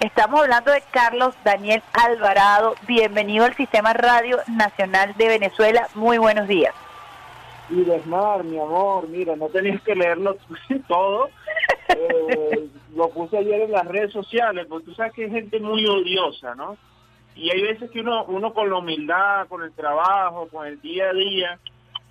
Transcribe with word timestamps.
Estamos 0.00 0.42
hablando 0.42 0.70
de 0.70 0.80
Carlos 0.92 1.34
Daniel 1.42 1.82
Alvarado. 1.92 2.76
Bienvenido 2.86 3.44
al 3.44 3.56
Sistema 3.56 3.92
Radio 3.92 4.36
Nacional 4.46 5.12
de 5.18 5.26
Venezuela. 5.26 5.88
Muy 5.96 6.18
buenos 6.18 6.46
días. 6.46 6.72
Y 7.68 7.82
Desmar, 7.82 8.44
mi 8.44 8.60
amor, 8.60 9.08
mira, 9.08 9.34
no 9.34 9.48
tenías 9.48 9.82
que 9.82 9.96
leerlo 9.96 10.36
todo. 10.86 11.30
Eh, 11.88 12.68
lo 12.94 13.10
puse 13.10 13.38
ayer 13.38 13.62
en 13.62 13.72
las 13.72 13.88
redes 13.88 14.12
sociales, 14.12 14.66
porque 14.68 14.86
tú 14.86 14.94
sabes 14.94 15.14
que 15.14 15.24
hay 15.24 15.30
gente 15.32 15.58
muy 15.58 15.84
odiosa, 15.84 16.54
¿no? 16.54 16.76
Y 17.34 17.50
hay 17.50 17.60
veces 17.60 17.90
que 17.90 18.00
uno, 18.00 18.24
uno 18.26 18.54
con 18.54 18.70
la 18.70 18.76
humildad, 18.76 19.48
con 19.48 19.64
el 19.64 19.72
trabajo, 19.72 20.46
con 20.46 20.64
el 20.64 20.80
día 20.80 21.10
a 21.10 21.12
día, 21.12 21.58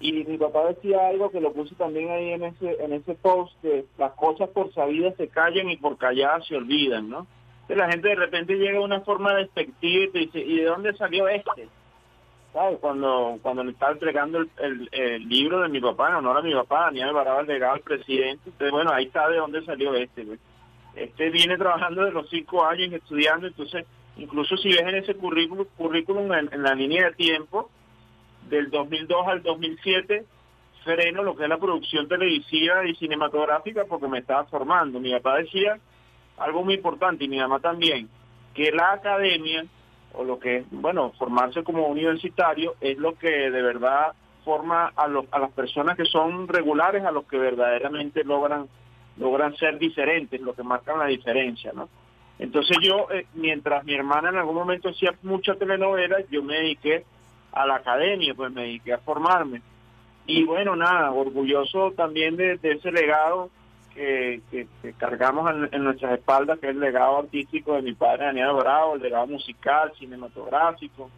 y 0.01 0.11
mi 0.11 0.37
papá 0.37 0.65
decía 0.65 1.07
algo 1.07 1.31
que 1.31 1.39
lo 1.39 1.53
puse 1.53 1.73
también 1.75 2.11
ahí 2.11 2.31
en 2.31 2.43
ese 2.43 2.83
en 2.83 2.93
ese 2.93 3.15
post 3.15 3.53
que 3.61 3.85
las 3.97 4.11
cosas 4.11 4.49
por 4.49 4.71
sabidas 4.73 5.15
se 5.15 5.27
callan 5.27 5.69
y 5.69 5.77
por 5.77 5.97
calladas 5.97 6.45
se 6.45 6.55
olvidan 6.55 7.09
no 7.09 7.25
la 7.75 7.89
gente 7.89 8.09
de 8.09 8.15
repente 8.15 8.55
llega 8.55 8.79
a 8.79 8.83
una 8.83 9.01
forma 9.01 9.33
despectiva 9.33 10.05
y 10.05 10.09
te 10.09 10.19
dice 10.19 10.39
y 10.39 10.57
de 10.57 10.65
dónde 10.65 10.93
salió 10.95 11.27
este 11.27 11.67
sabes 12.53 12.79
cuando 12.79 13.37
cuando 13.41 13.63
le 13.63 13.71
estaba 13.71 13.91
entregando 13.91 14.39
el, 14.39 14.89
el, 14.91 15.27
libro 15.27 15.61
de 15.61 15.69
mi 15.69 15.81
papá 15.81 16.09
en 16.09 16.15
honor 16.15 16.37
a 16.37 16.41
mi 16.41 16.53
papá 16.53 16.85
Daniel 16.85 17.09
Alvarado 17.09 17.41
el 17.41 17.47
legado 17.47 17.73
al 17.73 17.81
presidente 17.81 18.43
entonces 18.45 18.71
bueno 18.71 18.91
ahí 18.91 19.05
está 19.05 19.27
de 19.29 19.37
dónde 19.37 19.63
salió 19.65 19.93
este 19.95 20.25
este 20.95 21.29
viene 21.29 21.57
trabajando 21.57 22.05
de 22.05 22.11
los 22.11 22.29
cinco 22.29 22.65
años 22.65 22.93
estudiando 22.93 23.47
entonces 23.47 23.85
incluso 24.15 24.55
si 24.57 24.69
ves 24.69 24.81
en 24.81 24.95
ese 24.95 25.15
currículum 25.15 25.65
currículum 25.75 26.31
en 26.33 26.63
la 26.63 26.73
línea 26.73 27.05
de 27.05 27.15
tiempo 27.15 27.69
del 28.49 28.69
2002 28.69 29.27
al 29.27 29.43
2007 29.43 30.25
freno 30.87 31.23
lo 31.23 31.35
que 31.35 31.43
es 31.43 31.49
la 31.49 31.57
producción 31.57 32.07
televisiva 32.07 32.87
y 32.87 32.95
cinematográfica 32.95 33.83
porque 33.85 34.07
me 34.07 34.19
estaba 34.19 34.45
formando. 34.45 34.99
Mi 34.99 35.11
papá 35.11 35.37
decía 35.37 35.77
algo 36.37 36.63
muy 36.63 36.75
importante 36.75 37.25
y 37.25 37.27
mi 37.27 37.37
mamá 37.37 37.59
también, 37.59 38.09
que 38.53 38.71
la 38.71 38.93
academia 38.93 39.65
o 40.13 40.23
lo 40.23 40.39
que 40.39 40.63
bueno, 40.71 41.11
formarse 41.17 41.63
como 41.63 41.87
universitario 41.87 42.75
es 42.81 42.97
lo 42.97 43.17
que 43.17 43.29
de 43.29 43.61
verdad 43.61 44.13
forma 44.43 44.91
a, 44.95 45.07
los, 45.07 45.25
a 45.31 45.39
las 45.39 45.51
personas 45.51 45.97
que 45.97 46.05
son 46.05 46.47
regulares, 46.47 47.03
a 47.03 47.11
los 47.11 47.25
que 47.25 47.37
verdaderamente 47.37 48.23
logran 48.23 48.67
logran 49.17 49.55
ser 49.55 49.77
diferentes, 49.79 50.39
lo 50.41 50.53
que 50.53 50.63
marcan 50.63 50.99
la 50.99 51.07
diferencia, 51.07 51.71
¿no? 51.73 51.89
Entonces 52.39 52.77
yo, 52.81 53.07
eh, 53.11 53.25
mientras 53.33 53.83
mi 53.83 53.95
hermana 53.95 54.29
en 54.29 54.37
algún 54.37 54.55
momento 54.55 54.89
hacía 54.89 55.13
mucha 55.23 55.55
telenovela, 55.55 56.17
yo 56.29 56.43
me 56.43 56.55
dediqué 56.55 57.03
a 57.51 57.65
la 57.65 57.75
academia, 57.75 58.33
pues 58.35 58.51
me 58.51 58.61
dediqué 58.61 58.93
a 58.93 58.99
formarme. 58.99 59.61
Y 60.27 60.43
bueno, 60.43 60.75
nada, 60.75 61.11
orgulloso 61.11 61.93
también 61.93 62.35
de, 62.35 62.59
ese 62.61 62.91
legado 62.91 63.49
que, 63.97 64.67
cargamos 64.97 65.51
en, 65.71 65.83
nuestras 65.83 66.13
espaldas, 66.13 66.59
que 66.59 66.67
es 66.67 66.75
el 66.75 66.79
legado 66.79 67.17
artístico 67.17 67.73
de 67.73 67.81
mi 67.81 67.93
padre 67.93 68.25
Daniel 68.25 68.53
Bravo, 68.53 68.95
el 68.95 69.01
legado 69.01 69.27
musical, 69.27 69.91
cinematográfico. 69.97 71.09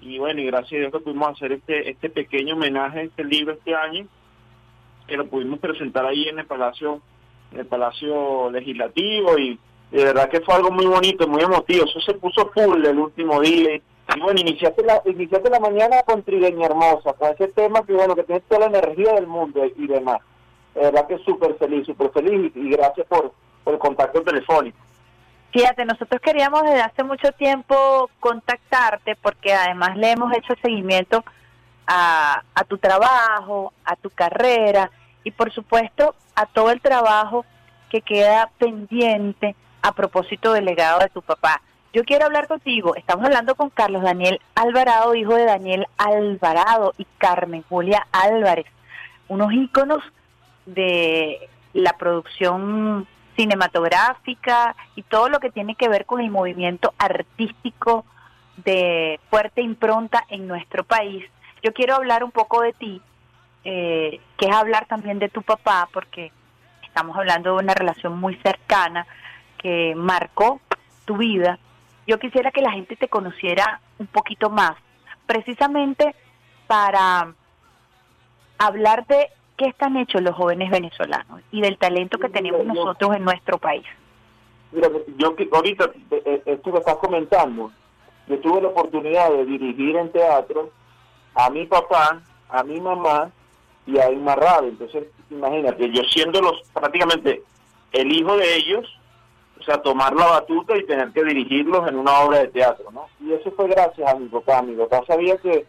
Y 0.00 0.18
bueno, 0.18 0.40
y 0.40 0.46
gracias 0.46 0.72
a 0.72 0.76
Dios 0.76 0.92
que 0.92 1.00
pudimos 1.00 1.28
hacer 1.30 1.52
este, 1.52 1.90
este 1.90 2.08
pequeño 2.08 2.54
homenaje 2.54 3.02
este 3.02 3.24
libro 3.24 3.54
este 3.54 3.74
año, 3.74 4.06
que 5.08 5.16
lo 5.16 5.26
pudimos 5.26 5.58
presentar 5.58 6.06
ahí 6.06 6.28
en 6.28 6.38
el 6.38 6.46
Palacio, 6.46 7.00
en 7.52 7.60
el 7.60 7.66
Palacio 7.66 8.50
Legislativo 8.50 9.36
y 9.38 9.58
de 9.90 10.04
verdad 10.04 10.28
que 10.28 10.40
fue 10.40 10.54
algo 10.54 10.70
muy 10.70 10.86
bonito, 10.86 11.26
muy 11.26 11.42
emotivo. 11.42 11.84
Eso 11.84 12.00
se 12.00 12.14
puso 12.14 12.50
full 12.54 12.84
el 12.84 12.98
último 12.98 13.40
día 13.40 13.74
y 13.74 13.82
bueno, 14.20 14.40
iniciaste 14.40 14.84
la, 14.84 15.02
iniciaste 15.04 15.50
la 15.50 15.60
mañana 15.60 16.02
con 16.06 16.22
Trigueña 16.22 16.66
Hermosa, 16.66 17.12
con 17.14 17.30
ese 17.32 17.48
tema 17.48 17.84
que 17.84 17.92
bueno, 17.92 18.14
que 18.14 18.22
tiene 18.22 18.40
toda 18.42 18.68
la 18.68 18.78
energía 18.78 19.14
del 19.14 19.26
mundo 19.26 19.62
y 19.64 19.86
demás. 19.86 20.20
De 20.74 20.80
verdad 20.80 21.06
que 21.06 21.18
súper 21.18 21.56
feliz, 21.56 21.86
súper 21.86 22.10
feliz 22.10 22.52
y, 22.54 22.70
gracias 22.70 23.06
por, 23.06 23.32
el 23.66 23.78
contacto 23.78 24.22
telefónico. 24.22 24.78
Fíjate, 25.52 25.84
nosotros 25.84 26.20
queríamos 26.22 26.62
desde 26.62 26.80
hace 26.80 27.02
mucho 27.04 27.32
tiempo 27.32 28.08
contactarte 28.20 29.16
porque 29.16 29.52
además 29.52 29.96
le 29.96 30.12
hemos 30.12 30.32
hecho 30.34 30.54
seguimiento 30.62 31.22
a, 31.86 32.42
a 32.54 32.64
tu 32.64 32.78
trabajo, 32.78 33.72
a 33.84 33.96
tu 33.96 34.08
carrera 34.08 34.90
y 35.24 35.30
por 35.30 35.52
supuesto 35.52 36.14
a 36.34 36.46
todo 36.46 36.70
el 36.70 36.80
trabajo 36.80 37.44
que 37.90 38.00
queda 38.00 38.50
pendiente 38.58 39.54
a 39.82 39.92
propósito 39.92 40.52
del 40.52 40.64
legado 40.64 41.00
de 41.00 41.08
tu 41.08 41.22
papá. 41.22 41.60
Yo 41.92 42.04
quiero 42.04 42.26
hablar 42.26 42.46
contigo. 42.48 42.94
Estamos 42.94 43.24
hablando 43.24 43.54
con 43.54 43.70
Carlos 43.70 44.02
Daniel 44.02 44.40
Alvarado, 44.54 45.14
hijo 45.14 45.34
de 45.34 45.44
Daniel 45.44 45.86
Alvarado 45.96 46.92
y 46.98 47.06
Carmen 47.16 47.64
Julia 47.68 48.06
Álvarez, 48.12 48.66
unos 49.28 49.52
íconos 49.52 50.02
de 50.74 51.48
la 51.72 51.92
producción 51.94 53.06
cinematográfica 53.36 54.74
y 54.96 55.02
todo 55.02 55.28
lo 55.28 55.38
que 55.38 55.50
tiene 55.50 55.74
que 55.76 55.88
ver 55.88 56.06
con 56.06 56.20
el 56.20 56.30
movimiento 56.30 56.94
artístico 56.98 58.04
de 58.64 59.20
fuerte 59.30 59.62
impronta 59.62 60.24
en 60.28 60.48
nuestro 60.48 60.84
país. 60.84 61.24
Yo 61.62 61.72
quiero 61.72 61.94
hablar 61.94 62.24
un 62.24 62.32
poco 62.32 62.62
de 62.62 62.72
ti, 62.72 63.00
eh, 63.64 64.20
que 64.36 64.46
es 64.46 64.54
hablar 64.54 64.86
también 64.86 65.18
de 65.18 65.28
tu 65.28 65.42
papá, 65.42 65.88
porque 65.92 66.32
estamos 66.82 67.16
hablando 67.16 67.54
de 67.54 67.62
una 67.62 67.74
relación 67.74 68.18
muy 68.18 68.34
cercana 68.36 69.06
que 69.58 69.94
marcó 69.96 70.60
tu 71.04 71.16
vida 71.16 71.58
yo 72.08 72.18
quisiera 72.18 72.50
que 72.50 72.62
la 72.62 72.72
gente 72.72 72.96
te 72.96 73.08
conociera 73.08 73.82
un 73.98 74.06
poquito 74.06 74.48
más, 74.48 74.72
precisamente 75.26 76.14
para 76.66 77.34
hablar 78.56 79.06
de 79.06 79.28
qué 79.58 79.66
están 79.66 79.96
hechos 79.96 80.22
los 80.22 80.34
jóvenes 80.34 80.70
venezolanos 80.70 81.42
y 81.50 81.60
del 81.60 81.76
talento 81.76 82.18
que 82.18 82.30
tenemos 82.30 82.64
nosotros 82.64 83.16
en 83.16 83.24
nuestro 83.24 83.58
país. 83.58 83.84
Mira, 84.72 84.88
yo 85.16 85.34
ahorita 85.52 85.90
eh, 86.10 86.22
eh, 86.24 86.42
esto 86.46 86.72
que 86.72 86.78
estás 86.78 86.96
comentando, 86.96 87.70
yo 88.28 88.38
tuve 88.38 88.62
la 88.62 88.68
oportunidad 88.68 89.30
de 89.30 89.44
dirigir 89.44 89.96
en 89.96 90.12
teatro 90.12 90.70
a 91.34 91.50
mi 91.50 91.66
papá, 91.66 92.22
a 92.48 92.62
mi 92.62 92.80
mamá 92.80 93.30
y 93.86 93.98
a 93.98 94.10
Irma 94.10 94.36
Radio. 94.36 94.68
Entonces, 94.68 95.04
imagínate, 95.30 95.90
yo 95.90 96.02
siendo 96.04 96.40
los 96.40 96.62
prácticamente 96.72 97.42
el 97.92 98.12
hijo 98.12 98.36
de 98.36 98.56
ellos, 98.56 98.86
o 99.58 99.62
sea, 99.64 99.82
tomar 99.82 100.14
la 100.14 100.26
batuta 100.26 100.76
y 100.76 100.86
tener 100.86 101.10
que 101.12 101.24
dirigirlos 101.24 101.88
en 101.88 101.96
una 101.96 102.20
obra 102.20 102.38
de 102.38 102.48
teatro, 102.48 102.90
¿no? 102.92 103.06
Y 103.20 103.32
eso 103.32 103.50
fue 103.52 103.66
gracias 103.68 104.08
a 104.08 104.16
mi 104.16 104.28
papá. 104.28 104.62
Mi 104.62 104.76
papá 104.76 105.02
sabía 105.06 105.36
que 105.38 105.66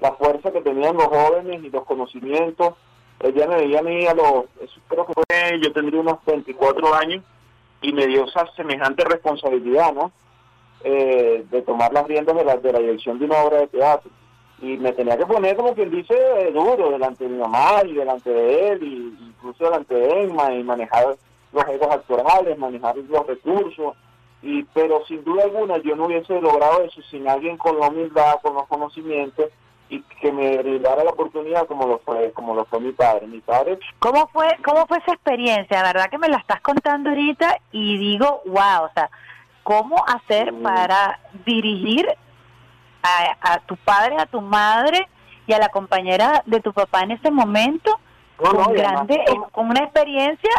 la 0.00 0.12
fuerza 0.12 0.52
que 0.52 0.62
tenían 0.62 0.96
los 0.96 1.06
jóvenes 1.06 1.62
y 1.62 1.70
los 1.70 1.84
conocimientos, 1.84 2.74
ella 3.20 3.46
me 3.46 3.56
veía 3.56 3.80
a 3.80 3.82
mí 3.82 4.06
a 4.06 4.14
los, 4.14 4.44
creo 4.88 5.06
que 5.06 5.12
fue, 5.14 5.60
yo 5.60 5.72
tendría 5.72 6.00
unos 6.00 6.18
24 6.24 6.94
años, 6.94 7.24
y 7.82 7.92
me 7.92 8.06
dio 8.06 8.24
esa 8.24 8.46
semejante 8.54 9.04
responsabilidad, 9.04 9.92
¿no? 9.92 10.12
Eh, 10.84 11.44
de 11.50 11.62
tomar 11.62 11.92
las 11.92 12.06
riendas 12.06 12.36
de 12.36 12.44
la, 12.44 12.56
de 12.56 12.72
la 12.72 12.78
dirección 12.78 13.18
de 13.18 13.24
una 13.24 13.42
obra 13.42 13.58
de 13.58 13.66
teatro. 13.68 14.10
Y 14.60 14.76
me 14.78 14.92
tenía 14.92 15.16
que 15.16 15.26
poner, 15.26 15.56
como 15.56 15.74
quien 15.74 15.90
dice, 15.90 16.14
duro 16.52 16.90
delante 16.90 17.24
de 17.24 17.30
mi 17.30 17.38
mamá 17.38 17.82
y 17.84 17.94
delante 17.94 18.30
de 18.30 18.68
él, 18.68 18.82
y 18.82 19.26
incluso 19.28 19.64
delante 19.64 19.94
de 19.94 20.22
Emma, 20.22 20.52
y 20.52 20.62
manejar 20.62 21.16
los 21.52 21.68
egos 21.68 21.88
actorales, 21.90 22.58
manejar 22.58 22.96
los 22.96 23.26
recursos, 23.26 23.94
y 24.42 24.62
pero 24.74 25.04
sin 25.06 25.24
duda 25.24 25.44
alguna 25.44 25.78
yo 25.78 25.96
no 25.96 26.06
hubiese 26.06 26.40
logrado 26.40 26.82
eso 26.82 27.00
sin 27.10 27.26
alguien 27.28 27.56
con 27.56 27.78
la 27.78 27.88
humildad, 27.88 28.36
con 28.42 28.54
los 28.54 28.66
conocimientos 28.68 29.46
y 29.88 30.02
que 30.02 30.32
me 30.32 30.58
brindara 30.58 31.04
la 31.04 31.10
oportunidad 31.10 31.66
como 31.66 31.86
lo 31.86 31.98
fue 31.98 32.32
como 32.32 32.54
lo 32.54 32.64
fue 32.64 32.80
mi 32.80 32.92
padre 32.92 33.26
mi 33.26 33.40
padre 33.40 33.78
cómo 33.98 34.28
fue 34.28 34.48
cómo 34.64 34.86
fue 34.86 34.98
esa 34.98 35.12
experiencia 35.12 35.82
verdad 35.82 36.10
que 36.10 36.18
me 36.18 36.28
la 36.28 36.38
estás 36.38 36.60
contando 36.60 37.10
ahorita 37.10 37.58
y 37.72 37.98
digo 37.98 38.42
wow 38.46 38.84
o 38.84 38.90
sea 38.94 39.10
cómo 39.62 40.04
hacer 40.06 40.52
para 40.62 41.20
dirigir 41.44 42.08
a, 43.02 43.60
tu 43.60 43.76
padre 43.76 44.16
a 44.18 44.26
tu 44.26 44.40
madre 44.40 45.06
y 45.46 45.52
a 45.52 45.58
la 45.58 45.68
compañera 45.68 46.42
de 46.46 46.60
tu 46.60 46.72
papá 46.72 47.02
en 47.02 47.12
ese 47.12 47.30
momento 47.30 48.00
con 48.36 48.72
grande 48.74 49.24
con 49.52 49.70
una 49.70 49.80
experiencia 49.84 50.50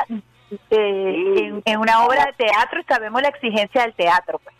eh, 0.69 1.61
en, 1.65 1.77
una 1.77 2.05
obra 2.05 2.25
de 2.25 2.45
teatro 2.45 2.81
sabemos 2.88 3.21
la 3.21 3.29
exigencia 3.29 3.81
del 3.81 3.94
teatro. 3.94 4.39
Pues. 4.39 4.55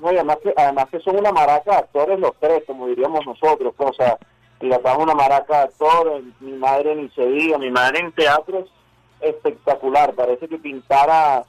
No, 0.00 0.08
además 0.08 0.38
que, 0.42 0.52
además 0.56 0.86
que 0.90 1.00
son 1.00 1.16
una 1.18 1.32
maraca 1.32 1.70
de 1.72 1.76
actores 1.78 2.18
los 2.20 2.32
tres, 2.40 2.62
como 2.66 2.86
diríamos 2.86 3.26
nosotros. 3.26 3.74
Pues, 3.76 3.90
o 3.90 3.94
sea, 3.94 4.18
mi 4.60 4.70
papá 4.70 4.92
es 4.92 4.98
una 4.98 5.14
maraca 5.14 5.56
de 5.58 5.62
actores, 5.64 6.24
mi 6.40 6.52
madre 6.52 6.94
ni 6.96 7.08
se 7.10 7.26
diga, 7.26 7.58
mi 7.58 7.70
madre 7.70 8.00
en 8.00 8.12
teatro 8.12 8.58
es 8.60 8.66
espectacular, 9.20 10.14
parece 10.14 10.48
que 10.48 10.58
pintara 10.58 11.44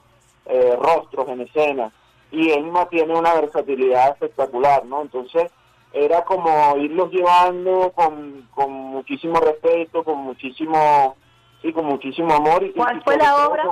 eh, 0.46 0.76
rostros 0.80 1.28
en 1.28 1.42
escena. 1.42 1.92
Y 2.32 2.50
Emma 2.50 2.88
tiene 2.88 3.16
una 3.16 3.34
versatilidad 3.34 4.10
espectacular, 4.10 4.84
¿no? 4.84 5.02
Entonces, 5.02 5.50
era 5.92 6.24
como 6.24 6.76
irlos 6.76 7.10
llevando 7.10 7.92
con, 7.94 8.48
con 8.54 8.70
muchísimo 8.70 9.40
respeto, 9.40 10.04
con 10.04 10.18
muchísimo 10.18 11.16
sí, 11.62 11.72
con 11.72 11.86
muchísimo 11.86 12.32
amor. 12.32 12.62
Y, 12.62 12.70
¿Cuál 12.72 13.02
fue 13.02 13.16
la 13.16 13.46
obra? 13.48 13.64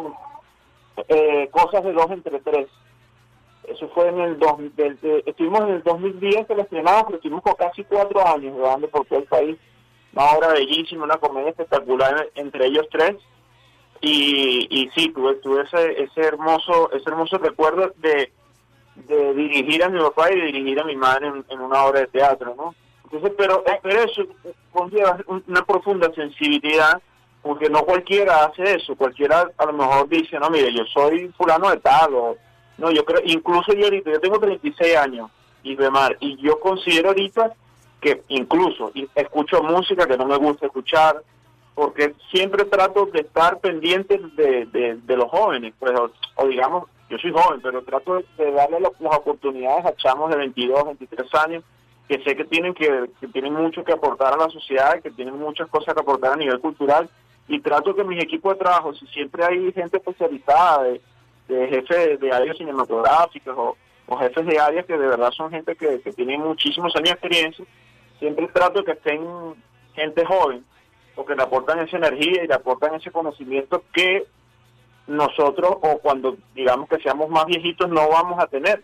eh, 1.08 1.48
Cosas 1.52 1.84
de 1.84 1.92
dos 1.92 2.10
entre 2.10 2.40
tres. 2.40 2.66
Eso 3.68 3.88
fue 3.90 4.08
en 4.08 4.20
el 4.20 4.38
dos, 4.38 4.54
estuvimos 5.26 5.60
en 5.60 5.68
el 5.68 5.82
2010 5.82 6.46
que 6.46 6.54
lo 6.54 6.62
estrenamos, 6.62 7.04
pero 7.04 7.16
estuvimos 7.16 7.42
con 7.42 7.54
casi 7.54 7.84
cuatro 7.84 8.26
años 8.26 8.56
grabando 8.56 8.88
por 8.88 9.06
todo 9.06 9.18
el 9.20 9.26
país. 9.26 9.56
Una 10.14 10.32
obra 10.32 10.48
bellísima, 10.54 11.04
una 11.04 11.18
comedia 11.18 11.50
espectacular 11.50 12.28
entre 12.34 12.66
ellos 12.66 12.86
tres. 12.90 13.16
Y, 14.00 14.66
y 14.70 14.90
sí, 14.90 15.10
tuve, 15.10 15.34
tuve 15.36 15.62
ese, 15.62 16.02
ese 16.04 16.20
hermoso 16.20 16.90
ese 16.92 17.10
hermoso 17.10 17.36
recuerdo 17.38 17.92
de, 17.96 18.08
de 18.08 18.32
de 19.06 19.34
dirigir 19.34 19.82
a 19.84 19.88
mi 19.88 20.00
papá 20.00 20.32
y 20.32 20.40
dirigir 20.40 20.80
a 20.80 20.84
mi 20.84 20.96
madre 20.96 21.28
en, 21.48 21.60
una 21.60 21.84
obra 21.84 22.00
de 22.00 22.06
teatro, 22.08 22.54
¿no? 22.56 22.74
Entonces, 23.04 23.32
pero, 23.38 23.64
pero 23.82 24.02
eso 24.02 24.22
conlleva 24.72 25.18
una 25.46 25.64
profunda 25.64 26.12
sensibilidad, 26.14 27.00
porque 27.42 27.70
no 27.70 27.82
cualquiera 27.82 28.44
hace 28.44 28.76
eso, 28.76 28.96
cualquiera 28.96 29.50
a 29.56 29.66
lo 29.66 29.72
mejor 29.72 30.08
dice, 30.08 30.38
no, 30.38 30.50
mire, 30.50 30.72
yo 30.74 30.84
soy 30.86 31.28
fulano 31.36 31.70
de 31.70 31.78
tal, 31.78 32.14
o 32.14 32.36
no, 32.78 32.90
yo 32.90 33.04
creo, 33.04 33.20
incluso 33.24 33.72
yo 33.72 33.84
ahorita, 33.84 34.10
yo 34.10 34.20
tengo 34.20 34.38
36 34.38 34.96
años, 34.96 35.30
y 35.62 35.76
demás, 35.76 36.12
y 36.20 36.36
yo 36.36 36.58
considero 36.60 37.08
ahorita 37.08 37.52
que 38.00 38.22
incluso 38.28 38.92
escucho 39.14 39.62
música 39.62 40.06
que 40.06 40.16
no 40.16 40.26
me 40.26 40.36
gusta 40.36 40.66
escuchar, 40.66 41.22
porque 41.74 42.14
siempre 42.30 42.64
trato 42.64 43.06
de 43.06 43.20
estar 43.20 43.58
pendiente 43.58 44.20
de, 44.36 44.66
de, 45.00 45.16
los 45.16 45.30
jóvenes, 45.30 45.74
pues, 45.78 45.92
o, 46.36 46.46
digamos, 46.46 46.88
yo 47.08 47.18
soy 47.18 47.32
joven, 47.32 47.60
pero 47.60 47.82
trato 47.82 48.22
de 48.36 48.52
darle 48.52 48.80
las 48.80 48.92
oportunidades 49.00 49.84
a 49.86 49.94
chamos 49.96 50.30
de 50.30 50.36
22, 50.36 50.84
23 50.84 51.34
años, 51.34 51.64
que 52.08 52.22
sé 52.24 52.36
que 52.36 52.44
tienen 52.44 52.74
que, 52.74 53.10
que 53.20 53.28
tienen 53.28 53.54
mucho 53.54 53.84
que 53.84 53.92
aportar 53.92 54.34
a 54.34 54.36
la 54.36 54.48
sociedad, 54.48 55.00
que 55.02 55.10
tienen 55.10 55.38
muchas 55.38 55.68
cosas 55.68 55.94
que 55.94 56.00
aportar 56.00 56.32
a 56.32 56.36
nivel 56.36 56.60
cultural, 56.60 57.08
y 57.48 57.60
trato 57.60 57.94
que 57.94 58.04
mis 58.04 58.22
equipos 58.22 58.54
de 58.54 58.60
trabajo, 58.60 58.94
si 58.94 59.06
siempre 59.08 59.44
hay 59.44 59.72
gente 59.72 59.96
especializada, 59.96 60.84
de, 60.84 61.00
de 61.48 61.68
jefes 61.68 62.20
de 62.20 62.32
áreas 62.32 62.56
cinematográficas 62.56 63.54
o, 63.56 63.76
jefes 64.18 64.46
de 64.46 64.58
áreas 64.58 64.86
que 64.86 64.96
de 64.96 65.06
verdad 65.06 65.30
son 65.32 65.50
gente 65.50 65.76
que, 65.76 66.00
que 66.00 66.12
tienen 66.12 66.40
muchísimos 66.40 66.94
años 66.96 67.10
de 67.10 67.12
experiencia, 67.12 67.64
siempre 68.18 68.48
trato 68.48 68.84
que 68.84 68.92
estén 68.92 69.20
gente 69.94 70.24
joven, 70.24 70.64
porque 71.14 71.34
le 71.34 71.42
aportan 71.42 71.80
esa 71.80 71.96
energía 71.96 72.44
y 72.44 72.46
le 72.46 72.54
aportan 72.54 72.94
ese 72.94 73.10
conocimiento 73.10 73.82
que 73.92 74.26
nosotros, 75.06 75.72
o 75.82 75.98
cuando 75.98 76.36
digamos 76.54 76.88
que 76.88 76.98
seamos 76.98 77.28
más 77.28 77.46
viejitos, 77.46 77.88
no 77.88 78.08
vamos 78.08 78.38
a 78.38 78.46
tener. 78.46 78.82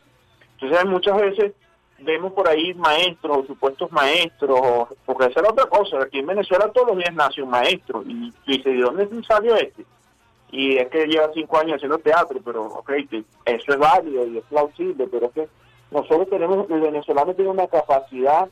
Entonces 0.58 0.84
muchas 0.87 1.17
veces 1.17 1.52
vemos 1.99 2.32
por 2.32 2.49
ahí 2.49 2.75
maestros 2.75 3.38
o 3.38 3.46
supuestos 3.46 3.90
maestros, 3.93 4.88
porque 5.05 5.26
esa 5.26 5.40
es 5.40 5.49
otra 5.49 5.67
cosa, 5.67 6.02
aquí 6.02 6.19
en 6.19 6.26
Venezuela 6.26 6.70
todos 6.72 6.88
los 6.88 6.99
días 6.99 7.14
nace 7.14 7.43
un 7.43 7.50
maestro, 7.50 8.02
y, 8.06 8.32
dice, 8.46 8.70
¿de 8.70 8.81
dónde 8.81 9.08
salió 9.26 9.55
este? 9.56 9.84
Y 10.56 10.77
es 10.77 10.89
que 10.89 11.06
lleva 11.06 11.33
cinco 11.35 11.59
años 11.59 11.75
haciendo 11.75 11.99
teatro, 11.99 12.39
pero 12.45 12.62
ok, 12.62 12.93
eso 13.45 13.73
es 13.73 13.77
válido 13.77 14.25
y 14.25 14.39
es 14.39 14.45
plausible, 14.45 15.09
pero 15.09 15.27
es 15.27 15.33
que 15.33 15.49
nosotros 15.91 16.31
tenemos, 16.31 16.71
el 16.71 16.81
venezolano 16.81 17.35
tiene 17.35 17.51
una 17.51 17.67
capacidad 17.67 18.49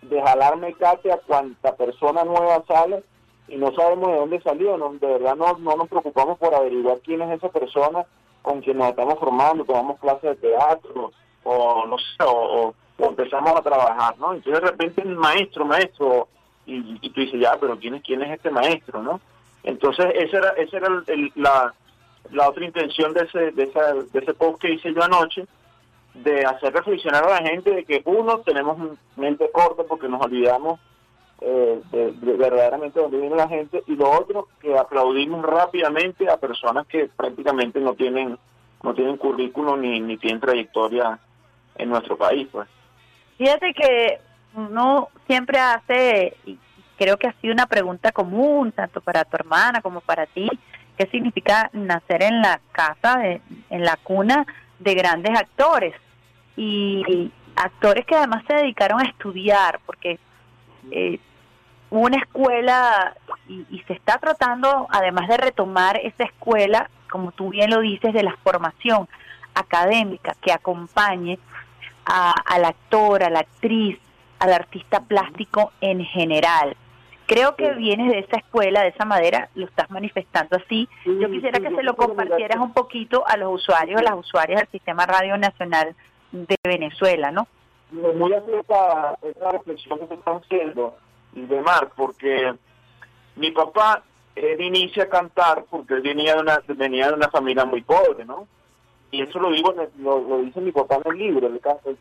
de 0.00 0.22
jalar 0.22 0.56
mecate 0.56 1.12
a 1.12 1.18
cuanta 1.18 1.76
persona 1.76 2.24
nueva 2.24 2.64
sale 2.66 3.04
y 3.48 3.56
no 3.56 3.70
sabemos 3.74 4.08
de 4.08 4.16
dónde 4.16 4.40
salió, 4.40 4.78
no, 4.78 4.94
de 4.94 5.06
verdad 5.06 5.36
no, 5.36 5.58
no 5.58 5.76
nos 5.76 5.88
preocupamos 5.88 6.38
por 6.38 6.54
averiguar 6.54 7.00
quién 7.04 7.20
es 7.20 7.36
esa 7.36 7.50
persona 7.50 8.06
con 8.40 8.62
quien 8.62 8.78
nos 8.78 8.88
estamos 8.88 9.18
formando, 9.18 9.66
tomamos 9.66 10.00
clases 10.00 10.40
de 10.40 10.48
teatro 10.48 11.12
o 11.42 11.86
no 11.86 11.98
sé, 11.98 12.24
o, 12.26 12.74
empezamos 12.96 13.52
a 13.52 13.60
trabajar, 13.60 14.18
¿no? 14.18 14.32
Entonces 14.32 14.62
de 14.62 14.70
repente 14.70 15.02
el 15.02 15.16
maestro, 15.16 15.66
maestro, 15.66 16.28
y, 16.64 16.98
y, 17.02 17.10
tú 17.10 17.20
dices, 17.20 17.38
ya, 17.38 17.58
pero 17.60 17.78
¿quién 17.78 17.96
es, 17.96 18.02
quién 18.02 18.22
es 18.22 18.30
este 18.30 18.50
maestro, 18.50 19.02
no? 19.02 19.20
Entonces 19.64 20.06
esa 20.14 20.38
era, 20.38 20.48
esa 20.50 20.76
era 20.76 20.88
la, 21.34 21.74
la 22.30 22.48
otra 22.48 22.64
intención 22.64 23.12
de 23.12 23.22
ese, 23.22 23.50
de, 23.52 23.64
esa, 23.64 23.94
de 23.94 24.18
ese 24.18 24.34
post 24.34 24.60
que 24.60 24.72
hice 24.72 24.92
yo 24.94 25.02
anoche, 25.02 25.46
de 26.14 26.44
hacer 26.44 26.72
reflexionar 26.72 27.24
a 27.24 27.40
la 27.40 27.48
gente 27.48 27.70
de 27.72 27.84
que 27.84 28.02
uno 28.04 28.38
tenemos 28.40 28.96
mente 29.16 29.50
corta 29.50 29.82
porque 29.84 30.08
nos 30.08 30.24
olvidamos 30.24 30.78
eh, 31.40 31.80
de, 31.90 32.12
verdaderamente 32.36 33.00
dónde 33.00 33.18
viene 33.18 33.36
la 33.36 33.48
gente 33.48 33.82
y 33.86 33.96
lo 33.96 34.10
otro 34.10 34.48
que 34.60 34.78
aplaudimos 34.78 35.44
rápidamente 35.44 36.30
a 36.30 36.36
personas 36.36 36.86
que 36.86 37.08
prácticamente 37.16 37.80
no 37.80 37.94
tienen 37.94 38.38
no 38.82 38.94
tienen 38.94 39.16
currículum 39.16 39.80
ni, 39.80 39.98
ni 39.98 40.16
tienen 40.16 40.40
trayectoria 40.40 41.18
en 41.76 41.88
nuestro 41.88 42.16
país 42.16 42.46
pues. 42.52 42.68
Fíjate 43.36 43.74
que 43.74 44.20
uno 44.54 45.08
siempre 45.26 45.58
hace 45.58 46.36
creo 46.96 47.16
que 47.16 47.28
ha 47.28 47.34
sido 47.40 47.52
una 47.52 47.66
pregunta 47.66 48.12
común 48.12 48.72
tanto 48.72 49.00
para 49.00 49.24
tu 49.24 49.36
hermana 49.36 49.80
como 49.80 50.00
para 50.00 50.26
ti 50.26 50.48
qué 50.96 51.06
significa 51.06 51.70
nacer 51.72 52.22
en 52.22 52.40
la 52.40 52.60
casa 52.72 53.24
en 53.24 53.84
la 53.84 53.96
cuna 53.96 54.46
de 54.78 54.94
grandes 54.94 55.36
actores 55.36 55.94
y 56.56 57.32
actores 57.56 58.04
que 58.06 58.14
además 58.14 58.44
se 58.46 58.54
dedicaron 58.54 59.00
a 59.00 59.08
estudiar, 59.08 59.80
porque 59.86 60.18
eh, 60.90 61.18
una 61.90 62.16
escuela 62.18 63.14
y, 63.48 63.82
se 63.86 63.92
está 63.92 64.18
tratando, 64.18 64.86
además 64.90 65.28
de 65.28 65.36
retomar 65.36 65.96
esa 65.98 66.24
escuela, 66.24 66.90
como 67.10 67.32
tú 67.32 67.50
bien 67.50 67.70
lo 67.70 67.80
dices, 67.80 68.12
de 68.12 68.22
la 68.22 68.36
formación 68.42 69.08
académica 69.54 70.34
que 70.40 70.52
acompañe 70.52 71.38
a, 72.06 72.32
al 72.46 72.64
actor, 72.64 73.22
a 73.22 73.30
la 73.30 73.40
actriz, 73.40 73.98
al 74.40 74.52
artista 74.52 75.00
plástico 75.00 75.72
en 75.80 76.04
general. 76.04 76.76
Creo 77.26 77.56
que 77.56 77.72
vienes 77.72 78.12
de 78.12 78.18
esa 78.18 78.36
escuela, 78.36 78.82
de 78.82 78.88
esa 78.88 79.04
madera, 79.04 79.48
lo 79.54 79.66
estás 79.66 79.90
manifestando 79.90 80.56
así. 80.56 80.88
Yo 81.06 81.30
quisiera 81.30 81.58
que 81.58 81.74
se 81.74 81.82
lo 81.82 81.96
compartieras 81.96 82.58
un 82.58 82.72
poquito 82.72 83.26
a 83.26 83.36
los 83.36 83.54
usuarios, 83.54 84.00
a 84.00 84.04
las 84.04 84.14
usuarias 84.14 84.60
del 84.60 84.70
Sistema 84.70 85.06
Radio 85.06 85.36
Nacional 85.38 85.94
de 86.32 86.56
Venezuela, 86.62 87.30
¿no? 87.30 87.46
Muy 87.90 88.32
acerca 88.32 89.16
esa 89.22 89.50
reflexión 89.52 90.00
que 90.00 90.08
se 90.08 90.14
están 90.14 90.36
haciendo 90.36 90.96
Mar, 91.64 91.90
porque 91.96 92.54
mi 93.36 93.50
papá 93.50 94.02
él 94.34 94.60
inicia 94.60 95.04
a 95.04 95.08
cantar 95.08 95.64
porque 95.70 95.94
él 95.94 96.02
venía 96.02 96.34
de 96.34 96.40
una 96.40 96.62
venía 96.68 97.08
de 97.08 97.14
una 97.14 97.28
familia 97.28 97.64
muy 97.64 97.82
pobre, 97.82 98.24
¿no? 98.24 98.46
Y 99.10 99.22
eso 99.22 99.38
lo 99.38 99.50
digo 99.50 99.74
lo, 99.98 100.38
dice 100.42 100.60
mi 100.60 100.72
papá 100.72 100.96
en 101.04 101.12
el 101.12 101.18
libro, 101.18 101.46
él, 101.46 101.60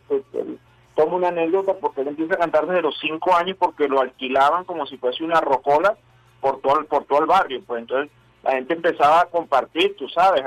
él, 0.09 0.59
toma 0.95 1.15
una 1.15 1.29
anécdota 1.29 1.73
porque 1.73 2.01
él 2.01 2.09
empieza 2.09 2.35
a 2.35 2.37
cantar 2.37 2.67
desde 2.67 2.81
los 2.81 2.97
cinco 2.99 3.35
años 3.35 3.57
porque 3.59 3.87
lo 3.87 4.01
alquilaban 4.01 4.65
como 4.65 4.85
si 4.85 4.97
fuese 4.97 5.23
una 5.23 5.41
rocola 5.41 5.97
por 6.41 6.61
todo 6.61 6.83
por 6.85 7.05
todo 7.05 7.19
el 7.19 7.25
barrio, 7.25 7.61
pues 7.65 7.81
entonces 7.81 8.11
la 8.43 8.51
gente 8.51 8.73
empezaba 8.73 9.21
a 9.21 9.25
compartir, 9.25 9.95
tú 9.95 10.09
sabes, 10.09 10.43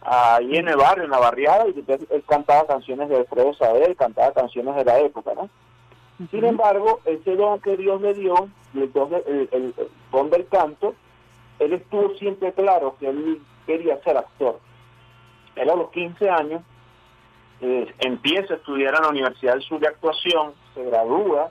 ahí 0.00 0.56
en 0.56 0.68
el 0.68 0.76
barrio, 0.76 1.04
en 1.04 1.10
la 1.10 1.18
barriada, 1.18 1.66
y 1.68 1.84
él 1.86 2.24
cantaba 2.26 2.66
canciones 2.66 3.08
de 3.08 3.16
Alfredo 3.16 3.54
Saber, 3.54 3.94
cantaba 3.96 4.32
canciones 4.32 4.74
de 4.76 4.84
la 4.84 4.98
época, 5.00 5.32
¿no? 5.34 5.50
Sin 6.30 6.44
embargo, 6.44 7.00
ese 7.04 7.36
don 7.36 7.60
que 7.60 7.76
Dios 7.76 8.00
le 8.00 8.14
dio, 8.14 8.48
el 8.74 8.92
don, 8.92 9.12
el, 9.12 9.74
don 10.12 10.30
del 10.30 10.46
canto, 10.46 10.94
él 11.58 11.72
estuvo 11.72 12.14
siempre 12.14 12.52
claro 12.52 12.96
que 12.98 13.08
él 13.08 13.42
quería 13.66 14.00
ser 14.02 14.16
actor. 14.16 14.60
Él 15.56 15.68
a 15.68 15.74
los 15.74 15.90
15 15.90 16.30
años 16.30 16.62
eh, 17.60 17.94
empieza 18.00 18.54
a 18.54 18.56
estudiar 18.56 18.94
en 18.94 19.02
la 19.02 19.08
Universidad 19.08 19.54
del 19.54 19.62
Sur 19.62 19.80
de 19.80 19.88
Actuación, 19.88 20.52
se 20.74 20.84
gradúa 20.84 21.50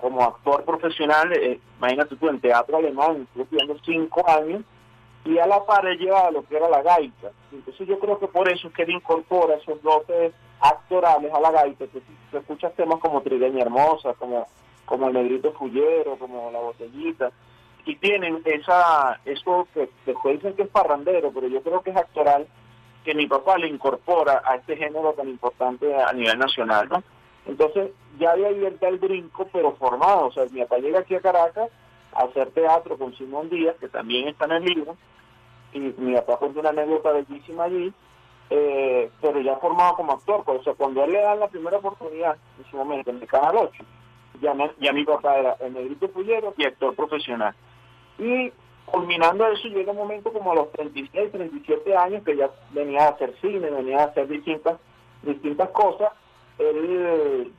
como 0.00 0.22
actor 0.22 0.64
profesional, 0.64 1.32
eh, 1.32 1.60
imagínate 1.78 2.16
tú, 2.16 2.28
en 2.28 2.40
teatro 2.40 2.76
alemán, 2.76 3.26
estuvo 3.36 3.76
5 3.84 4.28
años, 4.28 4.62
y 5.24 5.38
a 5.38 5.46
la 5.46 5.64
par 5.64 5.86
él 5.86 5.98
llevaba 5.98 6.30
lo 6.30 6.42
que 6.44 6.56
era 6.56 6.68
la 6.68 6.82
gaita. 6.82 7.30
Entonces 7.52 7.86
yo 7.86 7.98
creo 7.98 8.18
que 8.18 8.28
por 8.28 8.48
eso 8.50 8.68
es 8.68 8.74
que 8.74 8.82
él 8.82 8.90
incorpora 8.90 9.56
esos 9.56 9.82
dotes 9.82 10.32
actorales 10.60 11.32
a 11.32 11.40
la 11.40 11.50
gaita, 11.50 11.86
que 11.86 12.00
si 12.00 12.36
escuchas 12.36 12.74
temas 12.74 12.98
como 13.00 13.20
Trigueña 13.22 13.62
Hermosa, 13.62 14.14
como, 14.14 14.46
como 14.84 15.08
El 15.08 15.14
Negrito 15.14 15.52
Fullero, 15.52 16.16
como 16.18 16.50
La 16.50 16.60
Botellita, 16.60 17.30
y 17.84 17.96
tienen 17.96 18.42
esa 18.44 19.20
eso 19.24 19.66
que 19.72 19.88
después 20.04 20.36
dicen 20.36 20.54
que 20.54 20.62
es 20.62 20.68
parrandero, 20.68 21.30
pero 21.32 21.48
yo 21.48 21.62
creo 21.62 21.82
que 21.82 21.90
es 21.90 21.96
actoral, 21.96 22.46
que 23.08 23.14
mi 23.14 23.26
papá 23.26 23.56
le 23.56 23.68
incorpora 23.68 24.42
a 24.44 24.56
este 24.56 24.76
género 24.76 25.14
tan 25.14 25.30
importante 25.30 25.96
a 25.96 26.12
nivel 26.12 26.38
nacional, 26.38 26.90
¿no? 26.90 27.02
Entonces 27.46 27.92
ya 28.18 28.36
de 28.36 28.44
ahí 28.44 28.66
el 28.66 28.98
brinco, 28.98 29.48
pero 29.50 29.74
formado, 29.76 30.26
o 30.26 30.32
sea, 30.32 30.44
mi 30.50 30.60
papá 30.60 30.76
llega 30.76 30.98
aquí 30.98 31.14
a 31.14 31.20
Caracas 31.22 31.70
hacer 32.12 32.50
teatro 32.50 32.98
con 32.98 33.16
Simón 33.16 33.48
Díaz, 33.48 33.76
que 33.80 33.88
también 33.88 34.28
está 34.28 34.44
en 34.44 34.52
el 34.52 34.64
libro, 34.64 34.94
y 35.72 35.78
mi 35.78 36.14
papá 36.16 36.36
cuenta 36.36 36.60
una 36.60 36.68
anécdota 36.68 37.12
bellísima 37.12 37.64
allí, 37.64 37.90
eh, 38.50 39.10
pero 39.22 39.40
ya 39.40 39.56
formado 39.56 39.94
como 39.94 40.12
actor, 40.12 40.42
o 40.44 40.62
sea, 40.62 40.74
cuando 40.74 41.02
él 41.02 41.12
le 41.12 41.22
da 41.22 41.34
la 41.34 41.48
primera 41.48 41.78
oportunidad 41.78 42.36
en 42.58 42.70
su 42.70 42.76
momento 42.76 43.08
en 43.08 43.22
el 43.22 43.26
Canal 43.26 43.56
8, 43.56 43.84
ya, 44.42 44.52
ya 44.80 44.92
mi 44.92 45.06
papá 45.06 45.34
era 45.38 45.56
el 45.60 45.72
negrito 45.72 46.10
fullero 46.10 46.52
y 46.58 46.66
actor 46.66 46.94
profesional. 46.94 47.54
Y 48.18 48.52
culminando 48.90 49.46
eso, 49.46 49.68
llega 49.68 49.92
un 49.92 49.98
momento 49.98 50.32
como 50.32 50.52
a 50.52 50.56
los 50.56 50.72
36, 50.72 51.32
37 51.32 51.96
años, 51.96 52.24
que 52.24 52.36
ya 52.36 52.50
venía 52.70 53.06
a 53.06 53.10
hacer 53.10 53.34
cine, 53.40 53.70
venía 53.70 54.00
a 54.00 54.04
hacer 54.04 54.28
distintas, 54.28 54.78
distintas 55.22 55.70
cosas, 55.70 56.12
él, 56.58 57.52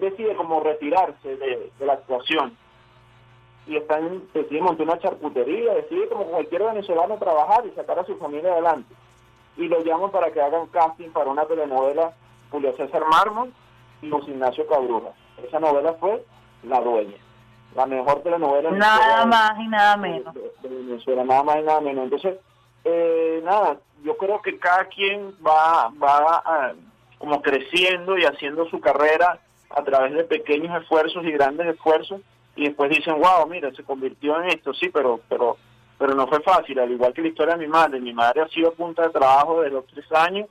decide 0.00 0.34
como 0.36 0.60
retirarse 0.60 1.36
de 1.36 1.70
la 1.80 1.94
actuación 1.94 2.56
y 3.66 3.76
están, 3.76 4.22
decide 4.34 4.60
montar 4.60 4.86
una 4.86 4.98
charcutería, 4.98 5.74
decide 5.74 6.08
como 6.08 6.24
cualquier 6.24 6.64
venezolano 6.64 7.16
trabajar 7.18 7.64
y 7.66 7.70
sacar 7.72 7.98
a 7.98 8.04
su 8.04 8.16
familia 8.16 8.52
adelante. 8.52 8.94
Y 9.56 9.68
lo 9.68 9.80
llaman 9.82 10.10
para 10.10 10.32
que 10.32 10.40
hagan 10.40 10.66
casting 10.68 11.10
para 11.10 11.30
una 11.30 11.44
telenovela 11.44 12.12
Julio 12.50 12.74
César 12.76 13.02
Mármol 13.08 13.52
y 14.00 14.06
Luis 14.06 14.26
Ignacio 14.26 14.66
Cabruja. 14.66 15.10
Esa 15.46 15.60
novela 15.60 15.94
fue 15.94 16.24
La 16.64 16.80
Dueña, 16.80 17.16
la 17.74 17.86
mejor 17.86 18.22
telenovela. 18.22 18.70
Nada 18.70 19.24
más 19.26 19.58
y 19.58 19.68
nada 19.68 19.96
menos. 19.96 20.34
De, 20.34 20.68
Venezuela, 20.68 21.24
nada 21.24 21.42
más 21.42 21.56
y 21.58 21.62
nada 21.62 21.80
menos. 21.80 22.04
Entonces, 22.04 22.36
eh, 22.84 23.40
nada, 23.44 23.78
yo 24.02 24.16
creo 24.16 24.42
que 24.42 24.58
cada 24.58 24.84
quien 24.86 25.34
va, 25.44 25.90
va 26.02 26.42
a, 26.44 26.72
como 27.18 27.40
creciendo 27.40 28.18
y 28.18 28.24
haciendo 28.24 28.66
su 28.66 28.80
carrera 28.80 29.38
a 29.70 29.82
través 29.82 30.12
de 30.12 30.24
pequeños 30.24 30.80
esfuerzos 30.82 31.24
y 31.24 31.32
grandes 31.32 31.66
esfuerzos 31.68 32.20
y 32.56 32.64
después 32.66 32.90
dicen, 32.90 33.14
wow, 33.14 33.46
mira, 33.48 33.72
se 33.72 33.84
convirtió 33.84 34.38
en 34.40 34.48
esto, 34.48 34.74
sí, 34.74 34.90
pero 34.90 35.20
pero 35.28 35.56
pero 35.98 36.14
no 36.14 36.26
fue 36.26 36.40
fácil, 36.40 36.80
al 36.80 36.90
igual 36.90 37.12
que 37.12 37.22
la 37.22 37.28
historia 37.28 37.54
de 37.54 37.64
mi 37.64 37.72
madre. 37.72 38.00
Mi 38.00 38.12
madre 38.12 38.42
ha 38.42 38.48
sido 38.48 38.72
punta 38.72 39.02
de 39.02 39.10
trabajo 39.10 39.60
desde 39.60 39.74
los 39.74 39.86
tres 39.86 40.10
años 40.12 40.48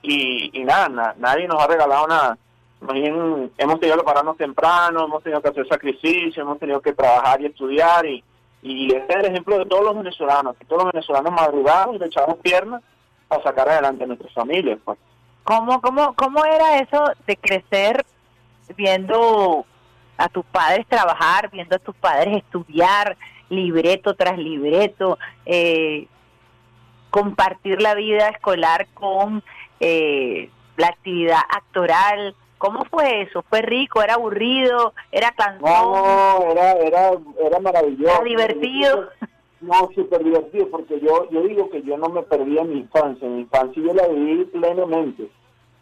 y, 0.00 0.50
y 0.58 0.64
nada, 0.64 1.14
nadie 1.18 1.46
nos 1.46 1.62
ha 1.62 1.66
regalado 1.66 2.06
nada. 2.06 2.38
Hemos 2.92 3.80
tenido 3.80 3.98
que 3.98 4.04
pararnos 4.04 4.36
temprano, 4.36 5.04
hemos 5.04 5.22
tenido 5.22 5.40
que 5.40 5.48
hacer 5.48 5.66
sacrificios, 5.68 6.38
hemos 6.38 6.58
tenido 6.58 6.80
que 6.80 6.92
trabajar 6.92 7.40
y 7.40 7.46
estudiar 7.46 8.04
y, 8.06 8.22
y 8.62 8.94
este 8.94 9.12
es 9.12 9.18
el 9.20 9.26
ejemplo 9.26 9.58
de 9.58 9.66
todos 9.66 9.84
los 9.84 9.96
venezolanos, 9.96 10.56
todos 10.66 10.84
los 10.84 10.92
venezolanos 10.92 11.32
madrugamos 11.32 11.96
y 11.96 11.98
le 11.98 12.06
echamos 12.06 12.38
piernas 12.38 12.82
para 13.28 13.42
sacar 13.42 13.68
adelante 13.68 14.04
a 14.04 14.06
nuestras 14.06 14.32
familias. 14.32 14.78
Pues. 14.84 14.98
¿Cómo, 15.44 15.80
cómo, 15.80 16.14
¿Cómo 16.14 16.44
era 16.44 16.78
eso 16.78 17.04
de 17.26 17.36
crecer 17.36 18.04
viendo 18.76 19.66
a 20.16 20.28
tus 20.28 20.44
padres 20.46 20.86
trabajar, 20.86 21.50
viendo 21.50 21.76
a 21.76 21.78
tus 21.78 21.94
padres 21.96 22.38
estudiar, 22.38 23.16
libreto 23.50 24.14
tras 24.14 24.38
libreto, 24.38 25.18
eh, 25.44 26.06
compartir 27.10 27.82
la 27.82 27.94
vida 27.94 28.28
escolar 28.28 28.86
con 28.94 29.42
eh, 29.80 30.48
la 30.76 30.88
actividad 30.88 31.40
actoral? 31.50 32.34
¿Cómo 32.64 32.82
fue 32.86 33.20
eso? 33.20 33.42
¿Fue 33.50 33.60
rico? 33.60 34.02
¿Era 34.02 34.14
aburrido? 34.14 34.94
¿Era 35.12 35.32
cansado? 35.32 35.92
No, 35.92 36.50
era, 36.50 36.72
era, 36.72 37.10
era 37.38 37.60
maravilloso. 37.60 38.14
¿Era 38.14 38.24
divertido? 38.24 39.10
No, 39.60 39.90
súper 39.94 40.24
divertido, 40.24 40.70
porque 40.70 40.98
yo, 40.98 41.28
yo 41.30 41.42
digo 41.42 41.68
que 41.68 41.82
yo 41.82 41.98
no 41.98 42.08
me 42.08 42.22
perdí 42.22 42.56
en 42.56 42.70
mi 42.70 42.78
infancia. 42.78 43.26
En 43.26 43.34
mi 43.34 43.40
infancia 43.42 43.82
yo 43.82 43.92
la 43.92 44.08
viví 44.08 44.46
plenamente. 44.46 45.28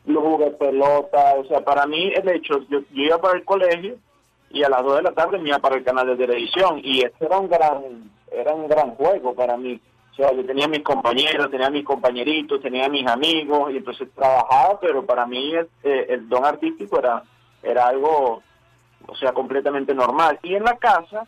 Yo 0.07 0.21
jugué 0.21 0.51
pelota, 0.51 1.35
o 1.39 1.45
sea, 1.45 1.61
para 1.61 1.87
mí, 1.87 2.13
el 2.17 2.29
hecho, 2.29 2.59
yo, 2.69 2.81
yo 2.81 3.03
iba 3.05 3.19
para 3.19 3.39
el 3.39 3.45
colegio 3.45 3.95
y 4.51 4.65
a 4.65 4.69
las 4.69 4.83
2 4.83 4.97
de 4.97 5.03
la 5.03 5.13
tarde 5.13 5.39
me 5.39 5.51
iba 5.51 5.61
para 5.61 5.77
el 5.77 5.85
canal 5.85 6.09
de 6.09 6.17
televisión 6.17 6.81
y 6.83 7.05
este 7.05 7.27
era 7.27 7.39
un 7.39 7.49
gran, 7.49 8.11
era 8.33 8.55
un 8.55 8.67
gran 8.67 8.97
juego 8.97 9.35
para 9.35 9.57
mí. 9.57 9.81
O 10.13 10.15
sea, 10.15 10.33
yo 10.33 10.45
tenía 10.45 10.69
mis 10.69 10.83
compañeros, 10.83 11.51
tenía 11.51 11.71
mis 11.71 11.85
compañeritos, 11.85 12.61
tenía 12.61 12.89
mis 12.89 13.07
amigos 13.07 13.73
y 13.73 13.79
entonces 13.79 14.09
trabajaba, 14.15 14.79
pero 14.79 15.07
para 15.07 15.27
mí 15.27 15.55
el, 15.55 15.69
eh, 15.83 16.07
el 16.11 16.29
don 16.29 16.45
artístico 16.45 16.99
era, 16.99 17.23
era 17.63 17.87
algo, 17.87 18.43
o 19.07 19.17
sea, 19.17 19.33
completamente 19.33 19.95
normal. 19.95 20.39
Y 20.43 20.55
en 20.55 20.65
la 20.65 20.77
casa, 20.77 21.27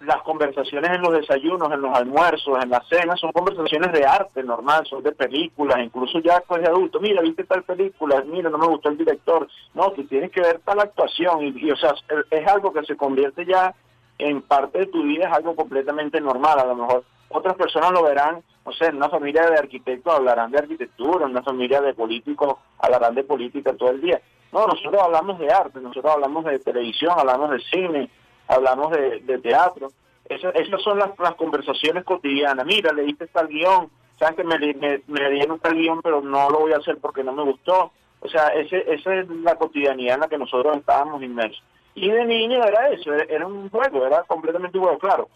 las 0.00 0.22
conversaciones 0.22 0.90
en 0.90 1.00
los 1.00 1.12
desayunos, 1.12 1.72
en 1.72 1.80
los 1.80 1.96
almuerzos, 1.96 2.62
en 2.62 2.70
las 2.70 2.86
cenas, 2.88 3.20
son 3.20 3.32
conversaciones 3.32 3.92
de 3.92 4.04
arte 4.04 4.42
normal, 4.42 4.86
son 4.86 5.02
de 5.02 5.12
películas, 5.12 5.78
incluso 5.78 6.20
ya 6.20 6.36
después 6.36 6.60
de 6.60 6.68
adulto, 6.68 7.00
mira, 7.00 7.22
viste 7.22 7.44
tal 7.44 7.62
película, 7.62 8.22
mira, 8.26 8.50
no 8.50 8.58
me 8.58 8.66
gustó 8.66 8.90
el 8.90 8.98
director, 8.98 9.48
no, 9.74 9.92
que 9.92 10.04
tienes 10.04 10.30
que 10.30 10.40
ver 10.40 10.60
tal 10.64 10.80
actuación, 10.80 11.42
y, 11.42 11.70
o 11.70 11.76
sea, 11.76 11.94
es 12.30 12.48
algo 12.48 12.72
que 12.72 12.84
se 12.84 12.96
convierte 12.96 13.44
ya 13.44 13.74
en 14.18 14.42
parte 14.42 14.80
de 14.80 14.86
tu 14.86 15.02
vida, 15.02 15.28
es 15.28 15.32
algo 15.32 15.54
completamente 15.54 16.20
normal, 16.20 16.58
a 16.58 16.66
lo 16.66 16.76
mejor 16.76 17.04
otras 17.30 17.54
personas 17.54 17.92
lo 17.92 18.02
verán, 18.02 18.42
no 18.66 18.72
sé, 18.72 18.86
en 18.86 18.96
una 18.96 19.08
familia 19.08 19.46
de 19.46 19.56
arquitectos 19.56 20.12
hablarán 20.12 20.50
de 20.50 20.58
arquitectura, 20.58 21.24
en 21.24 21.30
una 21.30 21.42
familia 21.42 21.80
de 21.80 21.94
políticos 21.94 22.56
hablarán 22.78 23.14
de 23.14 23.24
política 23.24 23.72
todo 23.74 23.90
el 23.90 24.00
día. 24.00 24.20
No, 24.52 24.66
nosotros 24.66 25.00
hablamos 25.00 25.38
de 25.38 25.50
arte, 25.50 25.80
nosotros 25.80 26.12
hablamos 26.12 26.44
de 26.44 26.58
televisión, 26.58 27.14
hablamos 27.16 27.50
de 27.50 27.60
cine, 27.60 28.10
hablamos 28.48 28.90
de, 28.90 29.38
teatro. 29.38 29.88
esas 30.28 30.82
son 30.82 30.98
las, 30.98 31.12
conversaciones 31.36 32.04
cotidianas. 32.04 32.66
Mira, 32.66 32.92
leíste 32.92 33.28
tal 33.28 33.46
guion, 33.46 33.88
sabes 34.18 34.34
que 34.34 34.44
me, 34.44 34.58
me, 34.58 35.00
me 35.06 35.30
dieron 35.30 35.60
tal 35.60 35.74
guion, 35.74 36.02
pero 36.02 36.20
no 36.20 36.50
lo 36.50 36.60
voy 36.60 36.72
a 36.72 36.78
hacer 36.78 36.98
porque 37.00 37.22
no 37.22 37.32
me 37.32 37.44
gustó. 37.44 37.92
O 38.20 38.28
sea, 38.28 38.48
ese, 38.48 38.92
esa 38.92 39.14
es 39.14 39.28
la 39.28 39.54
cotidianidad 39.54 40.16
en 40.16 40.20
la 40.20 40.28
que 40.28 40.36
nosotros 40.36 40.76
estábamos 40.76 41.22
inmersos. 41.22 41.62
Y 41.94 42.10
de 42.10 42.24
niño 42.24 42.62
era 42.62 42.88
eso, 42.88 43.12
era 43.14 43.46
un 43.46 43.70
juego, 43.70 44.06
era 44.06 44.22
completamente 44.24 44.78
un 44.78 44.84
juego, 44.84 44.98
claro. 44.98 45.28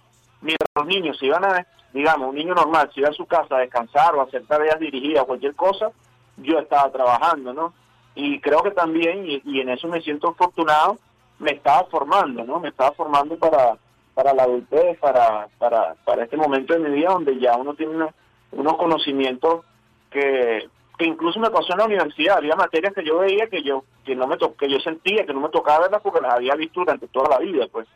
Mira, 0.45 0.59
los 0.75 0.87
niños 0.87 1.17
si 1.19 1.25
iban 1.27 1.43
a, 1.43 1.67
digamos, 1.95 2.29
un 2.29 2.37
niño 2.37 2.55
normal, 2.55 2.91
si 2.93 3.01
iba 3.01 3.09
a 3.09 3.15
su 3.15 3.25
casa 3.25 3.57
a 3.57 3.61
descansar 3.61 4.15
o 4.15 4.21
a 4.21 4.25
hacer 4.25 4.45
tareas 4.47 4.79
dirigidas 4.79 5.23
o 5.23 5.27
cualquier 5.27 5.55
cosa, 5.55 5.91
yo 6.37 6.59
estaba 6.59 6.93
trabajando, 6.93 7.55
¿no? 7.55 7.73
Y 8.15 8.39
creo 8.41 8.63
que 8.63 8.71
también, 8.71 9.25
y, 9.27 9.61
en 9.61 9.71
eso 9.71 9.89
me 9.89 10.03
siento 10.03 10.29
afortunado, 10.29 10.99
me 11.39 11.53
estaba 11.53 11.85
formando, 11.87 12.45
¿no? 12.45 12.61
Me 12.61 12.69
estaba 12.69 12.93
formando 12.93 13.39
para, 13.39 13.79
para 14.13 14.35
la 14.35 14.43
adultez, 14.43 14.99
para, 14.99 15.49
para, 15.59 15.95
para 16.05 16.25
este 16.25 16.37
momento 16.37 16.75
de 16.75 16.81
mi 16.81 16.95
vida 16.95 17.09
donde 17.09 17.39
ya 17.41 17.57
uno 17.57 17.73
tiene 17.73 18.07
unos 18.53 18.77
conocimientos 18.77 19.65
que, 20.11 20.69
que 20.99 21.07
incluso 21.07 21.41
me 21.41 21.51
pasó 21.51 21.73
en 21.73 21.79
la 21.79 21.87
universidad, 21.87 22.37
había 22.37 22.55
materias 22.55 22.93
que 22.93 23.05
yo 23.05 23.19
veía 23.19 23.49
que 23.49 23.63
yo 23.63 23.85
que 24.05 24.15
no 24.15 24.27
me 24.27 24.37
to 24.37 24.55
que 24.55 24.71
yo 24.71 24.79
sentía 24.81 25.25
que 25.25 25.33
no 25.33 25.41
me 25.41 25.49
tocaba 25.49 25.81
verlas 25.81 26.03
porque 26.03 26.21
las 26.21 26.35
había 26.35 26.55
visto 26.55 26.81
durante 26.81 27.09
toda 27.09 27.31
la 27.31 27.39
vida, 27.39 27.67
pues 27.73 27.89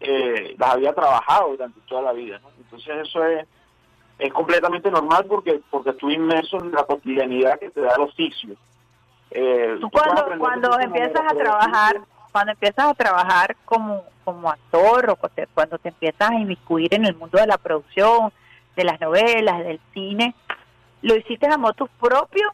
eh, 0.00 0.54
las 0.58 0.74
había 0.74 0.92
trabajado 0.92 1.50
durante 1.50 1.80
toda 1.82 2.02
la 2.02 2.12
vida, 2.12 2.38
¿no? 2.40 2.48
Entonces 2.58 3.06
eso 3.06 3.24
es 3.24 3.46
es 4.20 4.32
completamente 4.32 4.90
normal 4.90 5.24
porque 5.26 5.60
porque 5.70 5.90
estuve 5.90 6.14
inmerso 6.14 6.58
en 6.58 6.72
la 6.72 6.84
cotidianidad 6.84 7.58
que 7.58 7.70
te 7.70 7.80
da 7.80 7.94
el 7.96 8.02
oficio. 8.02 8.54
Eh, 9.30 9.78
¿Tú 9.80 9.88
cuando, 9.90 10.38
cuando 10.38 10.78
empiezas 10.80 11.22
a 11.22 11.34
trabajar, 11.34 12.00
cuando 12.32 12.52
empiezas 12.52 12.86
a 12.86 12.94
trabajar 12.94 13.56
como, 13.64 14.04
como 14.24 14.50
actor 14.50 15.10
o 15.10 15.18
cuando 15.54 15.78
te 15.78 15.88
empiezas 15.88 16.30
a 16.30 16.34
inmiscuir 16.34 16.92
en 16.94 17.06
el 17.06 17.14
mundo 17.14 17.38
de 17.38 17.46
la 17.46 17.56
producción, 17.56 18.32
de 18.76 18.84
las 18.84 19.00
novelas, 19.00 19.60
del 19.60 19.80
cine, 19.94 20.34
¿lo 21.02 21.16
hiciste 21.16 21.46
a 21.46 21.56
motus 21.56 21.88
propio 22.00 22.52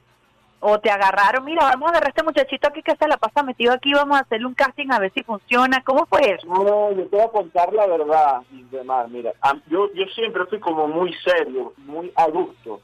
o 0.66 0.80
te 0.80 0.90
agarraron, 0.90 1.44
mira, 1.44 1.64
vamos 1.64 1.86
a 1.86 1.90
agarrar 1.90 2.08
a 2.08 2.10
este 2.10 2.24
muchachito 2.24 2.68
aquí 2.68 2.82
que 2.82 2.96
se 2.96 3.06
la 3.06 3.16
pasa 3.16 3.42
metido 3.42 3.72
aquí, 3.72 3.92
vamos 3.92 4.16
a 4.16 4.22
hacerle 4.22 4.46
un 4.46 4.54
casting 4.54 4.88
a 4.90 4.98
ver 4.98 5.12
si 5.12 5.22
funciona? 5.22 5.82
¿Cómo 5.84 6.06
fue 6.06 6.32
eso? 6.32 6.46
No, 6.46 6.90
yo 6.92 7.06
te 7.06 7.16
voy 7.16 7.24
a 7.24 7.28
contar 7.28 7.72
la 7.72 7.86
verdad, 7.86 8.42
demás. 8.70 9.08
Mira, 9.08 9.32
yo, 9.68 9.92
yo 9.92 10.04
siempre 10.14 10.44
fui 10.46 10.58
como 10.58 10.88
muy 10.88 11.14
serio, 11.24 11.72
muy 11.78 12.12
adulto. 12.16 12.80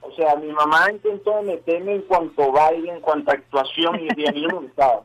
O 0.00 0.10
sea, 0.12 0.36
mi 0.36 0.50
mamá 0.52 0.90
intentó 0.90 1.42
meterme 1.42 1.96
en 1.96 2.02
cuanto 2.02 2.50
baile, 2.50 2.92
en 2.92 3.00
cuanto 3.00 3.30
actuación, 3.30 4.00
y 4.00 4.08
de 4.08 4.32
mí 4.32 4.46
no 4.46 4.60
me 4.60 4.66
gustaba 4.66 5.02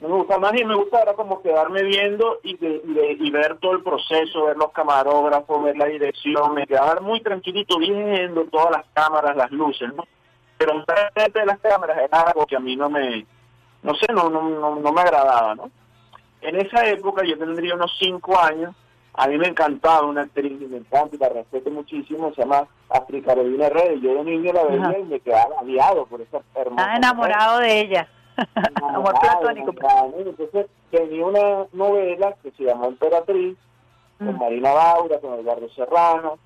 no 0.00 0.08
me 0.08 0.14
gusta 0.14 0.38
más 0.38 0.52
y 0.54 0.64
me 0.64 0.76
gusta 0.76 0.98
ahora 0.98 1.14
como 1.14 1.42
quedarme 1.42 1.82
viendo 1.82 2.38
y, 2.44 2.56
y, 2.62 3.30
ver 3.30 3.58
todo 3.58 3.72
el 3.72 3.82
proceso, 3.82 4.44
ver 4.44 4.56
los 4.56 4.70
camarógrafos, 4.70 5.64
ver 5.64 5.76
la 5.76 5.86
dirección, 5.86 6.54
me 6.54 6.66
quedaba 6.66 7.00
muy 7.00 7.20
tranquilito 7.20 7.78
viendo 7.78 8.44
todas 8.44 8.70
las 8.70 8.84
cámaras, 8.92 9.36
las 9.36 9.50
luces, 9.50 9.92
¿no? 9.94 10.04
Pero 10.58 10.84
frente 11.14 11.38
de 11.38 11.46
las 11.46 11.60
cámaras 11.60 11.96
era 11.98 12.20
algo 12.20 12.44
que 12.46 12.56
a 12.56 12.60
mí 12.60 12.76
no 12.76 12.90
me, 12.90 13.24
no 13.82 13.94
sé, 13.94 14.12
no, 14.12 14.28
no, 14.28 14.76
no, 14.76 14.92
me 14.92 15.00
agradaba, 15.00 15.54
¿no? 15.54 15.70
En 16.40 16.56
esa 16.56 16.86
época 16.86 17.24
yo 17.24 17.38
tendría 17.38 17.74
unos 17.74 17.96
cinco 17.98 18.38
años, 18.38 18.74
a 19.14 19.28
mí 19.28 19.38
me 19.38 19.48
encantaba 19.48 20.06
una 20.06 20.22
actriz, 20.22 20.60
me 20.68 20.78
encanta 20.78 21.16
y 21.16 21.18
la 21.18 21.28
respeto 21.28 21.70
muchísimo, 21.70 22.32
se 22.34 22.42
llama 22.42 22.66
Astrid 22.88 23.24
Carolina 23.24 23.68
Reyes. 23.68 24.00
Yo 24.00 24.14
de 24.14 24.24
niño 24.24 24.52
la 24.52 24.64
veía 24.64 24.98
y 24.98 25.04
me 25.04 25.20
quedaba 25.20 25.60
aliado 25.60 26.06
por 26.06 26.20
esa 26.20 26.40
hermosa. 26.54 26.82
Estaba 26.82 26.96
enamorado 26.96 27.58
de 27.58 27.80
ella. 27.80 28.08
Amor 28.94 29.14
platónico. 29.20 29.72
Entonces 30.16 30.66
tenía 30.90 31.26
una 31.26 31.66
novela 31.72 32.36
que 32.42 32.52
se 32.52 32.64
llamó 32.64 32.86
Emperatriz, 32.86 33.56
con 34.18 34.34
mm. 34.34 34.38
Marina 34.38 34.72
Baura, 34.72 35.18
con 35.18 35.34
Eduardo 35.34 35.68
Serrano, 35.70 36.38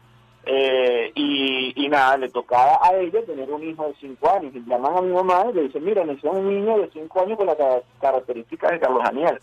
eh, 0.44 1.12
y, 1.14 1.84
y, 1.84 1.88
nada, 1.88 2.16
le 2.16 2.28
tocaba 2.28 2.80
a 2.82 2.96
ella 2.96 3.24
tener 3.24 3.50
un 3.50 3.62
hijo 3.62 3.86
de 3.86 3.94
5 4.00 4.30
años. 4.30 4.54
Y 4.54 4.64
llaman 4.64 4.96
a 4.96 5.00
mi 5.00 5.12
mamá 5.12 5.46
y 5.50 5.54
le 5.54 5.62
dicen, 5.62 5.84
mira, 5.84 6.04
necesitamos 6.04 6.38
un 6.38 6.48
niño 6.48 6.78
de 6.78 6.90
5 6.90 7.20
años 7.20 7.38
con 7.38 7.46
las 7.46 7.56
características 8.00 8.72
de 8.72 8.80
Carlos 8.80 9.04
Daniel. 9.04 9.38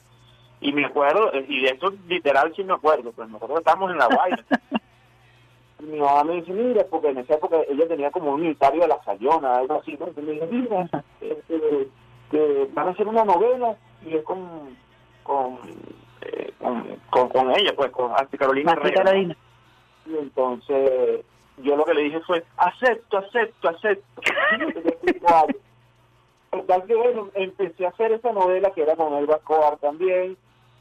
Y 0.61 0.73
me 0.73 0.85
acuerdo, 0.85 1.31
y 1.47 1.61
de 1.61 1.69
esto 1.69 1.93
literal 2.07 2.53
sí 2.53 2.63
me 2.65 2.73
acuerdo, 2.73 3.13
pues 3.13 3.29
me 3.29 3.37
acuerdo 3.37 3.55
que 3.55 3.59
estábamos 3.59 3.91
en 3.91 3.97
la 3.97 4.07
vaina. 4.09 4.45
y 5.79 5.83
mi 5.83 5.99
mamá 5.99 6.25
me 6.25 6.33
dice, 6.35 6.51
mira, 6.51 6.83
porque 6.89 7.09
en 7.09 7.19
esa 7.19 7.35
época 7.35 7.57
ella 7.69 7.87
tenía 7.87 8.11
como 8.11 8.33
un 8.33 8.41
unitario 8.41 8.81
de 8.81 8.89
la 8.89 9.01
Sayona, 9.03 9.55
algo 9.55 9.75
así, 9.75 9.91
entonces 9.91 10.21
me 10.21 10.33
dice, 10.33 10.47
mira, 10.47 10.89
este, 11.21 11.87
que 12.29 12.69
van 12.73 12.89
a 12.89 12.91
hacer 12.91 13.07
una 13.07 13.23
novela 13.23 13.77
y 14.05 14.15
es 14.15 14.23
con 14.23 14.77
con, 15.23 15.59
eh, 16.21 16.51
con, 17.11 17.29
con, 17.29 17.51
ella, 17.51 17.71
pues 17.75 17.91
con 17.91 18.11
Carolina 18.37 18.75
Carolina. 18.75 19.37
Y 20.09 20.17
entonces 20.17 21.23
yo 21.63 21.75
lo 21.75 21.85
que 21.85 21.93
le 21.93 22.03
dije 22.03 22.19
fue, 22.21 22.43
acepto, 22.57 23.17
acepto, 23.17 23.69
acepto. 23.69 24.21
Que 26.87 26.95
bueno, 26.95 27.29
empecé 27.35 27.85
a 27.85 27.89
hacer 27.89 28.11
esa 28.11 28.31
novela 28.31 28.71
que 28.71 28.81
era 28.81 28.95
con 28.95 29.13
Elba 29.13 29.35
Escobar 29.35 29.77
también, 29.77 30.35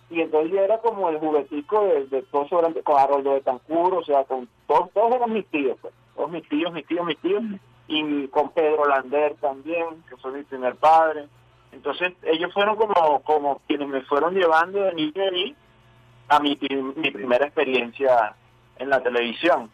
y 0.08 0.22
entonces 0.22 0.50
yo 0.50 0.60
era 0.60 0.78
como 0.78 1.10
el 1.10 1.18
juguetico 1.18 1.84
de, 1.84 2.06
de 2.06 2.22
todos 2.22 2.48
con 2.82 2.98
Haroldo 2.98 3.34
de 3.34 3.42
Tancuro, 3.42 3.98
o 3.98 4.04
sea, 4.04 4.24
con 4.24 4.48
todos, 4.66 4.90
todos 4.92 5.14
eran 5.14 5.32
mis 5.32 5.46
tíos, 5.48 5.76
pues, 5.82 5.92
todos 6.16 6.30
mis 6.30 6.48
tíos, 6.48 6.72
mis 6.72 6.86
tíos, 6.86 7.04
mis 7.04 7.18
tíos, 7.18 7.42
y 7.86 8.28
con 8.28 8.50
Pedro 8.50 8.86
Lander 8.86 9.34
también, 9.34 10.02
que 10.08 10.16
fue 10.16 10.32
mi 10.32 10.42
primer 10.44 10.76
padre. 10.76 11.26
Entonces 11.72 12.14
ellos 12.22 12.52
fueron 12.54 12.76
como, 12.76 13.22
como 13.22 13.60
quienes 13.66 13.88
me 13.88 14.00
fueron 14.02 14.34
llevando 14.34 14.80
de 14.80 14.94
niño 14.94 15.22
a 16.28 16.40
mi, 16.40 16.58
mi 16.96 17.10
primera 17.10 17.44
experiencia 17.44 18.34
en 18.78 18.90
la 18.90 19.00
televisión. 19.00 19.70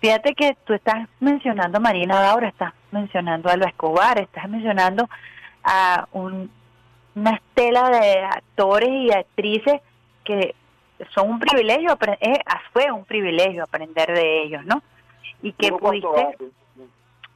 Fíjate 0.00 0.34
que 0.34 0.56
tú 0.64 0.74
estás 0.74 1.08
mencionando 1.18 1.78
a 1.78 1.80
Marina 1.80 2.20
Laura, 2.20 2.48
estás 2.48 2.72
mencionando 2.92 3.48
a 3.48 3.52
Alba 3.52 3.66
Escobar, 3.66 4.20
estás 4.20 4.48
mencionando 4.48 5.08
a 5.64 6.06
un, 6.12 6.50
una 7.16 7.30
estela 7.32 7.90
de 7.90 8.20
actores 8.20 8.88
y 8.88 9.10
actrices 9.10 9.80
que 10.24 10.54
son 11.14 11.30
un 11.30 11.40
privilegio, 11.40 11.96
eh, 12.20 12.38
fue 12.72 12.90
un 12.92 13.04
privilegio 13.04 13.64
aprender 13.64 14.12
de 14.12 14.42
ellos, 14.42 14.64
¿no? 14.64 14.82
Y 15.42 15.52
que 15.52 15.72
pudiste, 15.72 16.36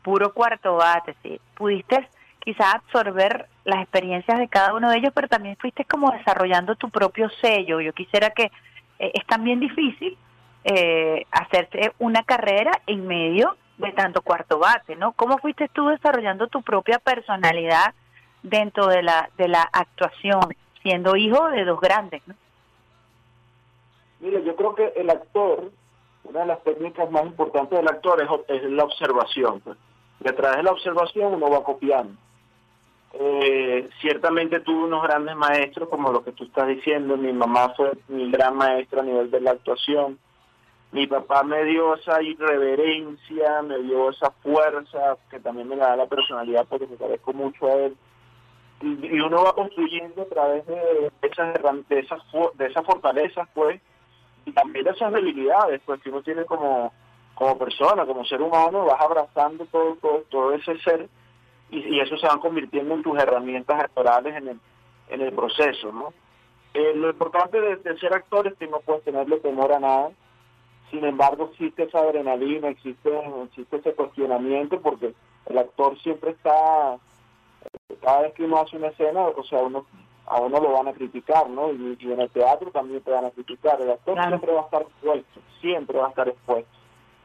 puro 0.03 0.33
cuarto 0.33 0.77
bate, 0.77 1.15
sí, 1.23 1.41
pudiste 1.55 2.09
quizás 2.41 2.75
absorber 2.75 3.49
las 3.65 3.83
experiencias 3.83 4.39
de 4.39 4.49
cada 4.49 4.75
uno 4.75 4.91
de 4.91 4.99
ellos, 4.99 5.13
pero 5.15 5.29
también 5.29 5.57
fuiste 5.57 5.85
como 5.85 6.11
desarrollando 6.11 6.75
tu 6.75 6.91
propio 6.91 7.31
sello. 7.41 7.81
Yo 7.81 7.93
quisiera 7.93 8.31
que 8.31 8.51
eh, 8.99 9.13
es 9.15 9.27
también 9.27 9.61
difícil 9.61 10.17
eh, 10.65 11.27
hacerse 11.31 11.93
una 11.99 12.23
carrera 12.23 12.71
en 12.87 13.07
medio 13.07 13.57
de 13.79 13.93
tanto 13.93 14.23
cuarto 14.23 14.59
bate, 14.59 14.97
¿no? 14.97 15.13
¿Cómo 15.13 15.39
fuiste 15.39 15.69
tú 15.73 15.89
desarrollando 15.89 16.47
tu 16.49 16.63
propia 16.63 16.99
personalidad 16.99 17.95
dentro 18.43 18.87
de 18.87 19.03
la 19.03 19.31
de 19.37 19.49
la 19.49 19.63
actuación, 19.63 20.41
siendo 20.83 21.17
hijo 21.17 21.49
de 21.51 21.65
dos 21.65 21.81
grandes, 21.81 22.23
¿no? 22.27 22.35
Mire, 24.23 24.45
yo 24.45 24.55
creo 24.55 24.75
que 24.77 24.93
el 24.95 25.11
actor, 25.11 25.73
una 26.23 26.41
de 26.41 26.47
las 26.47 26.63
técnicas 26.63 27.11
más 27.11 27.27
importantes 27.27 27.77
del 27.77 27.89
actor 27.89 28.23
es, 28.49 28.63
la 28.71 28.85
observación. 28.85 29.61
Pues. 29.61 29.77
Y 30.25 30.29
a 30.29 30.37
través 30.37 30.59
de 30.59 30.63
la 30.63 30.71
observación 30.71 31.35
uno 31.35 31.51
va 31.51 31.65
copiando. 31.65 32.15
Eh, 33.15 33.89
ciertamente 34.01 34.61
tuve 34.61 34.85
unos 34.85 35.03
grandes 35.03 35.37
maestros, 35.37 35.89
como 35.89 36.13
lo 36.13 36.25
que 36.25 36.33
tú 36.33 36.45
estás 36.45 36.69
diciendo. 36.69 37.17
Mi 37.17 37.33
mamá 37.33 37.75
fue 37.77 37.93
mi 38.09 38.31
gran 38.31 38.57
maestra 38.57 39.01
a 39.01 39.05
nivel 39.05 39.31
de 39.31 39.41
la 39.41 39.53
actuación. 39.53 40.19
Mi 40.93 41.07
papá 41.07 41.43
me 41.43 41.65
dio 41.65 41.95
esa 41.95 42.23
irreverencia, 42.23 43.63
me 43.63 43.79
dio 43.79 44.11
esa 44.11 44.31
fuerza, 44.43 45.17
que 45.31 45.41
también 45.41 45.69
me 45.69 45.77
da 45.77 45.97
la 45.97 46.07
personalidad 46.07 46.67
porque 46.69 46.87
me 46.87 46.97
parezco 46.97 47.33
mucho 47.33 47.67
a 47.67 47.73
él. 47.75 47.97
Y, 48.81 49.21
uno 49.21 49.45
va 49.45 49.55
construyendo 49.55 50.23
a 50.23 50.27
través 50.27 50.67
de 50.67 51.11
esas, 51.23 51.55
de 51.89 51.99
esas, 52.01 52.21
de 52.55 52.67
esas 52.67 52.85
fortalezas, 52.85 53.49
pues, 53.55 53.81
y 54.45 54.53
también 54.53 54.87
esas 54.89 55.13
debilidades 55.13 55.81
pues 55.85 56.01
que 56.03 56.11
uno 56.11 56.23
tiene 56.23 56.45
como 56.45 56.93
como 57.35 57.59
persona 57.59 58.05
como 58.05 58.25
ser 58.25 58.43
humano 58.43 58.85
vas 58.85 59.01
abrazando 59.01 59.65
todo 59.67 59.97
todo, 60.01 60.25
todo 60.29 60.53
ese 60.53 60.79
ser 60.81 61.09
y, 61.73 62.01
eso 62.01 62.17
se 62.17 62.27
van 62.27 62.41
convirtiendo 62.41 62.95
en 62.95 63.03
tus 63.03 63.19
herramientas 63.19 63.81
actorales 63.81 64.37
en 64.37 64.49
el 64.49 64.61
en 65.09 65.21
el 65.21 65.33
proceso 65.33 65.93
no 65.93 66.13
eh, 66.75 66.93
lo 66.95 67.11
importante 67.11 67.61
de, 67.61 67.99
ser 67.99 68.15
actor 68.15 68.47
es 68.47 68.55
que 68.55 68.67
no 68.67 68.81
puedes 68.81 69.05
tenerle 69.05 69.41
temor 69.41 69.73
a 69.73 69.81
nada 69.81 70.11
sin 70.91 71.05
embargo 71.05 71.51
existe 71.53 71.85
esa 71.85 72.01
adrenalina 72.01 72.69
existe 72.69 73.11
existe 73.45 73.77
ese 73.77 73.95
cuestionamiento 73.95 74.81
porque 74.81 75.15
el 75.47 75.59
actor 75.59 75.99
siempre 76.01 76.31
está 76.31 76.99
cada 78.03 78.23
vez 78.23 78.35
que 78.35 78.45
uno 78.45 78.59
hace 78.59 78.77
una 78.77 78.89
escena 78.89 79.23
o 79.27 79.45
sea 79.45 79.59
uno 79.61 79.87
a 80.27 80.41
uno 80.41 80.61
lo 80.61 80.73
van 80.73 80.89
a 80.89 80.93
criticar, 80.93 81.49
¿no? 81.51 81.73
Y, 81.73 81.99
en 82.01 82.21
el 82.21 82.31
teatro 82.31 82.71
también 82.71 83.03
te 83.03 83.11
van 83.11 83.25
a 83.25 83.31
criticar. 83.31 83.81
El 83.81 83.91
actor 83.91 84.19
siempre 84.27 84.53
va 84.53 84.61
a 84.61 84.65
estar 84.65 84.83
expuesto, 84.83 85.41
siempre 85.61 85.99
va 85.99 86.07
a 86.07 86.11
estar 86.11 86.29
expuesto. 86.29 86.71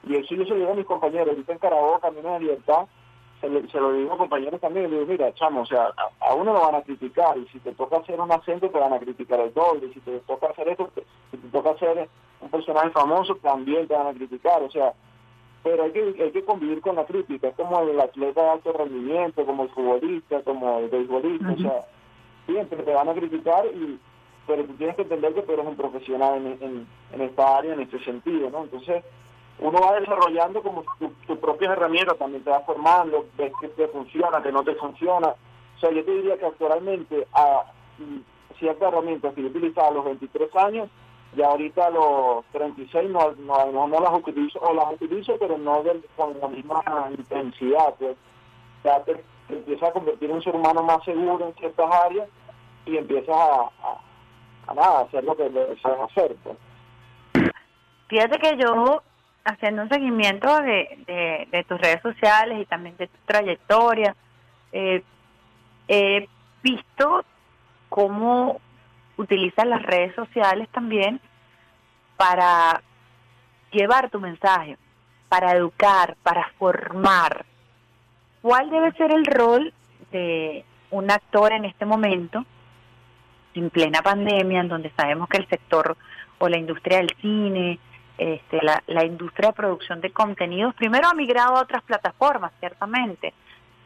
Y 0.03 0.15
eso 0.15 0.35
yo 0.35 0.43
se 0.43 0.49
lo 0.49 0.55
digo 0.55 0.71
a 0.71 0.75
mis 0.75 0.85
compañeros. 0.85 1.29
Ahorita 1.29 1.53
en 1.53 1.59
Carabobo, 1.59 1.99
Camino 1.99 2.33
de 2.33 2.39
Libertad, 2.39 2.87
se, 3.41 3.79
lo 3.79 3.94
digo 3.94 4.13
a 4.13 4.17
compañeros 4.17 4.60
también. 4.60 4.89
Le 4.89 4.98
digo, 4.98 5.12
mira, 5.12 5.34
chamo, 5.34 5.62
o 5.62 5.65
sea, 5.65 5.91
a, 6.20 6.34
uno 6.34 6.53
lo 6.53 6.62
van 6.62 6.75
a 6.75 6.82
criticar. 6.82 7.38
Y 7.38 7.48
si 7.48 7.60
te 7.60 7.74
toca 7.74 7.98
hacer 7.98 8.20
un 8.20 8.32
acento, 8.32 8.70
te 8.70 8.79
van 8.79 8.94
a 8.94 9.00
criticar 9.00 9.39
el 9.39 9.53
doble. 9.53 9.88
Y 9.88 9.94
si 9.94 10.00
te 10.01 10.20
toca 10.22 10.48
hacer 10.48 10.70
esto, 10.70 10.89
si 11.32 11.38
te 11.38 11.48
toca 11.50 11.72
hacer 11.72 12.10
un 12.41 12.50
personaje 12.50 12.89
famoso, 12.91 13.36
también 13.36 13.88
te 13.88 13.96
van 13.96 14.08
a 14.08 14.13
criticar. 14.13 14.62
O 14.63 14.72
sea, 14.72 14.94
pero 15.63 15.84
hay 15.84 15.91
que, 15.91 16.15
hay 16.24 16.32
que 16.32 16.46
convivir 16.46 16.82
con 16.82 16.96
la 16.96 17.06
crítica. 17.06 17.50
Es 17.50 17.56
como 17.56 17.82
el 17.82 18.00
atleta 18.00 18.41
de 18.41 18.50
alto 18.50 18.74
rendimiento, 18.74 19.46
como 19.46 19.63
el 19.63 19.70
futbolista, 19.70 20.41
como 20.44 20.79
el 20.79 20.89
beisbolista. 20.89 21.53
O 21.53 21.58
sea 21.58 21.86
siempre 22.48 22.82
te 22.84 22.94
van 22.94 23.10
a 23.10 23.13
criticar, 23.13 23.65
y 23.67 24.00
pero 24.47 24.63
tú 24.63 24.73
tienes 24.76 24.95
que 24.95 25.02
entender 25.02 25.34
que 25.34 25.41
tú 25.41 25.52
eres 25.52 25.65
un 25.65 25.76
profesional 25.76 26.38
en, 26.38 26.88
en, 27.12 27.21
esta 27.21 27.58
área, 27.58 27.73
en 27.73 27.82
este 27.82 28.00
sentido, 28.00 28.50
¿no? 28.50 28.63
Entonces, 28.63 29.04
uno 29.60 29.80
va 29.82 30.00
desarrollando 30.00 30.62
como 30.62 30.84
tus 31.00 31.38
propias 31.39 31.72
herramientas, 31.72 32.17
también 32.17 32.43
te 32.43 32.50
va 32.50 32.62
formando, 32.62 33.26
ves 33.38 33.52
que 33.60 33.70
te 33.70 33.88
funciona, 33.88 34.41
que 34.41 34.52
no 34.52 34.63
te 34.63 34.76
funciona. 34.76 35.30
O 35.30 35.80
sea, 35.80 35.91
yo 35.91 36.04
te 36.06 36.12
diría 36.12 36.38
que 36.38 36.46
actualmente 36.46 37.28
a 37.34 37.63
ciertas 38.60 38.93
herramientas 38.93 39.34
que 39.34 39.41
yo 39.41 39.48
utilizaba 39.48 39.88
a 39.88 39.91
los 39.91 40.06
23 40.06 40.56
años, 40.58 40.89
y 41.36 41.41
ahorita 41.41 41.88
a 41.88 41.89
los 41.89 42.46
36 42.52 43.10
no, 43.10 43.32
no, 43.39 43.88
no, 43.88 44.00
las 44.00 44.13
utilizo, 44.13 44.60
o 44.60 44.74
las 44.74 44.93
utilizo, 44.93 45.36
pero 45.39 45.58
no 45.58 45.84
con 46.15 46.39
la 46.39 46.48
misma 46.48 46.82
intensidad. 47.15 47.93
Pues. 48.00 48.15
O 48.80 48.82
sea, 48.82 49.04
te, 49.04 49.24
empieza 49.50 49.88
a 49.88 49.91
convertir 49.91 50.30
en 50.30 50.38
un 50.38 50.43
ser 50.43 50.56
humano 50.56 50.84
más 50.84 51.04
seguro 51.04 51.48
en 51.48 51.54
ciertas 51.56 51.93
áreas 52.06 52.28
y 52.86 52.98
empiezas 52.98 53.36
a, 53.36 53.70
a, 54.67 54.74
nada, 54.74 55.02
hacer 55.02 55.24
lo 55.24 55.36
que 55.36 55.50
sabes 55.82 56.00
hacer. 56.12 56.36
Pues. 56.43 56.58
Fíjate 58.08 58.39
que 58.39 58.58
yo, 58.58 59.02
haciendo 59.47 59.83
un 59.83 59.89
seguimiento 59.89 60.62
de, 60.62 61.47
de, 61.49 61.63
tus 61.63 61.79
redes 61.79 62.01
sociales 62.01 62.60
y 62.62 62.65
también 62.65 62.97
de 62.97 63.07
tu 63.07 63.17
trayectoria, 63.25 64.13
eh, 64.73 65.01
he 65.88 66.27
visto 66.62 67.23
cómo 67.88 68.60
utilizas 69.15 69.65
las 69.65 69.81
redes 69.83 70.13
sociales 70.15 70.67
también 70.69 71.21
para 72.17 72.81
llevar 73.71 74.10
tu 74.10 74.19
mensaje, 74.19 74.77
para 75.29 75.53
educar, 75.53 76.17
para 76.23 76.49
formar. 76.60 77.45
¿Cuál 78.41 78.69
debe 78.69 78.91
ser 78.93 79.12
el 79.13 79.25
rol 79.25 79.73
de 80.12 80.65
un 80.91 81.10
actor 81.10 81.53
en 81.53 81.65
este 81.65 81.86
momento, 81.86 82.45
en 83.53 83.69
plena 83.69 84.01
pandemia, 84.01 84.60
en 84.60 84.67
donde 84.67 84.91
sabemos 84.97 85.29
que 85.29 85.38
el 85.38 85.47
sector 85.47 85.95
o 86.38 86.49
la 86.49 86.57
industria 86.57 86.97
del 86.97 87.15
cine, 87.21 87.79
este, 88.17 88.62
la, 88.62 88.84
la 88.88 89.06
industria 89.06 89.49
de 89.49 89.56
producción 89.56 90.01
de 90.01 90.12
contenidos, 90.12 90.75
primero 90.75 91.08
ha 91.08 91.13
migrado 91.13 91.56
a 91.56 91.62
otras 91.62 91.84
plataformas, 91.84 92.51
ciertamente, 92.60 93.34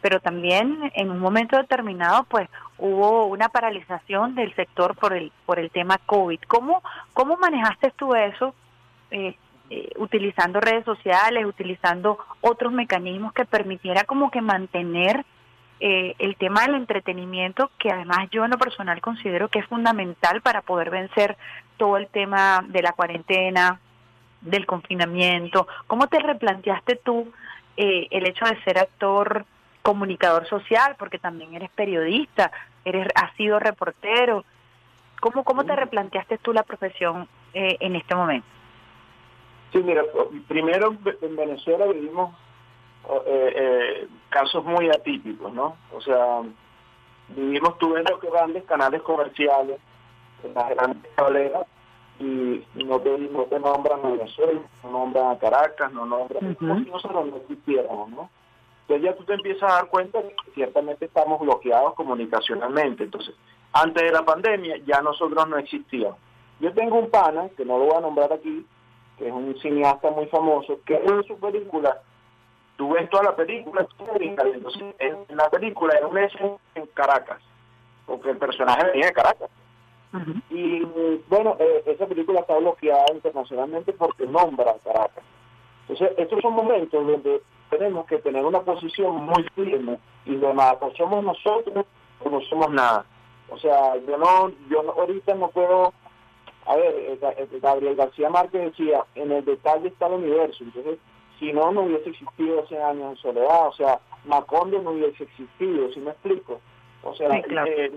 pero 0.02 0.20
también 0.20 0.92
en 0.96 1.12
un 1.12 1.20
momento 1.20 1.58
determinado, 1.58 2.24
pues 2.24 2.50
hubo 2.78 3.26
una 3.26 3.50
paralización 3.50 4.36
del 4.36 4.54
sector 4.56 4.96
por 4.96 5.14
el 5.14 5.32
por 5.46 5.60
el 5.60 5.70
tema 5.70 6.00
COVID. 6.06 6.40
¿Cómo 6.48 6.82
cómo 7.14 7.38
manejaste 7.38 7.92
tú 7.96 8.16
eso? 8.16 8.56
Eh, 9.12 9.36
eh, 9.70 9.90
utilizando 9.98 10.60
redes 10.60 10.84
sociales, 10.84 11.46
utilizando 11.46 12.18
otros 12.42 12.74
mecanismos 12.74 13.32
que 13.32 13.46
permitiera 13.46 14.04
como 14.04 14.30
que 14.30 14.42
mantener 14.42 15.24
eh, 15.80 16.14
el 16.20 16.36
tema 16.36 16.64
del 16.64 16.76
entretenimiento, 16.76 17.72
que 17.78 17.90
además 17.90 18.28
yo 18.32 18.44
en 18.44 18.52
lo 18.52 18.58
personal 18.58 19.00
considero 19.00 19.48
que 19.48 19.60
es 19.60 19.66
fundamental 19.68 20.42
para 20.42 20.62
poder 20.62 20.90
vencer 20.90 21.38
todo 21.78 21.96
el 21.98 22.08
tema 22.08 22.66
de 22.68 22.82
la 22.82 22.92
cuarentena, 22.92 23.80
del 24.42 24.66
confinamiento. 24.66 25.68
¿Cómo 25.88 26.08
te 26.08 26.20
replanteaste 26.20 26.98
tú 26.98 27.32
eh, 27.78 28.08
el 28.12 28.28
hecho 28.28 28.46
de 28.46 28.62
ser 28.64 28.78
actor, 28.78 29.46
comunicador 29.82 30.48
social, 30.48 30.96
porque 30.98 31.20
también 31.20 31.54
eres 31.54 31.70
periodista, 31.72 32.52
eres 32.86 33.08
has 33.16 33.34
sido 33.36 33.60
reportero? 33.60 34.44
¿Cómo, 35.20 35.44
cómo 35.44 35.64
te 35.64 35.76
replanteaste 35.76 36.40
tú 36.40 36.52
la 36.52 36.64
profesión 36.64 37.28
en 37.54 37.96
este 37.96 38.16
momento? 38.16 38.48
Sí, 39.72 39.78
mira, 39.84 40.04
primero 40.48 40.96
en 41.22 41.36
Venezuela 41.36 41.86
vivimos 41.86 42.36
eh, 43.26 43.54
eh, 43.56 44.08
casos 44.30 44.64
muy 44.66 44.90
atípicos, 44.90 45.52
¿no? 45.54 45.78
O 45.94 46.02
sea, 46.02 46.42
vivimos, 47.30 47.78
tú 47.78 47.94
ves 47.94 48.06
los 48.10 48.22
grandes 48.22 48.64
canales 48.66 49.02
comerciales, 49.02 49.80
en 50.44 50.54
las 50.54 50.70
grandes 50.70 51.16
tableras, 51.16 51.66
y 52.22 52.84
no 52.84 53.00
te, 53.00 53.18
no 53.18 53.44
te 53.44 53.60
nombran 53.60 54.06
a 54.06 54.10
Venezuela, 54.10 54.62
no 54.84 54.92
nombran 54.92 55.32
a 55.32 55.40
Caracas, 55.40 55.92
no 55.92 56.06
nombran, 56.06 56.56
como 56.56 56.80
si 56.80 56.90
nosotros 56.90 57.26
no 57.26 58.08
¿no? 58.08 58.30
Entonces 58.82 59.04
ya 59.04 59.16
tú 59.16 59.24
te 59.24 59.34
empiezas 59.34 59.64
a 59.64 59.76
dar 59.76 59.88
cuenta 59.88 60.22
que 60.22 60.52
ciertamente 60.54 61.06
estamos 61.06 61.40
bloqueados 61.40 61.94
comunicacionalmente. 61.96 63.06
Entonces, 63.06 63.34
antes 63.74 64.04
de 64.04 64.12
la 64.12 64.24
pandemia 64.24 64.78
ya 64.86 65.02
nosotros 65.02 65.48
no 65.48 65.58
existíamos. 65.58 66.18
Yo 66.60 66.74
tengo 66.74 67.00
un 67.00 67.10
pana, 67.10 67.50
que 67.56 67.66
no 67.66 67.78
lo 67.80 67.86
voy 67.86 67.96
a 67.96 68.02
nombrar 68.02 68.34
aquí, 68.34 68.66
que 69.18 69.28
es 69.28 69.34
un 69.34 69.58
cineasta 69.62 70.12
muy 70.12 70.28
famoso, 70.28 70.80
que 70.86 70.96
en 70.96 71.24
su 71.24 71.40
película, 71.40 72.02
tú 72.76 72.94
ves 72.94 73.10
toda 73.10 73.24
la 73.24 73.36
película, 73.36 73.88
entonces 74.00 74.84
en 75.00 75.38
la 75.38 75.50
película 75.50 75.94
es 75.96 76.04
un 76.04 76.14
mes 76.14 76.32
en 76.76 76.86
Caracas, 76.88 77.42
porque 78.06 78.32
el 78.32 78.38
personaje 78.38 78.86
venía 78.86 79.08
de 79.08 79.14
Caracas. 79.14 79.50
Y 80.50 80.82
bueno, 81.30 81.56
eh, 81.60 81.84
esa 81.86 82.06
película 82.06 82.42
está 82.42 82.58
bloqueada 82.58 83.06
internacionalmente 83.14 83.94
porque 83.94 84.26
nombra 84.26 84.72
a 84.72 84.80
Caracas. 84.80 85.24
Entonces, 85.88 86.18
estos 86.18 86.42
son 86.42 86.54
momentos 86.54 87.06
donde 87.06 87.42
tenemos 87.70 88.06
que 88.06 88.18
tener 88.18 88.46
una 88.46 88.62
posición 88.62 89.26
muy 89.26 89.44
firme 89.56 89.98
y 90.26 90.36
demás, 90.36 90.76
o 90.82 90.92
somos 90.96 91.24
nosotros 91.24 91.86
o 92.24 92.30
no 92.30 92.42
somos 92.42 92.70
nada. 92.72 93.06
O 93.50 93.58
sea, 93.58 93.96
yo 93.98 94.18
no, 94.18 94.52
yo 94.70 94.92
ahorita 94.92 95.36
no 95.36 95.50
puedo 95.50 95.94
a 96.66 96.76
ver, 96.76 96.94
eh, 96.96 97.20
eh, 97.22 97.60
Gabriel 97.62 97.96
García 97.96 98.30
Márquez 98.30 98.72
decía, 98.72 99.04
en 99.16 99.32
el 99.32 99.44
detalle 99.44 99.88
está 99.88 100.08
el 100.08 100.14
universo. 100.14 100.64
Entonces, 100.64 101.00
Si 101.40 101.52
no, 101.52 101.72
no 101.72 101.82
hubiese 101.82 102.12
existido 102.12 102.60
ese 102.64 102.80
año 102.80 103.10
en 103.10 103.18
soledad, 103.18 103.68
o 103.68 103.74
sea, 103.74 104.00
Macondo 104.26 104.80
no 104.80 104.92
hubiese 104.92 105.24
existido, 105.24 105.92
¿sí 105.92 106.00
me 106.00 106.12
explico? 106.12 106.62
O 107.04 107.16
sea, 107.16 107.30
eh, 107.36 107.92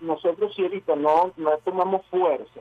nosotros, 0.00 0.54
si 0.54 0.62
ahorita 0.62 0.94
no, 0.96 1.32
no 1.36 1.50
tomamos 1.64 2.04
fuerza 2.06 2.60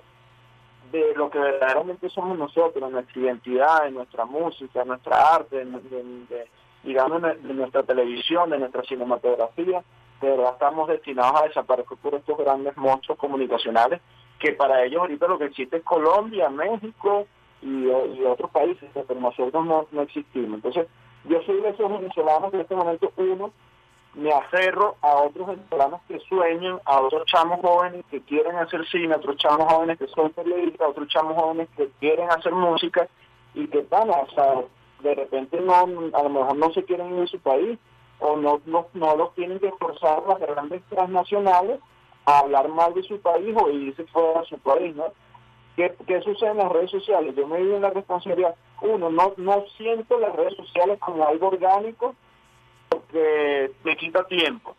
de 0.92 1.14
lo 1.16 1.30
que 1.30 1.40
verdaderamente 1.40 2.10
somos 2.10 2.38
nosotros, 2.38 2.92
nuestra 2.92 3.22
identidad, 3.22 3.84
de 3.84 3.92
nuestra 3.92 4.26
música, 4.26 4.84
nuestra 4.86 5.36
arte, 5.36 5.66
de, 5.66 6.48
digamos, 6.84 7.22
de 7.22 7.54
nuestra 7.54 7.84
televisión, 7.84 8.50
de 8.50 8.60
nuestra 8.60 8.84
cinematografía, 8.84 9.84
pero 10.20 10.50
estamos 10.50 10.88
destinados 10.88 11.42
a 11.42 11.48
desaparecer 11.48 11.98
por 12.02 12.16
estos 12.16 12.38
grandes 12.38 12.76
monstruos 12.78 13.20
comunicacionales 13.20 14.02
que 14.40 14.54
para 14.54 14.84
ellos 14.84 15.02
ahorita 15.02 15.28
lo 15.28 15.38
que 15.38 15.46
existe 15.46 15.78
es 15.78 15.84
Colombia, 15.84 16.50
México 16.50 17.28
y, 17.62 17.88
otros 18.26 18.50
países, 18.52 18.90
pero 18.94 19.20
nosotros 19.20 19.66
no, 19.66 19.88
no 19.92 20.02
existimos. 20.02 20.56
Entonces, 20.56 20.88
yo 21.26 21.42
soy 21.42 21.60
de 21.62 21.70
esos 21.70 21.92
venezolanos 21.92 22.50
que 22.50 22.56
en 22.56 22.62
este 22.62 22.76
momento 22.76 23.12
uno 23.18 23.52
me 24.16 24.32
aferro 24.32 24.96
a 25.02 25.16
otros 25.16 25.48
venezolanos 25.48 26.02
que 26.08 26.20
sueñan, 26.22 26.80
a 26.86 27.00
otros 27.02 27.26
chamos 27.26 27.60
jóvenes 27.62 28.04
que 28.10 28.22
quieren 28.22 28.56
hacer 28.56 28.86
cine, 28.88 29.14
a 29.14 29.18
otros 29.18 29.38
chamos 29.38 29.72
jóvenes 29.72 29.98
que 30.00 30.08
son 30.08 30.32
periodistas, 30.32 30.82
a 30.82 30.90
otros 30.90 31.08
chamos 31.10 31.36
jóvenes 31.36 31.70
que 31.78 31.90
quieren 32.00 32.30
hacer 32.30 32.54
música 32.54 33.08
y 33.54 33.68
que 33.68 33.86
van, 33.90 34.10
o 34.10 34.28
sea, 34.34 34.64
de 35.02 35.16
repente 35.16 35.60
no, 35.62 35.74
a 35.74 36.24
lo 36.24 36.30
mejor 36.30 36.58
no 36.58 36.74
se 36.74 36.84
quieren 36.84 37.16
ir 37.18 37.24
a 37.24 37.28
su 37.28 37.40
país 37.40 37.78
o 38.20 38.36
no, 38.36 38.62
no, 38.66 38.88
no 38.94 39.16
los 39.16 39.34
tienen 39.36 39.60
que 39.60 39.72
forzar 39.74 40.24
las 40.28 40.40
grandes 40.40 40.84
transnacionales 40.90 41.80
a 42.26 42.40
hablar 42.40 42.68
mal 42.68 42.94
de 42.94 43.04
su 43.04 43.20
país 43.22 43.56
o 43.56 43.70
irse 43.70 44.06
fuera 44.08 44.42
de 44.42 44.48
su 44.48 44.58
país, 44.60 44.96
¿no? 44.96 45.06
¿Qué, 45.76 45.96
¿Qué, 46.06 46.20
sucede 46.22 46.52
en 46.52 46.58
las 46.58 46.72
redes 46.72 46.92
sociales? 46.92 47.34
Yo 47.36 47.48
me 47.48 47.60
digo 47.60 47.78
en 47.78 47.84
la 47.84 47.92
responsabilidad. 47.92 48.56
Uno, 48.82 49.10
no, 49.10 49.34
no 49.38 49.64
siento 49.78 50.20
las 50.20 50.36
redes 50.36 50.56
sociales 50.58 51.00
como 51.00 51.26
algo 51.26 51.48
orgánico 51.48 52.16
porque 52.90 53.72
me 53.84 53.96
quita 53.96 54.26
tiempo. 54.26 54.76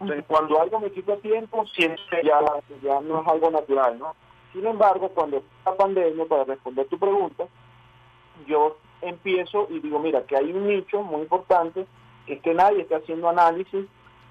Entonces, 0.00 0.24
cuando 0.26 0.60
algo 0.60 0.80
me 0.80 0.90
quita 0.90 1.16
tiempo, 1.18 1.64
que 1.76 1.96
ya, 2.24 2.40
ya 2.82 3.00
no 3.00 3.22
es 3.22 3.28
algo 3.28 3.50
natural, 3.50 3.98
¿no? 3.98 4.16
Sin 4.52 4.66
embargo, 4.66 5.08
cuando 5.10 5.42
la 5.64 5.74
pandemia, 5.74 6.24
para 6.26 6.44
responder 6.44 6.86
tu 6.86 6.98
pregunta, 6.98 7.44
yo 8.46 8.76
empiezo 9.00 9.68
y 9.70 9.80
digo, 9.80 9.98
mira, 9.98 10.24
que 10.26 10.36
hay 10.36 10.52
un 10.52 10.66
nicho 10.66 11.02
muy 11.02 11.22
importante, 11.22 11.86
que 12.26 12.34
es 12.34 12.42
que 12.42 12.54
nadie 12.54 12.82
está 12.82 12.96
haciendo 12.96 13.28
análisis 13.28 13.86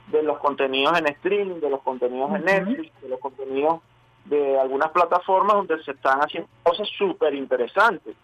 de 0.08 0.24
los 0.24 0.40
contenidos 0.40 0.98
en 1.00 1.08
streaming, 1.08 1.60
de 1.60 1.70
los 1.70 1.82
contenidos 1.82 2.36
en 2.36 2.46
Netflix, 2.46 3.02
de 3.02 3.10
los 3.10 3.20
contenidos 3.20 3.80
de 4.26 4.60
algunas 4.60 4.92
plataformas 4.92 5.56
donde 5.56 5.84
se 5.84 5.92
están 5.92 6.20
haciendo 6.20 6.50
cosas 6.64 6.88
súper 6.98 7.34
interesantes, 7.34 8.16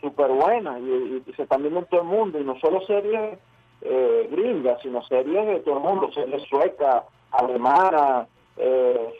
súper 0.00 0.30
buenas, 0.30 0.80
y, 0.80 1.22
se 1.36 1.42
están 1.42 1.62
viendo 1.62 1.80
en 1.80 1.86
todo 1.86 2.00
el 2.00 2.06
mundo, 2.06 2.40
y 2.40 2.44
no 2.44 2.58
solo 2.58 2.80
series 2.86 3.38
eh, 3.82 4.28
gringas, 4.30 4.80
sino 4.82 5.02
series 5.02 5.46
de 5.46 5.60
todo 5.60 5.76
el 5.76 5.82
mundo, 5.82 6.10
series 6.12 6.42
suecas, 6.48 7.04
alemanas, 7.30 8.28
eh, 8.56 9.14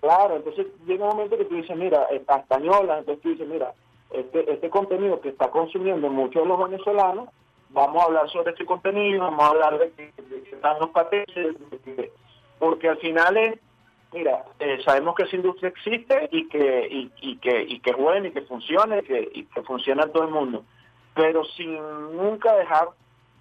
Claro, 0.00 0.36
entonces 0.36 0.66
llega 0.86 1.04
un 1.04 1.10
momento 1.10 1.36
que 1.36 1.44
tú 1.44 1.56
dices, 1.56 1.76
mira, 1.76 2.04
española, 2.04 2.98
entonces 2.98 3.22
tú 3.22 3.28
dices, 3.28 3.46
mira, 3.46 3.74
este, 4.10 4.50
este 4.50 4.70
contenido 4.70 5.20
que 5.20 5.28
está 5.28 5.50
consumiendo 5.50 6.08
muchos 6.08 6.42
de 6.42 6.48
los 6.48 6.58
venezolanos, 6.58 7.28
vamos 7.68 8.02
a 8.02 8.06
hablar 8.06 8.28
sobre 8.30 8.52
este 8.52 8.64
contenido, 8.64 9.20
vamos 9.20 9.44
a 9.44 9.48
hablar 9.48 9.78
de 9.78 9.90
que, 9.92 10.12
están 10.52 10.78
los 10.80 10.88
patentes, 10.90 11.56
porque 12.58 12.88
al 12.88 12.96
final 12.96 13.36
es, 13.36 13.60
mira, 14.12 14.44
eh, 14.58 14.78
sabemos 14.84 15.14
que 15.14 15.24
esa 15.24 15.36
industria 15.36 15.68
existe 15.68 16.28
y 16.32 16.48
que 16.48 16.88
y, 16.90 17.12
y 17.20 17.36
que 17.36 17.62
y 17.62 17.80
que 17.80 17.90
es 17.90 17.96
buena 17.96 18.28
y 18.28 18.32
que 18.32 18.42
funciona 18.42 18.98
y 18.98 19.02
que, 19.02 19.30
y 19.34 19.44
que 19.44 19.62
funciona 19.62 20.04
en 20.04 20.12
todo 20.12 20.24
el 20.24 20.30
mundo, 20.30 20.64
pero 21.20 21.44
sin 21.44 21.74
nunca 22.16 22.54
dejar, 22.54 22.88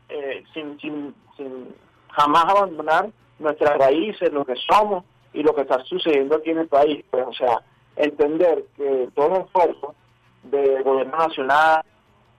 eh, 0.09 0.43
sin, 0.53 0.77
sin, 0.81 1.15
sin 1.37 1.73
jamás 2.09 2.43
abandonar 2.43 3.09
nuestras 3.39 3.77
raíces, 3.77 4.33
lo 4.33 4.43
que 4.43 4.55
somos 4.69 5.05
y 5.31 5.43
lo 5.43 5.55
que 5.55 5.61
está 5.61 5.81
sucediendo 5.85 6.35
aquí 6.35 6.49
en 6.49 6.57
el 6.57 6.67
país. 6.67 7.05
Pues, 7.09 7.25
o 7.25 7.31
sea, 7.31 7.61
entender 7.95 8.65
que 8.75 9.07
todo 9.15 9.37
el 9.37 9.41
esfuerzo 9.43 9.95
del 10.43 10.83
gobierno 10.83 11.17
nacional, 11.19 11.83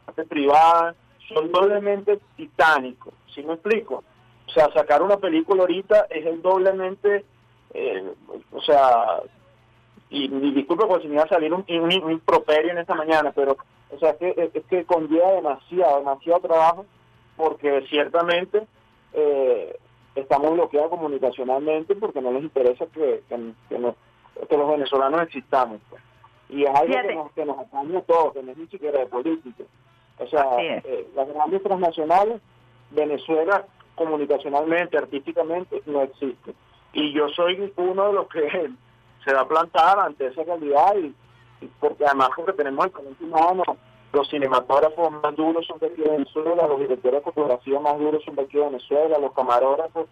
parte 0.04 0.24
privada, 0.24 0.94
son 1.32 1.50
doblemente 1.50 2.20
titánicos, 2.36 3.14
¿sí 3.34 3.42
me 3.42 3.54
explico? 3.54 4.04
O 4.46 4.50
sea, 4.50 4.70
sacar 4.74 5.00
una 5.00 5.16
película 5.16 5.62
ahorita 5.62 6.06
es 6.10 6.26
el 6.26 6.42
doblemente, 6.42 7.24
eh, 7.72 8.12
o 8.52 8.60
sea, 8.60 9.22
y, 10.10 10.24
y 10.24 10.50
disculpe 10.50 10.84
por 10.84 11.00
si 11.00 11.08
me 11.08 11.14
iba 11.14 11.22
a 11.22 11.28
salir 11.28 11.50
un, 11.54 11.64
un, 11.66 12.10
improperio 12.12 12.72
en 12.72 12.78
esta 12.78 12.94
mañana, 12.94 13.32
pero, 13.34 13.56
o 13.92 13.98
sea, 13.98 14.10
es 14.10 14.16
que, 14.16 14.50
es 14.54 14.64
que 14.66 14.84
conlleva 14.84 15.32
demasiado, 15.32 15.98
demasiado 15.98 16.40
trabajo, 16.40 16.86
porque 17.36 17.84
ciertamente 17.88 18.66
eh, 19.12 19.76
estamos 20.14 20.52
bloqueados 20.52 20.90
comunicacionalmente 20.90 21.94
porque 21.96 22.20
no 22.20 22.32
les 22.32 22.42
interesa 22.42 22.86
que, 22.86 23.22
que, 23.28 23.78
los 23.78 24.68
venezolanos 24.68 25.22
existamos. 25.22 25.80
Pues. 25.88 26.02
Y 26.48 26.64
es 26.64 26.70
algo 26.70 26.92
que 26.92 27.14
nos, 27.14 27.32
que 27.32 27.44
nos 27.44 27.58
atañe 27.58 27.96
a 27.96 28.02
todos, 28.02 28.32
que 28.34 28.42
no 28.42 28.52
es 28.52 28.58
ni 28.58 28.66
siquiera 28.66 29.00
de 29.00 29.06
política. 29.06 29.64
O 30.18 30.26
sea, 30.26 30.46
eh, 30.58 31.08
las 31.14 31.28
grandes 31.28 31.62
transnacionales, 31.62 32.40
Venezuela 32.90 33.64
comunicacionalmente, 33.94 34.98
artísticamente, 34.98 35.82
no 35.86 36.02
existe. 36.02 36.54
Y 36.92 37.12
yo 37.12 37.28
soy 37.30 37.72
uno 37.76 38.08
de 38.08 38.12
los 38.12 38.28
que 38.28 38.70
se 39.24 39.32
va 39.32 39.42
a 39.42 39.48
plantar 39.48 39.98
ante 39.98 40.26
esa 40.26 40.42
realidad 40.44 40.94
y, 40.96 41.14
porque 41.80 42.04
además 42.04 42.30
porque 42.36 42.52
tenemos 42.52 42.86
el 42.86 42.92
talento 42.92 43.24
humano, 43.24 43.62
los 44.12 44.28
cinematógrafos 44.28 45.12
más 45.12 45.36
duros 45.36 45.66
son 45.66 45.78
de 45.78 45.86
aquí 45.86 46.02
de 46.02 46.10
Venezuela, 46.10 46.66
los 46.66 46.80
directores 46.80 47.20
de 47.20 47.32
fotografía 47.32 47.78
más 47.80 47.98
duros 47.98 48.24
son 48.24 48.36
de 48.36 48.42
aquí 48.42 48.58
de 48.58 48.64
Venezuela, 48.64 49.18
los 49.18 49.32
camarógrafos, 49.32 50.06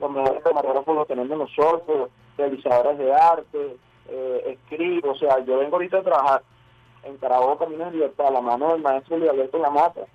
los 0.00 0.10
mejores 0.10 0.42
camarógrafos 0.42 0.94
los 0.94 1.06
tenemos 1.06 1.38
nosotros, 1.38 2.10
realizadores 2.36 2.98
de 2.98 3.14
arte, 3.14 3.76
eh, 4.08 4.58
escribo, 4.58 5.12
o 5.12 5.14
sea, 5.14 5.38
yo 5.44 5.58
vengo 5.58 5.76
ahorita 5.76 5.98
a 5.98 6.02
trabajar 6.02 6.42
en 7.04 7.16
Carabobo 7.18 7.58
Caminos 7.58 7.86
de 7.90 7.98
Libertad, 7.98 8.28
a 8.28 8.32
la 8.32 8.40
mano 8.40 8.72
del 8.72 8.82
maestro 8.82 9.16
Alberto 9.16 9.58
Lamata, 9.58 10.06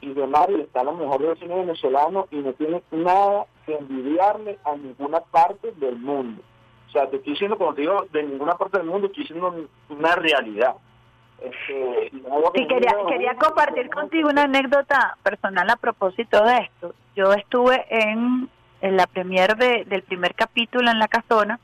y 0.00 0.12
de 0.12 0.26
Mario 0.26 0.58
está 0.58 0.82
lo 0.82 0.92
mejor 0.92 1.22
del 1.22 1.38
cine 1.38 1.54
venezolano 1.54 2.26
y 2.30 2.36
no 2.36 2.52
tiene 2.54 2.82
nada 2.90 3.46
que 3.64 3.76
envidiarle 3.76 4.58
a 4.64 4.76
ninguna 4.76 5.20
parte 5.20 5.72
del 5.76 5.96
mundo. 5.96 6.42
O 6.92 6.98
sea, 6.98 7.08
te 7.08 7.16
estoy 7.16 7.32
diciendo, 7.32 7.56
como 7.56 7.72
te 7.72 7.80
digo, 7.80 8.06
de 8.12 8.22
ninguna 8.22 8.54
parte 8.54 8.76
del 8.76 8.86
mundo, 8.86 9.06
estoy 9.06 9.22
diciendo 9.22 9.66
una 9.88 10.14
realidad. 10.14 10.74
Este, 11.40 12.12
y 12.54 12.66
quería, 12.68 12.92
quería 13.08 13.34
compartir 13.34 13.88
contigo 13.88 14.28
una 14.28 14.42
anécdota 14.42 15.16
personal 15.22 15.70
a 15.70 15.76
propósito 15.76 16.44
de 16.44 16.58
esto. 16.58 16.94
Yo 17.16 17.32
estuve 17.32 17.86
en, 17.88 18.48
en 18.82 18.96
la 18.96 19.06
premier 19.06 19.56
de, 19.56 19.84
del 19.86 20.02
primer 20.02 20.34
capítulo 20.34 20.90
en 20.90 20.98
La 20.98 21.08
Casona 21.08 21.58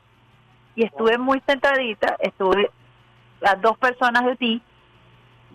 y 0.75 0.83
estuve 0.83 1.19
muy 1.19 1.41
sentadita, 1.45 2.17
estuve 2.19 2.71
a 3.45 3.55
dos 3.55 3.77
personas 3.77 4.25
de 4.25 4.35
ti 4.35 4.61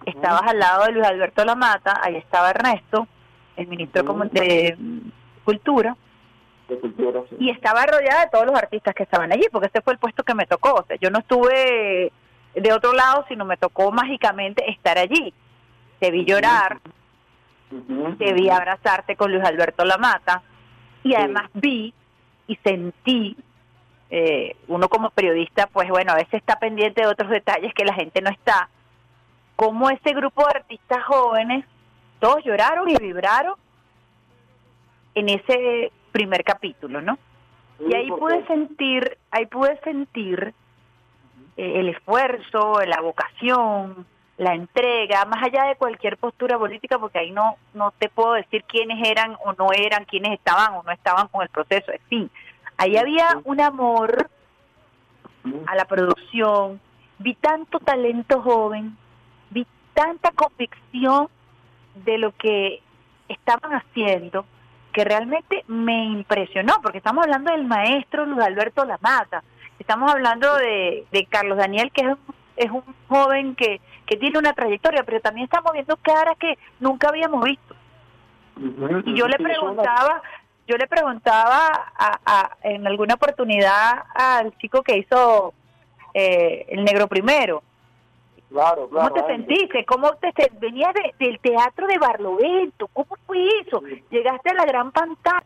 estabas 0.06 0.42
al 0.46 0.58
lado 0.58 0.84
de 0.84 0.92
Luis 0.92 1.06
Alberto 1.06 1.44
Lamata, 1.44 2.00
ahí 2.02 2.16
estaba 2.16 2.50
Ernesto, 2.50 3.06
el 3.56 3.66
ministro 3.66 4.02
de 4.32 4.76
Cultura, 5.44 5.96
y 7.38 7.50
estaba 7.50 7.84
rodeada 7.86 8.24
de 8.24 8.30
todos 8.30 8.46
los 8.46 8.56
artistas 8.56 8.94
que 8.94 9.02
estaban 9.02 9.32
allí, 9.32 9.46
porque 9.52 9.68
ese 9.68 9.82
fue 9.82 9.92
el 9.92 9.98
puesto 9.98 10.22
que 10.22 10.34
me 10.34 10.46
tocó. 10.46 10.74
O 10.74 10.84
sea, 10.84 10.96
yo 10.96 11.10
no 11.10 11.18
estuve 11.18 12.12
de 12.54 12.72
otro 12.72 12.92
lado, 12.92 13.24
sino 13.28 13.44
me 13.44 13.56
tocó 13.56 13.92
mágicamente 13.92 14.70
estar 14.70 14.98
allí. 14.98 15.34
Te 15.98 16.10
vi 16.10 16.24
llorar, 16.24 16.80
te 18.18 18.32
vi 18.32 18.48
abrazarte 18.48 19.16
con 19.16 19.32
Luis 19.32 19.44
Alberto 19.44 19.84
Lamata, 19.84 20.42
y 21.02 21.14
además 21.14 21.50
vi 21.54 21.92
y 22.46 22.56
sentí 22.56 23.36
eh, 24.10 24.56
uno 24.68 24.88
como 24.88 25.10
periodista, 25.10 25.66
pues 25.66 25.88
bueno, 25.88 26.12
a 26.12 26.16
veces 26.16 26.34
está 26.34 26.58
pendiente 26.58 27.02
de 27.02 27.06
otros 27.06 27.30
detalles 27.30 27.72
que 27.74 27.84
la 27.84 27.94
gente 27.94 28.20
no 28.22 28.30
está, 28.30 28.68
como 29.56 29.90
ese 29.90 30.14
grupo 30.14 30.42
de 30.42 30.58
artistas 30.58 31.04
jóvenes, 31.04 31.64
todos 32.20 32.44
lloraron 32.44 32.88
y 32.88 32.96
vibraron 32.96 33.54
en 35.14 35.28
ese 35.28 35.92
primer 36.14 36.44
capítulo, 36.44 37.02
¿no? 37.02 37.18
Y 37.80 37.92
ahí 37.92 38.08
pude 38.08 38.46
sentir, 38.46 39.18
ahí 39.32 39.46
pude 39.46 39.76
sentir 39.80 40.54
eh, 41.56 41.80
el 41.80 41.88
esfuerzo, 41.88 42.80
la 42.86 43.00
vocación, 43.00 44.06
la 44.36 44.54
entrega, 44.54 45.24
más 45.24 45.42
allá 45.42 45.64
de 45.64 45.74
cualquier 45.74 46.16
postura 46.16 46.56
política, 46.56 47.00
porque 47.00 47.18
ahí 47.18 47.32
no, 47.32 47.56
no 47.74 47.92
te 47.98 48.08
puedo 48.08 48.34
decir 48.34 48.62
quiénes 48.62 49.04
eran 49.08 49.36
o 49.44 49.54
no 49.54 49.72
eran, 49.76 50.04
quiénes 50.04 50.34
estaban 50.34 50.74
o 50.74 50.84
no 50.84 50.92
estaban 50.92 51.26
con 51.26 51.42
el 51.42 51.48
proceso, 51.48 51.90
en 51.90 52.00
fin. 52.08 52.30
Ahí 52.76 52.96
había 52.96 53.40
un 53.42 53.60
amor 53.60 54.30
a 55.66 55.74
la 55.74 55.84
producción, 55.84 56.80
vi 57.18 57.34
tanto 57.34 57.80
talento 57.80 58.40
joven, 58.40 58.96
tanta 59.94 60.30
convicción 60.32 61.28
de 62.04 62.18
lo 62.18 62.32
que 62.32 62.82
estaban 63.28 63.72
haciendo 63.72 64.44
que 64.94 65.04
realmente 65.04 65.64
me 65.66 66.04
impresionó, 66.04 66.74
porque 66.80 66.98
estamos 66.98 67.24
hablando 67.24 67.50
del 67.50 67.64
maestro 67.64 68.24
Luis 68.24 68.46
Alberto 68.46 68.84
Lamata, 68.84 69.42
estamos 69.78 70.10
hablando 70.10 70.56
de, 70.56 71.26
Carlos 71.28 71.58
Daniel, 71.58 71.90
que 71.92 72.02
es 72.02 72.16
es 72.56 72.70
un 72.70 72.84
joven 73.08 73.56
que, 73.56 73.80
que 74.06 74.16
tiene 74.16 74.38
una 74.38 74.52
trayectoria, 74.52 75.02
pero 75.02 75.20
también 75.20 75.46
estamos 75.46 75.72
viendo 75.72 75.96
caras 75.96 76.36
que 76.38 76.56
nunca 76.78 77.08
habíamos 77.08 77.44
visto. 77.44 77.74
Y 79.06 79.14
yo 79.16 79.26
le 79.26 79.36
preguntaba, 79.38 80.22
yo 80.68 80.76
le 80.76 80.86
preguntaba 80.86 81.92
a, 81.98 82.56
en 82.62 82.86
alguna 82.86 83.14
oportunidad 83.14 84.04
al 84.14 84.56
chico 84.58 84.82
que 84.82 84.98
hizo 84.98 85.52
eh, 86.14 86.66
el 86.68 86.84
negro 86.84 87.08
primero. 87.08 87.64
Claro, 88.54 88.88
¿Cómo 88.88 89.12
te 89.12 89.26
sentiste? 89.26 89.84
¿Cómo 89.84 90.12
te 90.14 90.32
venías 90.60 90.94
del 91.18 91.40
teatro 91.40 91.88
de 91.88 91.98
Barlovento? 91.98 92.86
¿Cómo 92.92 93.16
fue 93.26 93.48
eso? 93.60 93.82
Llegaste 94.10 94.50
a 94.50 94.54
la 94.54 94.64
gran 94.64 94.92
pantalla. 94.92 95.44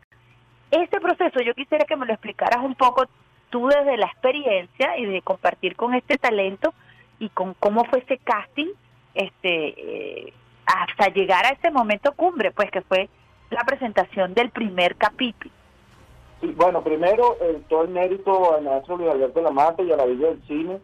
Ese 0.70 1.00
proceso 1.00 1.40
yo 1.40 1.54
quisiera 1.54 1.86
que 1.86 1.96
me 1.96 2.04
lo 2.04 2.12
explicaras 2.12 2.62
un 2.62 2.74
poco 2.74 3.06
tú 3.48 3.66
desde 3.68 3.96
la 3.96 4.04
experiencia 4.04 4.98
y 4.98 5.06
de 5.06 5.22
compartir 5.22 5.74
con 5.74 5.94
este 5.94 6.18
talento 6.18 6.74
y 7.18 7.30
con 7.30 7.54
cómo 7.54 7.86
fue 7.86 8.00
ese 8.00 8.18
casting 8.18 8.68
este 9.14 10.26
eh, 10.26 10.32
hasta 10.66 11.08
llegar 11.08 11.46
a 11.46 11.52
ese 11.52 11.70
momento 11.70 12.12
cumbre, 12.12 12.50
pues 12.50 12.70
que 12.70 12.82
fue 12.82 13.08
la 13.48 13.64
presentación 13.64 14.34
del 14.34 14.50
primer 14.50 14.96
capítulo. 14.96 15.50
Sí, 16.42 16.52
bueno, 16.54 16.82
primero 16.82 17.38
todo 17.70 17.84
el 17.84 17.88
mérito 17.88 18.54
al 18.54 18.64
maestro 18.64 18.98
Luis 18.98 19.10
Alberto 19.10 19.40
Lamata 19.40 19.82
y 19.82 19.92
a 19.92 19.96
la 19.96 20.04
Villa 20.04 20.28
del 20.28 20.42
Cine 20.42 20.78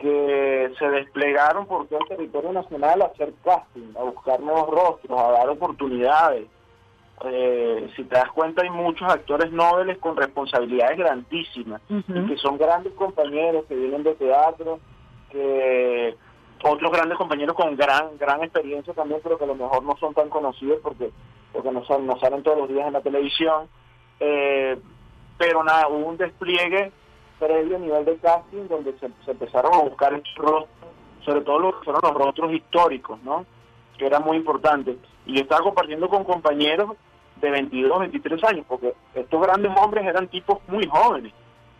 que 0.00 0.72
se 0.78 0.88
desplegaron 0.90 1.66
por 1.66 1.86
todo 1.88 2.00
el 2.00 2.08
territorio 2.08 2.52
nacional 2.52 3.02
a 3.02 3.06
hacer 3.06 3.32
casting, 3.44 3.94
a 3.98 4.02
buscar 4.04 4.40
nuevos 4.40 4.70
rostros, 4.70 5.20
a 5.20 5.32
dar 5.32 5.48
oportunidades. 5.48 6.46
Eh, 7.24 7.90
si 7.96 8.04
te 8.04 8.14
das 8.14 8.30
cuenta 8.30 8.62
hay 8.62 8.70
muchos 8.70 9.10
actores 9.10 9.50
nobles 9.50 9.98
con 9.98 10.16
responsabilidades 10.16 10.96
grandísimas 10.98 11.82
que 11.88 12.36
son 12.36 12.56
grandes 12.58 12.92
compañeros 12.92 13.64
que 13.66 13.74
vienen 13.74 14.04
de 14.04 14.14
teatro, 14.14 14.78
que 15.32 16.14
otros 16.62 16.92
grandes 16.92 17.18
compañeros 17.18 17.56
con 17.56 17.74
gran 17.74 18.16
gran 18.18 18.44
experiencia 18.44 18.94
también, 18.94 19.20
pero 19.20 19.36
que 19.36 19.44
a 19.44 19.48
lo 19.48 19.56
mejor 19.56 19.82
no 19.82 19.96
son 19.96 20.14
tan 20.14 20.28
conocidos 20.28 20.78
porque 20.80 21.10
porque 21.52 21.72
no, 21.72 21.84
son, 21.84 22.06
no 22.06 22.18
salen 22.20 22.42
todos 22.42 22.58
los 22.58 22.68
días 22.68 22.86
en 22.86 22.92
la 22.92 23.00
televisión. 23.00 23.68
Eh, 24.20 24.78
pero 25.38 25.62
nada, 25.64 25.88
hubo 25.88 26.06
un 26.06 26.16
despliegue 26.16 26.92
previo 27.38 27.76
a 27.76 27.80
nivel 27.80 28.04
de 28.04 28.16
casting 28.16 28.68
donde 28.68 28.94
se, 28.98 29.30
empezaron 29.30 29.74
a 29.74 29.82
buscar 29.82 30.12
rostros, 30.36 30.66
sobre 31.24 31.40
todo 31.42 31.58
los 31.58 31.76
que 31.76 31.84
fueron 31.84 32.00
los 32.02 32.14
rostros 32.14 32.52
históricos, 32.52 33.22
¿no? 33.22 33.44
Que 33.96 34.06
era 34.06 34.20
muy 34.20 34.36
importante. 34.36 34.96
Y 35.26 35.34
yo 35.34 35.42
estaba 35.42 35.62
compartiendo 35.62 36.08
con 36.08 36.24
compañeros 36.24 36.92
de 37.40 37.50
22, 37.50 38.00
23 38.00 38.44
años, 38.44 38.66
porque 38.68 38.94
estos 39.14 39.40
grandes 39.40 39.72
hombres 39.76 40.04
eran 40.04 40.28
tipos 40.28 40.58
muy 40.68 40.86
jóvenes. 40.86 41.32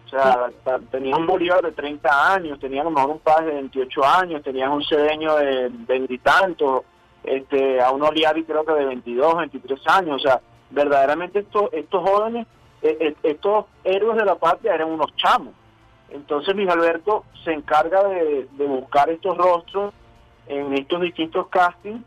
O 0.06 0.10
sea, 0.10 0.48
tenían 0.90 1.20
un 1.20 1.26
Bolívar 1.26 1.62
de 1.62 1.72
30 1.72 2.34
años, 2.34 2.58
tenían 2.58 2.86
a 2.86 2.90
lo 2.90 2.96
mejor 2.96 3.10
un 3.10 3.18
padre 3.18 3.46
de 3.46 3.54
28 3.54 4.04
años, 4.04 4.42
tenían 4.42 4.72
un 4.72 4.82
cedeño 4.82 5.36
de 5.36 5.68
20 5.70 6.14
y 6.14 6.20
este, 7.24 7.80
a 7.82 7.90
un 7.90 8.02
Oliari 8.02 8.44
creo 8.44 8.64
que 8.64 8.72
de 8.72 8.86
22, 8.86 9.36
23 9.36 9.80
años. 9.88 10.16
O 10.16 10.18
sea, 10.18 10.40
verdaderamente 10.70 11.40
estos, 11.40 11.68
estos 11.72 12.08
jóvenes, 12.08 12.46
estos 12.82 13.66
héroes 13.84 14.16
de 14.16 14.24
la 14.24 14.36
patria 14.36 14.74
eran 14.74 14.90
unos 14.90 15.14
chamos. 15.16 15.54
Entonces 16.10 16.54
Luis 16.54 16.68
Alberto 16.68 17.24
se 17.44 17.52
encarga 17.52 18.02
de, 18.04 18.48
buscar 18.56 19.10
estos 19.10 19.36
rostros 19.36 19.92
en 20.46 20.72
estos 20.74 21.00
distintos 21.00 21.48
castings 21.48 22.02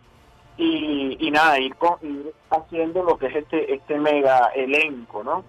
y, 0.57 1.29
nada, 1.31 1.59
ir, 1.59 1.75
ir 2.01 2.33
haciendo 2.49 3.03
lo 3.03 3.17
que 3.17 3.27
es 3.27 3.35
este, 3.35 3.73
este 3.73 3.97
mega 3.97 4.51
elenco, 4.55 5.23
¿no? 5.23 5.43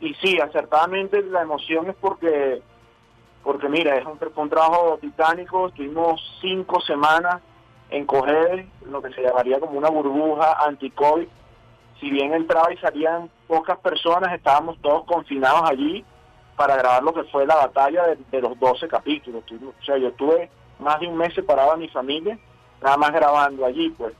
y 0.00 0.14
sí, 0.14 0.38
acertadamente 0.40 1.22
la 1.22 1.42
emoción 1.42 1.88
es 1.88 1.96
porque, 1.96 2.62
porque 3.42 3.68
mira, 3.68 3.96
es 3.96 4.06
un, 4.06 4.18
un 4.36 4.50
trabajo 4.50 4.98
titánico, 5.00 5.68
estuvimos 5.68 6.20
cinco 6.40 6.80
semanas 6.80 7.40
en 7.90 8.06
coger 8.06 8.66
lo 8.88 9.02
que 9.02 9.12
se 9.12 9.22
llamaría 9.22 9.58
como 9.58 9.78
una 9.78 9.88
burbuja 9.88 10.64
anti-COVID. 10.66 11.26
Si 12.00 12.10
bien 12.10 12.32
entraba 12.32 12.72
y 12.72 12.76
salían 12.78 13.30
pocas 13.46 13.78
personas, 13.78 14.32
estábamos 14.32 14.78
todos 14.80 15.04
confinados 15.04 15.68
allí 15.68 16.04
para 16.56 16.76
grabar 16.76 17.02
lo 17.02 17.12
que 17.12 17.24
fue 17.24 17.46
la 17.46 17.56
batalla 17.56 18.04
de, 18.30 18.40
los 18.40 18.58
12 18.58 18.88
capítulos. 18.88 19.44
O 19.50 19.84
sea, 19.84 19.96
yo 19.98 20.08
estuve 20.08 20.50
más 20.78 21.00
de 21.00 21.08
un 21.08 21.16
mes 21.16 21.34
separado 21.34 21.72
de 21.72 21.78
mi 21.78 21.88
familia, 21.88 22.38
nada 22.82 22.96
más 22.96 23.12
grabando 23.12 23.64
allí, 23.64 23.90
pues. 23.90 24.14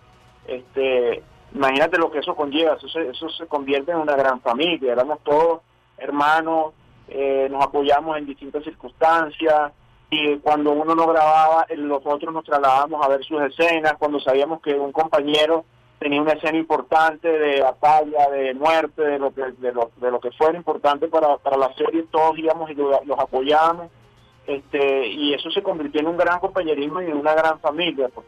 Este, 0.47 1.23
imagínate 1.53 1.99
lo 1.99 2.11
que 2.11 2.21
eso 2.21 2.35
conlleva, 2.35 2.75
eso 2.75 2.89
se, 2.89 3.11
eso 3.11 3.29
se 3.29 3.47
convierte 3.47 3.93
en 3.93 3.99
una 3.99 4.17
gran 4.17 4.41
familia, 4.41 4.93
éramos 4.93 5.19
todos 5.23 5.61
hermanos, 5.99 6.73
eh, 7.09 7.49
nos 7.51 7.65
apoyamos 7.65 8.17
en 8.17 8.27
distintas 8.27 8.65
circunstancias 8.65 9.73
y 10.11 10.37
cuando 10.39 10.73
uno 10.73 10.95
no 10.95 11.07
grababa, 11.07 11.67
los 11.77 12.01
otros 12.05 12.33
nos 12.33 12.45
trasladábamos 12.45 13.05
a 13.05 13.09
ver 13.09 13.25
sus 13.25 13.43
escenas, 13.43 13.95
cuando 13.99 14.21
sabíamos 14.21 14.63
que 14.63 14.75
un 14.75 14.93
compañero 14.93 15.65
tenía 15.99 16.23
una 16.23 16.33
escena 16.33 16.59
importante 16.59 17.29
de 17.29 17.61
batalla, 17.61 18.31
de 18.31 18.55
muerte, 18.55 19.03
de 19.03 19.19
lo 19.19 19.33
que, 19.35 19.43
de 19.43 19.73
lo, 19.73 19.91
de 19.97 20.11
lo 20.11 20.21
que 20.21 20.31
fuera 20.33 20.57
importante 20.57 21.09
para, 21.09 21.37
para 21.39 21.57
la 21.57 21.73
serie, 21.75 22.05
todos 22.11 22.39
íbamos 22.39 22.71
y 22.71 22.75
los 22.75 23.19
apoyábamos, 23.19 23.91
este, 24.47 25.09
y 25.09 25.35
eso 25.35 25.51
se 25.51 25.63
convirtió 25.63 26.01
en 26.01 26.07
un 26.07 26.17
gran 26.17 26.39
compañerismo 26.39 27.03
y 27.03 27.07
en 27.07 27.17
una 27.17 27.35
gran 27.35 27.61
familia. 27.61 28.09
Pues. 28.09 28.27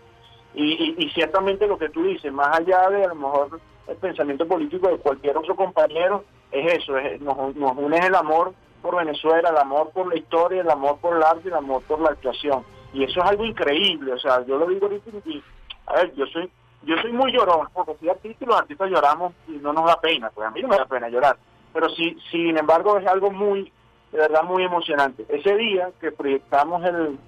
Y, 0.55 0.97
y, 0.99 1.11
ciertamente 1.11 1.67
lo 1.67 1.79
que 1.79 1.89
tú 1.91 2.03
dices, 2.03 2.33
más 2.33 2.59
allá 2.59 2.91
de 2.91 3.05
a 3.05 3.09
lo 3.09 3.15
mejor 3.15 3.61
el 3.87 3.97
pensamiento 3.97 4.47
político 4.47 4.89
de 4.89 4.99
cualquier 4.99 5.37
otro 5.37 5.55
compañero, 5.55 6.25
es 6.51 6.79
eso, 6.79 6.99
es, 6.99 7.21
nos, 7.21 7.55
nos 7.55 7.77
une 7.77 7.99
el 7.99 8.15
amor 8.15 8.53
por 8.83 8.97
Venezuela, 8.97 9.51
el 9.51 9.57
amor 9.57 9.91
por 9.91 10.09
la 10.09 10.19
historia, 10.19 10.63
el 10.63 10.71
amor 10.71 10.99
por 10.99 11.17
el 11.17 11.23
arte 11.23 11.43
y 11.45 11.49
el 11.49 11.55
amor 11.55 11.83
por 11.85 12.01
la 12.01 12.11
actuación. 12.11 12.65
Y 12.93 13.05
eso 13.05 13.21
es 13.21 13.31
algo 13.31 13.45
increíble, 13.45 14.13
o 14.13 14.19
sea, 14.19 14.45
yo 14.45 14.59
lo 14.59 14.67
digo 14.67 14.87
ahorita 14.87 15.11
y, 15.25 15.43
a 15.87 15.95
ver, 15.95 16.15
yo 16.17 16.27
soy 16.27 16.51
yo 16.83 16.97
soy 16.99 17.13
muy 17.13 17.33
llorón, 17.33 17.69
porque 17.73 17.97
soy 17.99 18.09
artista 18.09 18.45
y 18.45 18.49
los 18.49 18.59
artistas 18.59 18.91
lloramos 18.91 19.33
y 19.49 19.53
no 19.53 19.73
nos 19.73 19.87
da 19.87 20.01
pena, 20.01 20.31
pues 20.31 20.47
a 20.47 20.51
mí 20.51 20.63
no 20.63 20.69
me 20.69 20.77
da 20.77 20.87
pena 20.87 21.09
llorar. 21.09 21.37
Pero 21.73 21.89
sí, 21.91 22.17
sin 22.31 22.57
embargo, 22.57 22.99
es 22.99 23.07
algo 23.07 23.31
muy, 23.31 23.73
de 24.13 24.19
verdad, 24.19 24.43
muy 24.43 24.65
emocionante. 24.65 25.25
Ese 25.29 25.57
día 25.57 25.91
que 26.01 26.11
proyectamos 26.11 26.85
el, 26.85 27.19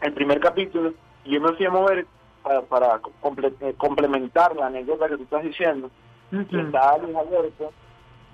el 0.00 0.12
primer 0.12 0.40
capítulo, 0.40 0.92
yo 1.24 1.40
me 1.40 1.52
fui 1.54 1.66
a 1.66 1.70
mover 1.70 2.06
para, 2.42 2.62
para 2.62 3.00
eh, 3.60 3.74
complementar 3.76 4.56
la 4.56 4.66
anécdota 4.66 5.08
que 5.08 5.16
tú 5.16 5.24
estás 5.24 5.42
diciendo, 5.42 5.90
y 6.30 6.60
estaba 6.60 6.98
Luis 6.98 7.16
Alberto, 7.16 7.72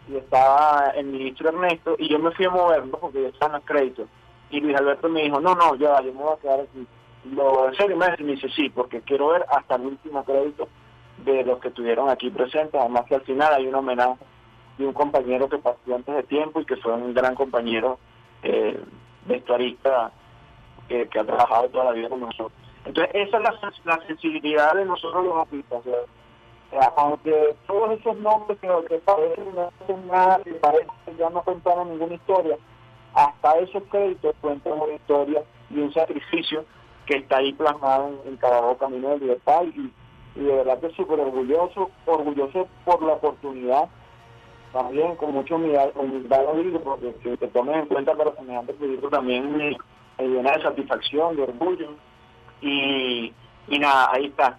y 0.08 0.16
estaba 0.16 0.92
el 0.94 1.06
ministro 1.06 1.48
Ernesto, 1.48 1.96
y 1.98 2.08
yo 2.08 2.18
me 2.18 2.30
fui 2.32 2.44
a 2.44 2.50
moverlo 2.50 2.98
porque 2.98 3.22
ya 3.22 3.28
están 3.28 3.52
los 3.52 3.64
créditos. 3.64 4.08
Y 4.50 4.60
Luis 4.60 4.76
Alberto 4.76 5.08
me 5.08 5.22
dijo, 5.22 5.40
no, 5.40 5.54
no, 5.54 5.74
ya, 5.74 6.00
yo 6.02 6.12
me 6.12 6.22
voy 6.22 6.34
a 6.34 6.40
quedar 6.40 6.60
aquí. 6.60 6.86
Lo, 7.32 7.72
serio, 7.74 7.96
me 7.96 8.16
dice, 8.16 8.48
sí, 8.50 8.68
porque 8.70 9.00
quiero 9.00 9.28
ver 9.28 9.44
hasta 9.48 9.76
el 9.76 9.86
último 9.86 10.24
crédito 10.24 10.68
de 11.24 11.44
los 11.44 11.58
que 11.60 11.68
estuvieron 11.68 12.08
aquí 12.08 12.30
presentes. 12.30 12.80
Además 12.80 13.04
que 13.06 13.16
al 13.16 13.22
final 13.22 13.52
hay 13.52 13.66
un 13.66 13.74
homenaje 13.74 14.24
de 14.78 14.86
un 14.86 14.92
compañero 14.92 15.48
que 15.48 15.58
pasó 15.58 15.94
antes 15.94 16.14
de 16.14 16.22
tiempo 16.24 16.60
y 16.60 16.66
que 16.66 16.76
fue 16.76 16.92
un 16.92 17.14
gran 17.14 17.34
compañero 17.34 17.98
eh, 18.42 18.78
vestuarista 19.26 20.12
que, 20.88 21.08
ha 21.18 21.24
trabajado 21.24 21.68
toda 21.70 21.86
la 21.86 21.92
vida 21.92 22.08
con 22.08 22.20
nosotros. 22.20 22.52
Entonces, 22.84 23.12
esa 23.14 23.38
es 23.38 23.84
la, 23.84 23.98
sensibilidad 24.06 24.74
de 24.74 24.84
nosotros 24.84 25.24
los 25.24 25.36
artistas. 25.38 25.82
aunque 26.96 27.56
todos 27.66 27.98
esos 27.98 28.16
nombres 28.18 28.58
que, 28.60 28.68
que 28.88 28.98
parecen 28.98 29.54
no 29.54 29.72
hacen 29.80 30.06
nada, 30.06 30.40
que 30.44 30.52
parecen 30.52 31.16
ya 31.18 31.30
no 31.30 31.42
contaron 31.42 31.90
ninguna 31.90 32.14
historia, 32.14 32.56
hasta 33.14 33.58
esos 33.58 33.82
créditos 33.90 34.36
cuentan 34.40 34.74
una 34.74 34.92
historia 34.92 35.42
y 35.70 35.80
un 35.80 35.92
sacrificio 35.92 36.64
que 37.06 37.18
está 37.18 37.38
ahí 37.38 37.52
plasmado 37.52 38.22
en, 38.26 38.36
cada 38.36 38.76
camino 38.76 39.10
de 39.10 39.18
libertad 39.20 39.62
y, 39.64 39.92
de 40.40 40.52
verdad 40.52 40.78
que 40.80 40.90
súper 40.90 41.20
orgulloso, 41.20 41.90
orgulloso 42.04 42.68
por 42.84 43.02
la 43.02 43.14
oportunidad, 43.14 43.88
también 44.72 45.16
con 45.16 45.32
mucha 45.32 45.54
humildad, 45.54 45.90
humildad 45.94 46.44
lo 46.44 46.62
digo, 46.62 46.80
porque 46.80 47.14
si 47.22 47.36
te 47.36 47.48
tomes 47.48 47.76
en 47.76 47.86
cuenta 47.86 48.14
para 48.14 48.34
semejante 48.34 48.74
proyecto 48.74 49.08
también 49.08 49.56
me 49.56 49.76
llena 50.18 50.52
de 50.52 50.62
satisfacción, 50.62 51.36
de 51.36 51.42
orgullo 51.42 51.94
y, 52.60 53.32
y 53.68 53.78
nada, 53.78 54.10
ahí 54.12 54.26
está. 54.26 54.58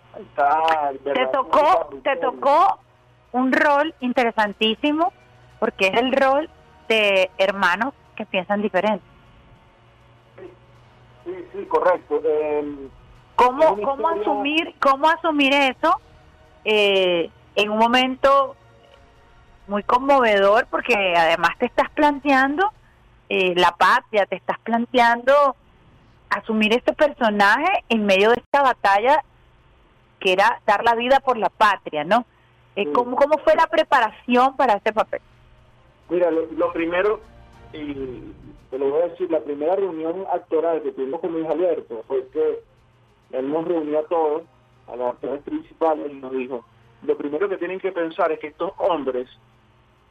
te 1.03 1.27
tocó, 1.27 1.89
te 2.03 2.15
tocó 2.15 2.79
un 3.33 3.51
rol 3.51 3.93
interesantísimo 3.99 5.13
porque 5.59 5.87
es 5.87 6.01
el 6.01 6.11
rol 6.11 6.49
de 6.87 7.29
hermanos 7.37 7.93
que 8.15 8.25
piensan 8.25 8.61
diferente. 8.61 9.03
Sí, 11.27 11.45
sí, 11.51 11.65
correcto. 11.65 12.21
Eh, 12.23 12.87
¿Cómo, 13.35 13.81
cómo 13.81 14.07
asumir, 14.07 14.73
cómo 14.79 15.09
asumir 15.09 15.53
eso 15.53 15.99
eh, 16.63 17.29
en 17.55 17.69
un 17.69 17.77
momento 17.77 18.55
muy 19.67 19.83
conmovedor 19.83 20.67
porque 20.71 20.95
además 21.15 21.51
te 21.59 21.65
estás 21.65 21.89
planteando 21.89 22.71
eh, 23.27 23.53
la 23.55 23.71
patria, 23.71 24.25
te 24.25 24.37
estás 24.37 24.57
planteando 24.59 25.55
asumir 26.29 26.73
este 26.73 26.93
personaje 26.93 27.83
en 27.89 28.05
medio 28.05 28.29
de 28.29 28.37
esta 28.37 28.63
batalla 28.63 29.21
que 30.21 30.31
era 30.31 30.61
dar 30.65 30.85
la 30.85 30.95
vida 30.95 31.19
por 31.19 31.37
la 31.37 31.49
patria, 31.49 32.05
¿no? 32.05 32.25
Eh, 32.77 32.89
¿cómo, 32.93 33.17
¿Cómo 33.17 33.37
fue 33.39 33.53
la 33.55 33.67
preparación 33.67 34.55
para 34.55 34.75
este 34.75 34.93
papel? 34.93 35.21
Mira, 36.09 36.31
lo, 36.31 36.71
primero, 36.71 37.19
y 37.77 38.33
te 38.69 38.77
lo 38.77 38.89
voy 38.89 39.01
a 39.01 39.07
decir, 39.09 39.31
la 39.31 39.41
primera 39.41 39.75
reunión 39.75 40.25
actoral 40.31 40.81
que 40.81 40.91
tuvimos 40.91 41.21
con 41.21 41.31
Luis 41.31 41.47
Alberto 41.47 42.03
fue 42.07 42.27
que 42.29 42.59
él 43.31 43.51
nos 43.51 43.65
reunió 43.65 43.99
a 43.99 44.03
todos, 44.03 44.43
a 44.87 44.95
los 44.95 45.13
actores 45.13 45.41
principales, 45.43 46.11
y 46.11 46.15
nos 46.15 46.31
dijo, 46.31 46.65
lo 47.03 47.17
primero 47.17 47.47
que 47.47 47.57
tienen 47.57 47.79
que 47.79 47.91
pensar 47.91 48.31
es 48.31 48.39
que 48.39 48.47
estos 48.47 48.71
hombres 48.77 49.29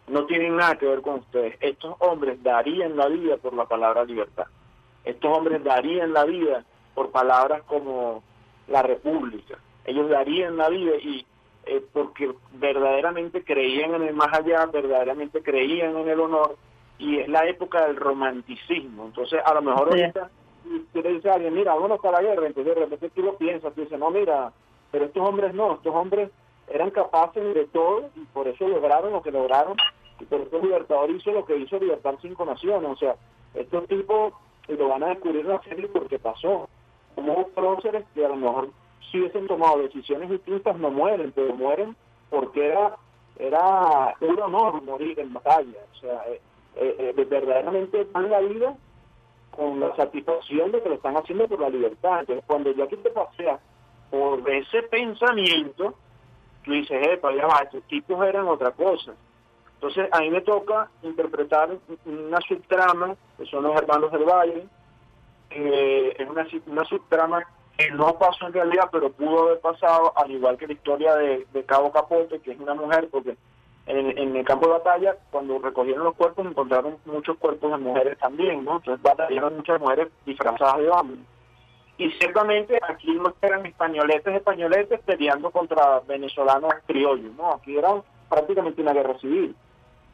no 0.09 0.25
tienen 0.27 0.57
nada 0.57 0.77
que 0.77 0.87
ver 0.87 1.03
con 1.03 1.17
ustedes. 1.17 1.57
Estos 1.61 1.97
hombres 1.99 2.43
darían 2.43 2.97
la 2.97 3.09
vida 3.09 3.37
por 3.39 3.55
la 3.55 3.67
palabra 3.67 4.05
libertad. 4.05 4.47
Estos 5.05 5.37
hombres 5.37 5.63
darían 5.65 6.13
la 6.13 6.25
vida 6.25 6.65
por 6.95 7.11
palabras 7.11 7.63
como 7.65 8.23
la 8.69 8.83
república. 8.83 9.59
Ellos 9.85 10.09
darían 10.09 10.57
la 10.57 10.69
vida 10.69 10.97
y 10.97 11.27
eh, 11.67 11.85
porque 11.93 12.33
verdaderamente 12.53 13.43
creían 13.43 13.95
en 13.95 14.03
el 14.03 14.15
más 14.15 14.33
allá, 14.33 14.67
verdaderamente 14.67 15.43
creían 15.43 15.97
en 15.97 16.09
el 16.09 16.21
honor 16.21 16.57
y 16.99 17.19
es 17.19 17.29
la 17.29 17.47
época 17.47 17.87
del 17.87 17.97
romanticismo. 17.97 19.07
Entonces, 19.07 19.41
a 19.45 19.55
lo 19.55 19.63
mejor 19.63 19.89
ahorita 19.89 20.31
tú 20.93 21.03
le 21.03 21.13
dices 21.13 21.27
a 21.27 21.35
alguien, 21.35 21.55
mira, 21.55 21.75
vámonos 21.75 22.01
para 22.01 22.21
la 22.21 22.29
guerra, 22.29 22.47
entonces 22.47 22.75
de 22.75 22.81
repente 22.81 23.11
tú 23.11 23.23
lo 23.23 23.37
piensas, 23.37 23.75
tú 23.75 23.83
dices, 23.83 23.99
no, 23.99 24.11
mira, 24.11 24.53
pero 24.91 25.05
estos 25.05 25.27
hombres 25.27 25.55
no, 25.55 25.75
estos 25.75 25.95
hombres 25.95 26.31
eran 26.69 26.91
capaces 26.91 27.55
de 27.55 27.67
todo 27.67 28.11
y 28.17 28.25
por 28.27 28.49
eso 28.49 28.67
lograron 28.67 29.13
lo 29.13 29.23
que 29.23 29.31
lograron 29.31 29.77
y 30.19 30.25
por 30.25 30.41
eso 30.41 30.57
el 30.57 30.63
Libertador 30.63 31.11
hizo 31.11 31.31
lo 31.31 31.45
que 31.45 31.57
hizo 31.57 31.79
Libertar 31.79 32.17
Cinco 32.21 32.45
Naciones. 32.45 32.91
O 32.91 32.97
sea, 32.97 33.17
estos 33.55 33.87
tipos 33.87 34.33
lo 34.69 34.89
van 34.89 35.03
a 35.05 35.09
descubrir 35.09 35.43
en 35.43 35.49
la 35.49 35.63
serie 35.63 35.89
porque 35.89 36.19
pasó. 36.19 36.69
Como 37.15 37.49
próceres 37.49 38.05
que 38.15 38.25
a 38.25 38.29
lo 38.29 38.37
mejor 38.37 38.71
si 39.11 39.21
hubiesen 39.21 39.47
tomado 39.47 39.79
decisiones 39.79 40.29
distintas 40.29 40.77
no 40.79 40.91
mueren, 40.91 41.33
pero 41.33 41.55
mueren 41.55 41.97
porque 42.31 42.67
era 42.67 42.97
era 43.39 44.15
un 44.21 44.41
honor 44.41 44.83
morir 44.83 45.19
en 45.21 45.33
batalla. 45.33 45.81
O 45.93 45.97
sea, 45.99 46.25
eh, 46.77 46.97
eh, 46.99 47.15
eh, 47.17 47.25
verdaderamente 47.25 48.07
dan 48.13 48.31
la 48.31 48.41
vida 48.41 48.77
con 49.51 49.81
la 49.81 49.95
satisfacción 49.97 50.71
de 50.73 50.83
que 50.83 50.89
lo 50.91 50.97
están 50.97 51.17
haciendo 51.17 51.49
por 51.49 51.61
la 51.61 51.71
libertad. 51.71 52.21
Entonces, 52.21 52.45
cuando 52.47 52.71
yo 52.73 52.85
aquí 52.85 52.97
te 52.97 53.11
pasea 53.11 53.59
por 54.11 54.49
ese 54.49 54.83
pensamiento, 54.83 55.95
tú 56.65 56.73
dices, 56.73 57.07
eh, 57.07 57.21
ya 57.23 57.47
va, 57.47 57.63
estos 57.63 57.83
tipos 57.85 58.25
eran 58.27 58.47
otra 58.47 58.73
cosa. 58.73 59.15
Entonces, 59.75 60.09
a 60.13 60.21
mí 60.21 60.31
me 60.31 60.41
toca 60.43 60.91
interpretar 61.03 61.71
una 62.05 62.39
subtrama, 62.41 63.17
que 63.37 63.47
son 63.47 63.63
los 63.63 63.77
hermanos 63.77 64.13
del 64.13 64.25
Valle, 64.25 64.67
es 65.51 66.29
una, 66.29 66.47
una 66.67 66.85
subtrama 66.85 67.47
que 67.77 67.91
no 67.91 68.19
pasó 68.19 68.47
en 68.47 68.55
realidad, 68.55 68.89
pero 68.91 69.13
pudo 69.13 69.45
haber 69.45 69.61
pasado, 69.61 70.13
al 70.17 70.31
igual 70.31 70.57
que 70.57 70.67
la 70.67 70.73
historia 70.73 71.15
de, 71.15 71.47
de 71.53 71.65
Cabo 71.65 71.93
Capote, 71.93 72.41
que 72.41 72.53
es 72.53 72.59
una 72.59 72.75
mujer, 72.75 73.09
porque 73.11 73.37
en, 73.87 74.37
el 74.37 74.45
campo 74.45 74.67
de 74.67 74.73
batalla, 74.73 75.17
cuando 75.31 75.59
recogieron 75.59 76.05
los 76.05 76.17
cuerpos, 76.17 76.45
encontraron 76.45 76.99
muchos 77.05 77.37
cuerpos 77.39 77.71
de 77.71 77.79
mujeres 77.79 78.19
también, 78.19 78.65
¿no? 78.65 78.77
Entonces 78.77 79.01
batallaron 79.03 79.57
muchas 79.57 79.81
mujeres 79.81 80.09
disfrazadas 80.25 80.79
de 80.79 80.91
hombres. 80.91 81.21
Y 81.99 82.11
ciertamente 82.13 82.79
aquí 82.87 83.15
no 83.15 83.33
eran 83.41 83.65
españoletes, 83.65 84.35
españoletes 84.35 85.01
peleando 85.01 85.51
contra 85.51 86.01
venezolanos 86.01 86.75
criollos, 86.87 87.33
¿no? 87.37 87.53
Aquí 87.53 87.77
era 87.77 88.03
prácticamente 88.29 88.83
una 88.83 88.93
guerra 88.93 89.19
civil. 89.19 89.55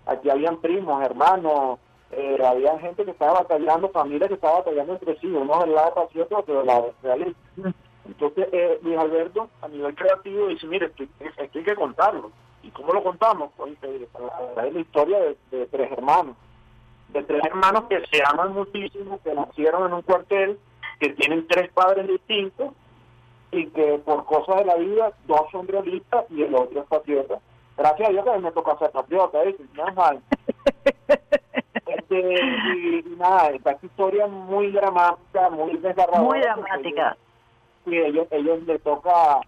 Aquí 0.07 0.29
habían 0.29 0.59
primos, 0.59 1.03
hermanos, 1.03 1.79
eh, 2.11 2.39
había 2.45 2.79
gente 2.79 3.05
que 3.05 3.13
estaba 3.13 3.41
batallando, 3.41 3.89
familias 3.89 4.29
que 4.29 4.35
estaban 4.35 4.59
batallando 4.59 4.93
entre 4.93 5.19
sí, 5.19 5.27
uno 5.29 5.61
del 5.61 5.75
lado 5.75 5.95
patriota, 5.95 6.39
otro 6.39 6.59
del 6.59 6.67
lado 6.67 6.93
realista. 7.03 7.41
Entonces, 8.05 8.49
eh, 8.53 8.79
Luis 8.83 8.99
Alberto, 8.99 9.49
a 9.63 9.69
nivel 9.69 9.95
creativo, 9.95 10.49
dice, 10.49 10.67
mire, 10.67 10.87
esto, 10.87 11.05
esto 11.21 11.59
hay 11.59 11.65
que 11.65 11.75
contarlo 11.75 12.31
¿Y 12.63 12.71
cómo 12.71 12.93
lo 12.93 13.03
contamos? 13.03 13.51
Pues 13.57 13.73
es 13.83 14.73
la 14.73 14.81
historia 14.81 15.19
de, 15.51 15.67
tres 15.67 15.93
hermanos. 15.93 16.37
De 17.09 17.23
tres 17.23 17.43
hermanos 17.45 17.85
que 17.89 18.01
se 18.11 18.23
aman 18.25 18.55
muchísimo, 18.55 19.21
que 19.23 19.35
nacieron 19.35 19.87
en 19.87 19.93
un 19.95 20.03
cuartel, 20.03 20.59
que 21.01 21.11
tienen 21.11 21.47
tres 21.49 21.71
padres 21.73 22.07
distintos 22.07 22.73
y 23.51 23.67
que 23.67 24.01
por 24.05 24.25
cosas 24.25 24.59
de 24.59 24.65
la 24.65 24.77
vida, 24.77 25.13
dos 25.27 25.43
son 25.51 25.69
realistas 25.69 26.25
y 26.31 26.43
el 26.43 26.55
otro 26.55 26.81
es 26.81 26.87
patriota. 26.87 27.39
Gracias 27.77 28.09
a 28.09 28.13
Dios 28.13 28.25
que 28.25 28.31
a 28.31 28.37
mí 28.37 28.43
me 28.43 28.53
toca 28.53 28.79
ser 28.79 28.91
patriota, 28.91 29.43
¿eh? 29.45 29.57
no 29.75 29.89
es 29.89 29.95
mal. 29.95 30.23
Este, 31.87 32.35
y, 32.35 33.05
nada, 33.19 33.49
esta 33.51 33.77
historia 33.83 34.27
muy 34.27 34.71
dramática, 34.71 35.51
muy 35.51 35.77
desgarradora. 35.77 36.23
Muy 36.23 36.41
dramática. 36.41 37.17
Sí, 37.85 37.97
ellos, 37.97 38.27
ellos 38.31 38.63
les 38.63 38.83
toca 38.83 39.41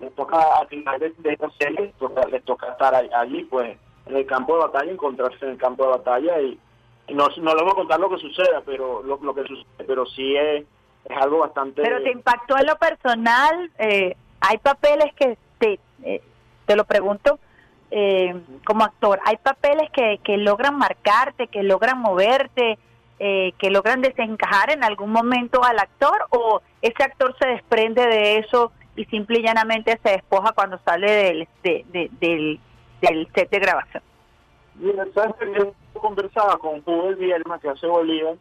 les 0.00 0.14
toca 0.14 0.38
al 0.56 0.66
final 0.68 0.98
de, 0.98 1.12
esta 1.30 1.50
serie, 1.58 1.92
les 2.30 2.44
toca, 2.44 2.68
estar 2.68 2.94
allí, 2.94 3.44
pues, 3.44 3.76
en 4.06 4.16
el 4.16 4.26
campo 4.26 4.54
de 4.54 4.64
batalla, 4.64 4.90
encontrarse 4.90 5.44
en 5.44 5.52
el 5.52 5.58
campo 5.58 5.84
de 5.84 5.90
batalla 5.90 6.40
y, 6.40 6.58
no, 7.08 7.28
no 7.28 7.54
les 7.54 7.62
voy 7.62 7.72
a 7.72 7.74
contar 7.74 8.00
lo 8.00 8.10
que 8.10 8.18
suceda, 8.18 8.62
pero 8.64 9.02
lo, 9.02 9.34
que 9.34 9.42
sucede, 9.42 9.84
pero 9.86 10.06
sí 10.06 10.36
es, 10.36 10.64
es 11.04 11.16
algo 11.16 11.40
bastante... 11.40 11.82
Pero 11.82 12.02
te 12.02 12.10
impactó 12.10 12.56
en 12.58 12.66
lo 12.66 12.76
personal, 12.76 13.70
eh, 13.78 14.16
hay 14.40 14.58
papeles 14.58 15.12
que, 15.14 15.36
te, 15.58 15.78
eh, 16.04 16.22
te 16.64 16.76
lo 16.76 16.84
pregunto, 16.84 17.38
eh, 17.90 18.40
como 18.64 18.84
actor, 18.84 19.20
hay 19.24 19.36
papeles 19.36 19.90
que, 19.90 20.20
que 20.24 20.36
logran 20.36 20.78
marcarte, 20.78 21.48
que 21.48 21.62
logran 21.62 21.98
moverte, 21.98 22.78
que 23.18 23.70
logran 23.70 24.00
desencajar 24.00 24.72
en 24.72 24.82
algún 24.82 25.12
momento 25.12 25.62
al 25.62 25.78
actor 25.78 26.26
o 26.30 26.60
ese 26.80 27.04
actor 27.04 27.36
se 27.38 27.50
desprende 27.50 28.04
de 28.04 28.38
eso 28.38 28.72
y 28.96 29.04
simple 29.06 29.40
y 29.40 29.42
llanamente 29.42 29.98
se 30.02 30.10
despoja 30.10 30.52
cuando 30.52 30.78
sale 30.84 31.10
del, 31.10 31.48
del, 31.92 32.60
del 33.00 33.28
set 33.34 33.50
de 33.50 33.58
grabación. 33.58 34.02
Mira, 34.74 35.06
¿sabes 35.14 35.34
que 35.36 35.52
yo 35.54 35.72
conversaba 36.00 36.58
con 36.58 36.82
Hugo 36.84 37.08
el 37.08 37.16
Bielma, 37.16 37.58
que 37.58 37.68
hace 37.68 37.86
Bolívar, 37.86 38.36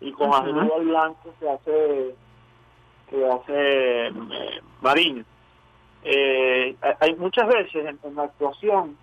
y 0.00 0.12
con 0.12 0.28
uh 0.28 0.80
Blanco, 0.80 1.34
que 1.40 1.48
hace 1.48 2.14
que 3.08 3.26
hace 3.26 4.06
eh, 4.08 4.60
Mariño. 4.80 5.24
Eh, 6.02 6.76
hay 7.00 7.14
muchas 7.16 7.48
veces 7.48 7.86
en, 8.02 8.14
la 8.14 8.24
actuación 8.24 8.96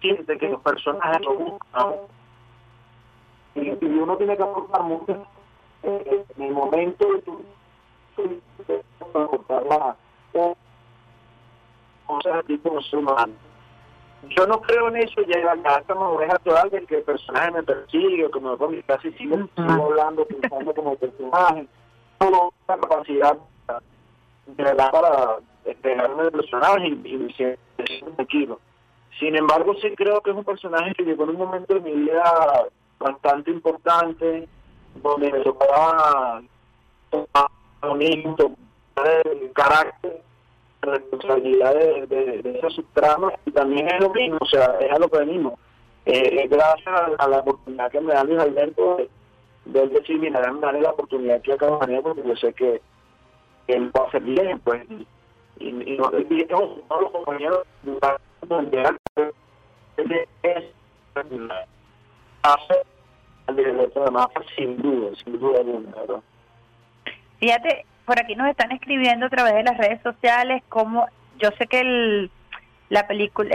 siente 0.00 0.38
que 0.38 0.48
los 0.48 0.60
personajes 0.60 1.20
lo 1.24 1.34
buscan 1.34 1.94
y, 3.54 3.70
uno 3.84 4.16
tiene 4.16 4.36
que 4.36 4.42
aportar 4.42 4.82
mucho 4.82 5.26
en 5.82 6.42
el 6.42 6.52
momento 6.52 7.12
de 7.12 7.22
tu 7.22 7.42
yo 14.30 14.46
no 14.46 14.60
creo 14.60 14.88
en 14.88 14.96
eso, 14.96 15.22
ya 15.22 15.54
la 15.54 15.78
estamos 15.78 16.22
es 16.22 16.30
actual 16.30 16.70
de 16.70 16.84
que 16.86 16.96
el 16.96 17.02
personaje 17.02 17.50
me 17.52 17.62
persigue, 17.62 18.26
o 18.26 18.30
que 18.30 18.40
me 18.40 18.54
voy 18.56 18.68
a 18.68 18.76
mi 18.76 18.82
casa 18.82 19.08
y 19.08 19.12
sigo, 19.12 19.36
hablando, 19.56 20.24
pensando 20.26 20.74
como 20.74 20.92
el 20.92 20.98
personaje. 20.98 21.66
No, 22.20 22.52
la 22.66 22.76
capacidad 22.78 23.38
de 24.46 24.64
verdad 24.64 24.90
para 24.90 25.36
despegarme 25.64 26.22
del 26.24 26.32
personaje 26.32 26.88
y, 26.88 27.14
y 27.14 27.16
me 27.16 27.32
siento 27.32 27.60
tranquilo. 28.16 28.60
Sin 29.18 29.36
embargo, 29.36 29.74
sí 29.80 29.94
creo 29.96 30.20
que 30.20 30.30
es 30.30 30.36
un 30.36 30.44
personaje 30.44 30.94
que 30.94 31.04
llegó 31.04 31.24
en 31.24 31.30
un 31.30 31.36
momento 31.36 31.74
de 31.74 31.80
mi 31.80 31.92
vida 31.92 32.66
bastante 32.98 33.50
importante, 33.50 34.48
donde 35.02 35.32
me 35.32 35.40
tocaba 35.40 36.42
tomar 37.10 37.57
bonito, 37.82 38.52
el 39.04 39.52
carácter, 39.52 40.22
responsabilidad 40.82 41.74
de, 41.74 42.06
de, 42.06 42.42
de 42.42 42.58
esa 42.58 42.70
subtrama 42.70 43.32
y 43.44 43.50
también 43.50 43.88
es 43.88 44.00
lo 44.00 44.10
mismo, 44.10 44.38
o 44.40 44.46
sea, 44.46 44.76
es 44.80 44.92
a 44.92 44.98
lo 44.98 45.08
que 45.08 45.18
venimos. 45.18 45.54
Eh, 46.06 46.48
gracias 46.48 46.94
a, 47.18 47.28
la 47.28 47.40
oportunidad 47.40 47.90
que 47.90 48.00
me 48.00 48.14
da 48.14 48.24
Luis 48.24 48.40
Alberto 48.40 48.96
de, 48.96 49.08
de 49.66 49.88
decir, 49.88 50.18
mira, 50.18 50.40
darle 50.40 50.80
la 50.80 50.90
oportunidad 50.90 51.42
que 51.42 51.52
acabo 51.52 51.84
de 51.84 52.00
porque 52.00 52.22
yo 52.26 52.36
sé 52.36 52.52
que 52.54 52.80
él 53.66 53.90
va 53.94 54.04
a 54.04 54.08
hacer 54.08 54.22
bien, 54.22 54.58
pues. 54.60 54.82
Y, 55.60 55.66
y, 55.66 55.98
no, 55.98 56.10
y 56.18 56.44
todos 56.46 56.78
los 56.88 57.10
compañeros 57.10 57.66
hace 62.42 62.74
al 63.46 63.56
director 63.56 64.04
de 64.04 64.10
mapa 64.10 64.40
sin 64.56 64.80
duda, 64.80 65.10
sin 65.22 65.38
duda 65.38 65.58
alguna, 65.60 65.90
¿verdad? 65.94 66.22
Fíjate, 67.38 67.84
por 68.04 68.18
aquí 68.20 68.34
nos 68.34 68.48
están 68.48 68.72
escribiendo 68.72 69.26
a 69.26 69.30
través 69.30 69.54
de 69.54 69.62
las 69.62 69.76
redes 69.76 70.00
sociales 70.02 70.62
como 70.68 71.06
yo 71.38 71.50
sé 71.58 71.66
que 71.66 71.80
el, 71.80 72.30
la 72.88 73.06
película, 73.06 73.54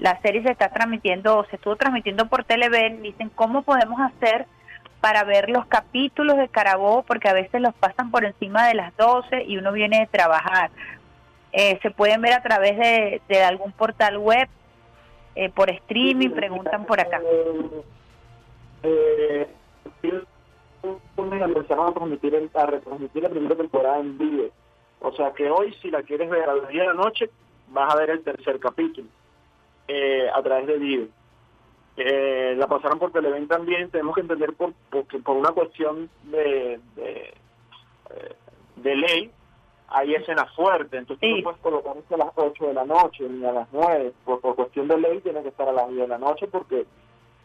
la 0.00 0.20
serie 0.20 0.42
se 0.42 0.50
está 0.50 0.70
transmitiendo, 0.70 1.46
se 1.50 1.56
estuvo 1.56 1.76
transmitiendo 1.76 2.26
por 2.26 2.44
Televen, 2.44 3.02
dicen 3.02 3.30
cómo 3.34 3.62
podemos 3.62 4.00
hacer 4.00 4.46
para 5.00 5.24
ver 5.24 5.50
los 5.50 5.66
capítulos 5.66 6.36
de 6.36 6.48
Carabó, 6.48 7.02
porque 7.02 7.28
a 7.28 7.32
veces 7.32 7.60
los 7.60 7.74
pasan 7.74 8.10
por 8.10 8.24
encima 8.24 8.68
de 8.68 8.74
las 8.74 8.96
12 8.96 9.44
y 9.44 9.56
uno 9.56 9.72
viene 9.72 10.00
de 10.00 10.06
trabajar. 10.06 10.70
Eh, 11.52 11.78
se 11.82 11.90
pueden 11.90 12.22
ver 12.22 12.34
a 12.34 12.42
través 12.42 12.78
de, 12.78 13.20
de 13.28 13.42
algún 13.42 13.72
portal 13.72 14.18
web, 14.18 14.48
eh, 15.34 15.50
por 15.50 15.70
streaming, 15.70 16.30
preguntan 16.30 16.84
por 16.84 17.00
acá. 17.00 17.20
Eh, 18.82 19.48
a 20.82 21.92
transmitir, 21.92 22.50
a 22.54 22.66
retransmitir 22.66 23.22
la 23.22 23.28
primera 23.28 23.56
temporada 23.56 23.98
en 23.98 24.18
vivo. 24.18 24.48
O 25.00 25.12
sea 25.12 25.32
que 25.32 25.50
hoy, 25.50 25.72
si 25.82 25.90
la 25.90 26.02
quieres 26.02 26.30
ver 26.30 26.48
a 26.48 26.54
las 26.54 26.68
10 26.68 26.80
de 26.80 26.86
la 26.86 26.94
noche, 26.94 27.30
vas 27.68 27.92
a 27.92 27.96
ver 27.96 28.10
el 28.10 28.22
tercer 28.22 28.58
capítulo 28.60 29.08
eh, 29.88 30.28
a 30.32 30.42
través 30.42 30.66
de 30.66 30.78
vivo. 30.78 31.06
eh, 31.96 32.54
la 32.56 32.66
pasaron 32.66 32.98
por 32.98 33.12
Televen 33.12 33.48
también, 33.48 33.90
tenemos 33.90 34.14
que 34.14 34.22
entender 34.22 34.52
por, 34.54 34.72
porque 34.90 35.18
por 35.18 35.36
una 35.36 35.50
cuestión 35.52 36.08
de, 36.24 36.80
de, 36.96 37.34
eh, 38.10 38.36
de 38.76 38.96
ley, 38.96 39.30
hay 39.88 40.14
escenas 40.14 40.50
fuertes, 40.54 41.00
entonces 41.00 41.28
no 41.36 41.42
puedes 41.42 41.60
colocar 41.60 41.92
a 41.96 42.16
las 42.16 42.32
8 42.34 42.66
de 42.66 42.74
la 42.74 42.84
noche 42.84 43.28
ni 43.28 43.44
a 43.44 43.52
las 43.52 43.68
9, 43.72 44.12
por, 44.24 44.40
por 44.40 44.54
cuestión 44.56 44.88
de 44.88 44.96
ley 44.96 45.20
tiene 45.20 45.42
que 45.42 45.48
estar 45.48 45.68
a 45.68 45.72
las 45.72 45.88
10 45.88 46.00
de 46.00 46.08
la 46.08 46.18
noche 46.18 46.46
porque 46.46 46.86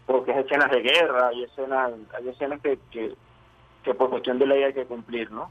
porque 0.08 0.32
es 0.32 0.38
escenas 0.38 0.72
de 0.72 0.82
guerra, 0.82 1.28
hay 1.28 1.44
escenas, 1.44 1.92
hay 2.18 2.30
escenas 2.30 2.62
que, 2.62 2.80
que, 2.92 3.14
que 3.88 3.94
por 3.94 4.10
cuestión 4.10 4.38
de 4.38 4.46
ley 4.46 4.64
hay 4.64 4.74
que 4.74 4.86
cumplir, 4.86 5.32
¿no? 5.32 5.50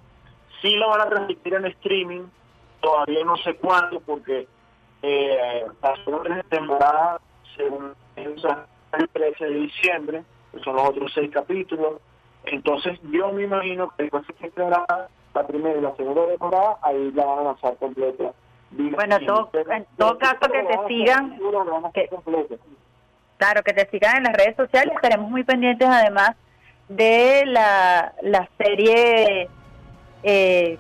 Sí 0.61 0.77
lo 0.77 0.91
van 0.91 1.01
a 1.01 1.09
transmitir 1.09 1.55
en 1.55 1.65
streaming, 1.67 2.25
todavía 2.81 3.25
no 3.25 3.37
sé 3.39 3.55
cuándo, 3.57 4.01
porque 4.01 4.47
eh, 5.03 5.65
la 5.83 5.97
segunda 6.05 6.43
temporada, 6.51 7.21
según 7.57 7.95
el 8.17 9.09
13 9.09 9.45
de 9.45 9.55
diciembre, 9.55 10.23
que 10.53 10.61
son 10.61 10.77
los 10.77 10.89
otros 10.91 11.11
seis 11.15 11.31
capítulos. 11.33 11.95
Entonces, 12.45 12.99
yo 13.11 13.33
me 13.33 13.45
imagino 13.45 13.91
que 13.97 14.05
después 14.05 14.27
de 14.27 14.35
que 14.35 14.51
temporada, 14.51 15.09
la 15.35 15.47
primera 15.47 15.79
y 15.79 15.81
la 15.81 15.97
segunda 15.97 16.27
temporada, 16.27 16.77
ahí 16.83 17.11
la 17.13 17.25
van 17.25 17.39
a 17.39 17.43
lanzar 17.43 17.77
completa. 17.79 18.33
Bueno, 18.71 19.19
todo, 19.27 19.51
en 19.71 19.87
todo 19.97 20.19
caso 20.19 20.41
que 20.41 20.63
te 20.63 20.89
sigan, 20.89 21.39
claro, 23.39 23.63
que 23.63 23.73
te 23.73 23.89
sigan 23.91 24.19
en 24.19 24.23
las 24.25 24.33
redes 24.35 24.57
sociales, 24.57 24.95
estaremos 24.95 25.31
muy 25.31 25.45
pendientes 25.45 25.89
además 25.89 26.37
de 26.89 27.45
la, 27.47 28.13
la 28.23 28.49
serie 28.59 29.49
eh, 30.23 30.79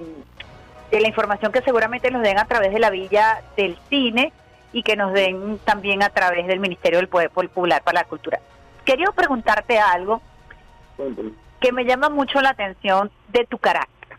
de 0.91 1.01
la 1.01 1.09
información 1.09 1.53
que 1.53 1.63
seguramente 1.63 2.11
nos 2.11 2.23
den 2.23 2.39
a 2.39 2.47
través 2.47 2.73
de 2.73 2.79
la 2.79 2.91
Villa 2.91 3.43
del 3.57 3.77
Cine 3.89 4.33
y 4.73 4.83
que 4.83 4.97
nos 4.97 5.13
den 5.13 5.59
también 5.65 6.03
a 6.03 6.11
través 6.11 6.47
del 6.47 6.61
Ministerio 6.61 6.99
del 6.99 7.09
Poder 7.09 7.31
Popular 7.31 7.83
para 7.83 8.01
la 8.01 8.05
Cultura. 8.05 8.41
Quería 8.85 9.11
preguntarte 9.15 9.79
algo 9.79 10.21
que 11.61 11.73
me 11.73 11.85
llama 11.85 12.09
mucho 12.09 12.41
la 12.41 12.51
atención 12.51 13.11
de 13.29 13.45
tu 13.47 13.59
carácter. 13.59 14.19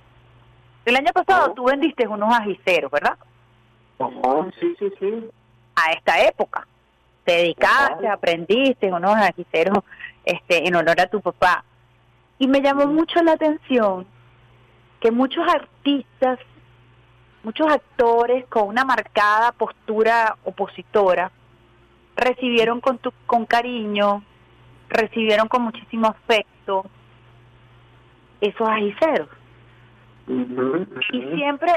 El 0.85 0.95
año 0.95 1.11
pasado 1.13 1.53
tú 1.53 1.65
vendiste 1.65 2.07
unos 2.07 2.33
ajiceros, 2.33 2.91
¿verdad? 2.91 3.17
sí, 4.59 4.75
sí, 4.79 4.91
sí. 4.99 5.29
A 5.75 5.91
esta 5.91 6.21
época. 6.21 6.67
Te 7.23 7.33
dedicaste, 7.33 8.07
aprendiste 8.07 8.91
unos 8.91 9.15
ajiceros 9.15 9.79
este, 10.23 10.65
en 10.67 10.75
honor 10.75 10.99
a 11.01 11.07
tu 11.07 11.19
papá. 11.19 11.63
Y 12.39 12.47
me 12.47 12.61
llamó 12.61 12.87
mucho 12.87 13.21
la 13.23 13.33
atención 13.33 14.05
que 14.99 15.11
muchos 15.11 15.47
artistas 15.47 16.39
muchos 17.47 17.67
actores 17.71 18.45
con 18.47 18.67
una 18.67 18.83
marcada 18.83 19.53
postura 19.53 20.35
opositora 20.43 21.31
recibieron 22.17 22.81
con, 22.81 22.97
tu, 22.97 23.13
con 23.25 23.45
cariño, 23.45 24.21
recibieron 24.89 25.47
con 25.47 25.61
muchísimo 25.61 26.07
afecto 26.07 26.85
esos 28.41 28.67
ajiceros. 28.67 29.29
Y 30.27 31.21
siempre, 31.35 31.71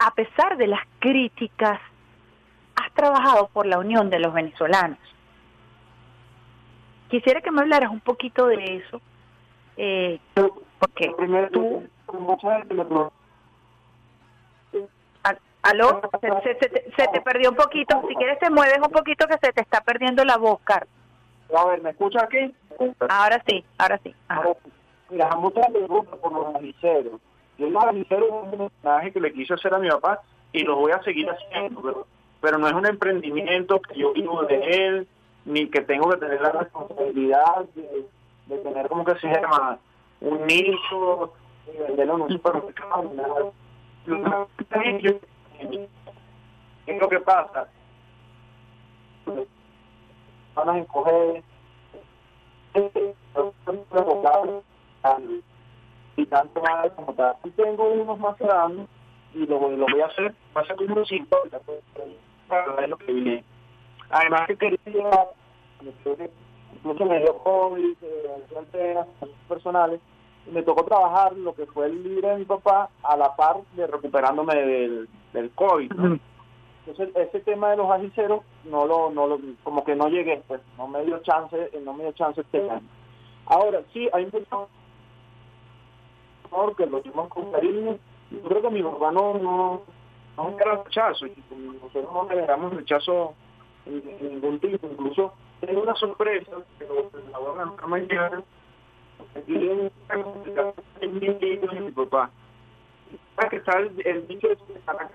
a 0.00 0.10
pesar 0.10 0.56
de 0.56 0.66
las 0.66 0.80
críticas, 0.98 1.78
has 2.74 2.92
trabajado 2.94 3.46
por 3.52 3.66
la 3.66 3.78
unión 3.78 4.10
de 4.10 4.18
los 4.18 4.34
venezolanos. 4.34 4.98
Quisiera 7.08 7.40
que 7.40 7.50
me 7.50 7.60
hablaras 7.62 7.90
un 7.90 8.00
poquito 8.00 8.46
de 8.46 8.76
eso, 8.76 9.00
eh, 9.76 10.20
porque 10.78 11.14
tú... 11.52 11.84
¿Aló? 15.62 16.00
Se, 16.42 17.08
te 17.08 17.20
perdió 17.20 17.50
un 17.50 17.56
poquito. 17.56 18.00
Si 18.08 18.14
quieres 18.14 18.38
te 18.38 18.48
mueves 18.48 18.78
un 18.78 18.92
poquito 18.92 19.26
que 19.26 19.38
se 19.38 19.52
te 19.52 19.60
está 19.60 19.80
perdiendo 19.80 20.24
la 20.24 20.36
voz, 20.36 20.60
Carlos. 20.64 20.88
A 21.54 21.64
ver, 21.66 21.82
¿me 21.82 21.90
escucha 21.90 22.22
aquí? 22.22 22.54
Ahora 23.08 23.42
sí, 23.46 23.64
ahora 23.76 23.98
sí. 24.02 24.14
Mira, 25.10 25.34
muchas 25.36 25.66
preguntas 25.70 26.14
por 26.20 26.32
los 26.32 26.54
aviceros. 26.54 27.20
Yo 27.58 27.68
los 27.70 27.84
aviceros 27.84 28.28
es 28.28 28.52
un 28.52 28.58
mensaje 28.58 29.12
que 29.12 29.20
le 29.20 29.32
quise 29.32 29.54
hacer 29.54 29.74
a 29.74 29.78
mi 29.78 29.88
papá 29.88 30.20
y 30.52 30.62
lo 30.62 30.76
voy 30.76 30.92
a 30.92 31.02
seguir 31.02 31.28
haciendo, 31.28 31.82
pero, 31.82 32.06
pero 32.40 32.58
no 32.58 32.68
es 32.68 32.74
un 32.74 32.86
emprendimiento 32.86 33.80
que 33.80 33.98
yo 33.98 34.12
vivo 34.12 34.44
de 34.44 34.60
él, 34.60 35.08
ni 35.48 35.68
que 35.70 35.80
tengo 35.80 36.10
que 36.10 36.18
tener 36.18 36.40
la 36.40 36.52
responsabilidad 36.52 37.64
de, 37.74 38.58
tener 38.58 38.88
como 38.88 39.04
que 39.04 39.14
se 39.16 39.28
llama 39.28 39.78
un 40.20 40.46
nicho, 40.46 41.32
de 41.66 41.84
venderlo 41.84 42.16
en 42.16 42.20
un 42.22 42.30
supermercado. 42.30 43.52
¿Qué 44.04 45.20
es 46.86 47.00
lo 47.00 47.08
que 47.08 47.20
pasa? 47.20 47.68
Van 50.54 50.68
a 50.68 50.78
escoger 50.78 51.42
y 56.16 56.26
tanto 56.26 56.60
más 56.60 56.90
como 56.92 57.14
tal. 57.14 57.36
Y 57.44 57.50
tengo 57.50 57.90
unos 57.90 58.18
más 58.18 58.38
grandes 58.38 58.86
y 59.34 59.46
lo, 59.46 59.70
lo 59.70 59.86
voy 59.86 60.00
a 60.00 60.06
hacer, 60.06 60.34
va 60.56 60.60
a 60.60 60.66
ser 60.66 60.76
como 60.76 60.92
unos 60.92 61.08
50 61.08 61.60
para 62.48 62.72
ver 62.74 62.88
lo 62.88 62.96
que 62.98 63.12
viene. 63.12 63.44
Además 64.10 64.46
que 64.46 64.56
quería, 64.56 65.28
incluso 65.82 67.04
me 67.04 67.18
dio 67.20 67.38
COVID, 67.38 67.96
eh, 68.02 69.04
personales, 69.48 70.00
me 70.50 70.62
tocó 70.62 70.84
trabajar 70.84 71.36
lo 71.36 71.54
que 71.54 71.66
fue 71.66 71.86
el 71.86 72.02
libre 72.02 72.28
de 72.28 72.38
mi 72.38 72.44
papá 72.44 72.90
a 73.02 73.16
la 73.16 73.36
par 73.36 73.58
de 73.74 73.86
recuperándome 73.86 74.54
del, 74.54 75.08
del 75.32 75.50
COVID. 75.50 75.92
Entonces 76.86 77.14
ese 77.16 77.40
tema 77.40 77.70
de 77.70 77.76
los 77.76 77.90
agiceros 77.90 78.42
no 78.64 78.86
lo, 78.86 79.10
no 79.10 79.26
lo, 79.26 79.38
como 79.62 79.84
que 79.84 79.94
no 79.94 80.08
llegué, 80.08 80.42
pues 80.48 80.60
no 80.78 80.88
me 80.88 81.04
dio 81.04 81.18
chance, 81.18 81.70
no 81.84 81.92
me 81.92 82.04
dio 82.04 82.12
chance 82.12 82.40
este 82.40 82.70
año. 82.70 82.86
Ahora 83.46 83.82
sí, 83.92 84.08
hay 84.12 84.24
un 84.24 84.30
que 86.76 86.86
lo 86.86 87.02
llevamos 87.02 87.28
con 87.28 87.52
cariño. 87.52 87.98
Yo 88.30 88.42
creo 88.42 88.62
que 88.62 88.70
mi 88.70 88.82
papá 88.82 89.10
no, 89.10 89.34
no, 89.34 89.82
no 90.36 90.56
era 90.58 90.82
rechazo, 90.82 91.26
y 91.26 91.34
nosotros 91.82 92.12
no 92.12 92.28
generamos 92.28 92.74
rechazo 92.74 93.34
en, 93.86 94.02
ningún 94.20 94.58
tipo, 94.60 94.86
incluso 94.86 95.32
tengo 95.60 95.82
una 95.82 95.94
sorpresa, 95.94 96.52
pero 96.78 97.10
la 97.30 97.38
voy 97.38 97.58
a 97.58 97.86
mañana 97.86 98.42
Aquí 99.36 99.54
hay 100.10 101.80
mi 101.80 101.90
papá. 101.92 102.30
que 103.50 103.56
está 103.56 103.78
el, 103.78 103.92
el 104.04 104.26
dicho 104.26 104.48
de 104.48 104.56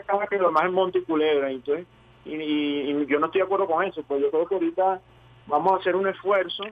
cada 0.05 0.27
que 0.27 0.37
lo 0.37 0.51
más 0.51 0.65
en 0.65 0.73
Monte 0.73 0.99
y 0.99 1.03
Culebra, 1.03 1.51
entonces, 1.51 1.85
y, 2.25 2.35
y, 2.35 3.05
yo 3.05 3.19
no 3.19 3.27
estoy 3.27 3.39
de 3.39 3.45
acuerdo 3.45 3.67
con 3.67 3.83
eso, 3.83 4.01
pues 4.03 4.21
yo 4.21 4.31
creo 4.31 4.47
que 4.47 4.55
ahorita 4.55 5.01
vamos 5.47 5.73
a 5.73 5.75
hacer 5.77 5.95
un 5.95 6.07
esfuerzo, 6.07 6.63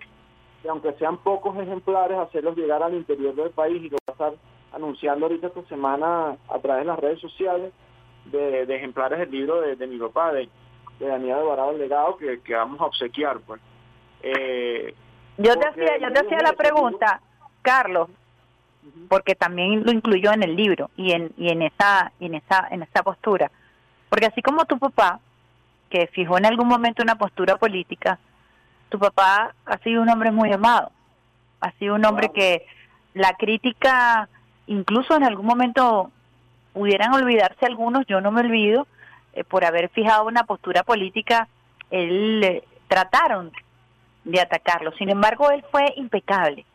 y 0.63 0.67
aunque 0.67 0.93
sean 0.93 1.17
pocos 1.17 1.57
ejemplares, 1.57 2.17
hacerlos 2.17 2.55
llegar 2.55 2.81
al 2.83 2.93
interior 2.93 3.35
del 3.35 3.51
país 3.51 3.83
y 3.83 3.89
lo 3.89 3.97
va 3.97 4.03
a 4.07 4.11
estar 4.11 4.33
anunciando 4.73 5.25
ahorita 5.25 5.47
esta 5.47 5.63
semana 5.63 6.37
a 6.47 6.59
través 6.59 6.83
de 6.83 6.91
las 6.91 6.99
redes 6.99 7.19
sociales 7.19 7.73
de, 8.25 8.65
de 8.65 8.75
ejemplares 8.75 9.19
del 9.19 9.31
libro 9.31 9.61
de, 9.61 9.75
de 9.75 9.87
mi 9.87 9.97
papá, 9.97 10.31
de, 10.31 10.47
de 11.01 11.07
Daniel 11.07 11.37
Alvarado 11.37 11.71
el 11.71 11.79
legado 11.79 12.17
que, 12.17 12.39
que 12.41 12.53
vamos 12.53 12.79
a 12.79 12.85
obsequiar, 12.85 13.39
pues. 13.39 13.59
Eh, 14.21 14.93
yo 15.37 15.55
te 15.57 15.67
hacía, 15.67 15.97
yo 15.97 16.13
te 16.13 16.19
hacía 16.19 16.37
la 16.43 16.53
pregunta, 16.53 17.21
Carlos, 17.61 18.09
porque 19.09 19.35
también 19.35 19.83
lo 19.83 19.91
incluyó 19.91 20.31
en 20.31 20.43
el 20.43 20.55
libro 20.55 20.91
y 20.95 21.11
en 21.11 21.31
y 21.37 21.49
en 21.49 21.63
esa 21.63 22.11
en 22.19 22.35
esa 22.35 22.67
en 22.69 22.83
esa 22.83 23.03
postura, 23.03 23.51
porque 24.09 24.27
así 24.27 24.41
como 24.41 24.65
tu 24.65 24.77
papá 24.77 25.19
que 25.89 26.07
fijó 26.07 26.37
en 26.37 26.45
algún 26.45 26.67
momento 26.67 27.01
una 27.01 27.15
postura 27.15 27.57
política, 27.57 28.19
tu 28.89 28.99
papá 28.99 29.55
ha 29.65 29.77
sido 29.79 30.01
un 30.01 30.09
hombre 30.09 30.31
muy 30.31 30.51
amado, 30.51 30.91
ha 31.59 31.71
sido 31.73 31.95
un 31.95 32.05
hombre 32.05 32.29
que 32.33 32.65
la 33.13 33.33
crítica, 33.33 34.29
incluso 34.67 35.15
en 35.15 35.23
algún 35.23 35.45
momento 35.45 36.11
pudieran 36.73 37.13
olvidarse 37.13 37.65
algunos, 37.65 38.05
yo 38.07 38.21
no 38.21 38.31
me 38.31 38.41
olvido, 38.41 38.87
eh, 39.33 39.43
por 39.43 39.65
haber 39.65 39.89
fijado 39.89 40.25
una 40.25 40.43
postura 40.43 40.83
política, 40.83 41.47
él 41.89 42.43
eh, 42.43 42.63
trataron 42.87 43.51
de 44.23 44.39
atacarlo. 44.39 44.91
Sin 44.93 45.09
embargo, 45.09 45.49
él 45.51 45.63
fue 45.71 45.93
impecable, 45.95 46.65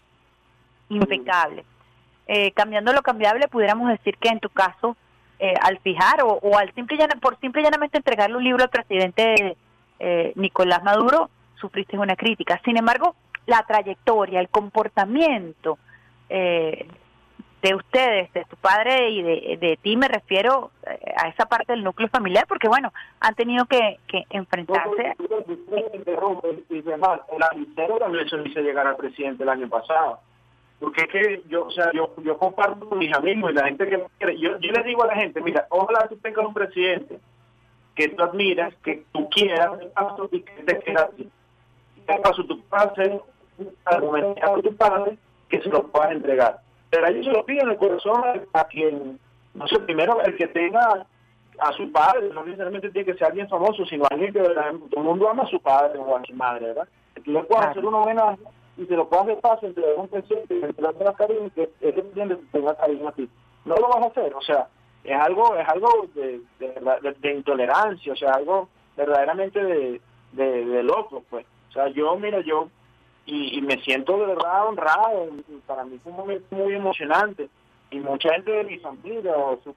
impecable. 0.89 1.65
Eh, 2.27 2.51
cambiando 2.53 2.93
lo 2.93 3.03
cambiable, 3.03 3.49
pudiéramos 3.49 3.89
decir 3.89 4.17
que 4.19 4.29
en 4.29 4.41
tu 4.41 4.49
caso, 4.49 4.97
eh, 5.39 5.55
al 5.63 5.79
fijar 5.79 6.23
o, 6.23 6.39
o, 6.43 6.59
al 6.59 6.73
simple 6.75 6.99
por 7.21 7.39
simple 7.39 7.61
y 7.61 7.65
llanamente 7.65 7.99
entregarle 7.99 8.37
un 8.37 8.45
libro 8.45 8.65
al 8.65 8.71
presidente 8.71 9.57
eh, 9.99 10.33
Nicolás 10.35 10.83
Maduro, 10.83 11.31
sufriste 11.61 11.97
una 11.99 12.17
crítica. 12.17 12.61
Sin 12.65 12.77
embargo, 12.77 13.15
la 13.47 13.63
trayectoria, 13.63 14.41
el 14.41 14.49
comportamiento 14.49 15.79
eh, 16.29 16.89
de 17.67 17.75
ustedes, 17.75 18.33
de 18.33 18.45
tu 18.45 18.57
padre 18.57 19.11
y 19.11 19.23
de, 19.23 19.59
de 19.61 19.79
ti, 19.83 19.97
me 19.97 20.07
refiero 20.07 20.71
eh, 20.87 20.99
a 21.17 21.29
esa 21.29 21.47
parte 21.47 21.73
del 21.73 21.83
núcleo 21.83 22.09
familiar, 22.09 22.47
porque 22.47 22.69
bueno, 22.69 22.93
han 23.21 23.35
tenido 23.35 23.67
que, 23.67 23.99
que 24.07 24.25
enfrentarse. 24.31 25.17
El 25.19 27.43
avisero 27.43 27.99
también 27.99 28.29
se 28.29 28.49
hice 28.49 28.63
llegar 28.63 28.87
al 28.87 28.97
presidente 28.97 29.43
el 29.43 29.49
año 29.49 29.69
pasado. 29.69 30.21
Porque 30.79 31.03
es 31.03 31.09
que 31.09 31.43
yo, 31.49 31.67
o 31.67 31.71
sea, 31.71 31.91
yo, 31.93 32.15
yo 32.23 32.39
comparto 32.39 32.89
con 32.89 32.99
mis 32.99 33.13
amigos 33.13 33.51
y 33.51 33.55
la 33.55 33.65
gente 33.65 33.89
que 33.89 34.05
quiere. 34.19 34.39
Yo, 34.39 34.59
yo 34.59 34.73
le 34.73 34.83
digo 34.85 35.03
a 35.03 35.09
la 35.09 35.17
gente, 35.17 35.41
mira, 35.41 35.67
ojalá 35.71 36.07
tú 36.07 36.17
tengas 36.19 36.47
un 36.47 36.55
presidente 36.55 37.19
que 37.95 38.11
tú 38.11 38.23
admiras, 38.23 38.75
que 38.85 39.05
tú 39.11 39.29
quieras, 39.31 39.73
y 40.31 40.41
que 40.41 40.63
te 40.63 40.79
quiera 40.81 41.09
paso 42.23 42.45
tu 42.45 42.61
pase, 42.65 43.21
argumentar 43.87 44.51
a 44.51 44.63
tu 44.63 44.77
padre, 44.77 45.19
que 45.49 45.63
se 45.63 45.69
lo 45.71 45.89
puedas 45.89 46.13
entregar. 46.13 46.61
Pero 46.91 47.07
ellos 47.09 47.27
se 47.27 47.33
lo 47.33 47.45
piden 47.45 47.65
en 47.67 47.71
el 47.71 47.79
corazón 47.79 48.23
a 48.53 48.65
quien, 48.65 49.19
no 49.55 49.67
sé, 49.67 49.79
primero 49.81 50.21
el 50.23 50.37
que 50.37 50.47
tenga 50.49 51.07
a 51.59 51.73
su 51.73 51.91
padre, 51.91 52.31
no 52.33 52.45
necesariamente 52.45 52.91
tiene 52.91 53.07
que 53.07 53.19
ser 53.19 53.29
alguien 53.29 53.49
famoso, 53.49 53.85
sino 53.87 54.05
alguien 54.11 54.33
que 54.33 54.41
todo 54.41 54.61
el 54.97 55.03
mundo 55.03 55.29
ama 55.29 55.45
a 55.45 55.51
su 55.51 55.61
padre 55.61 55.99
o 55.99 56.17
a 56.17 56.23
su 56.25 56.35
madre, 56.35 56.67
¿verdad? 56.67 56.89
Que 57.15 57.31
le 57.31 57.43
puedas 57.45 57.69
hacer 57.69 57.85
una 57.85 57.99
buena 57.99 58.37
y 58.77 58.85
se 58.85 58.95
lo 58.95 59.09
puedas 59.09 59.27
de 59.27 59.37
paso, 59.37 59.67
entre 59.67 59.95
un 59.95 60.09
presente, 60.09 60.55
entre 60.55 60.83
la 60.83 61.15
cariño, 61.15 61.51
que 61.55 61.71
ese 61.81 62.03
cliente 62.11 62.37
tenga 62.53 62.75
cariño 62.77 63.09
a 63.09 63.13
ti. 63.13 63.29
No 63.65 63.75
lo 63.75 63.89
vas 63.89 64.03
a 64.03 64.09
hacer, 64.09 64.35
o 64.35 64.43
sea, 64.43 64.69
es 65.03 65.19
algo 65.19 65.57
es 65.57 65.69
algo 65.69 65.89
de, 66.15 66.41
de, 66.59 67.35
intolerancia, 67.35 68.13
o 68.13 68.17
sea, 68.17 68.33
algo 68.33 68.69
verdaderamente 68.97 69.63
de, 69.63 70.01
de, 70.33 70.83
loco, 70.83 71.25
pues. 71.31 71.47
O 71.71 71.73
sea, 71.73 71.89
yo, 71.89 72.17
mira, 72.17 72.41
yo, 72.41 72.69
y, 73.27 73.61
me 73.61 73.83
siento 73.83 74.17
de 74.19 74.27
verdad 74.27 74.69
honrado, 74.69 75.29
para 75.67 75.85
mí 75.85 75.99
fue 76.03 76.13
un 76.13 76.19
momento 76.19 76.55
muy 76.55 76.75
emocionante, 76.75 77.49
y 77.91 77.99
mucha 77.99 78.33
gente 78.33 78.53
de 78.53 78.65
mi 78.65 78.79
familia 78.79 79.37
o 79.37 79.59
su 79.63 79.75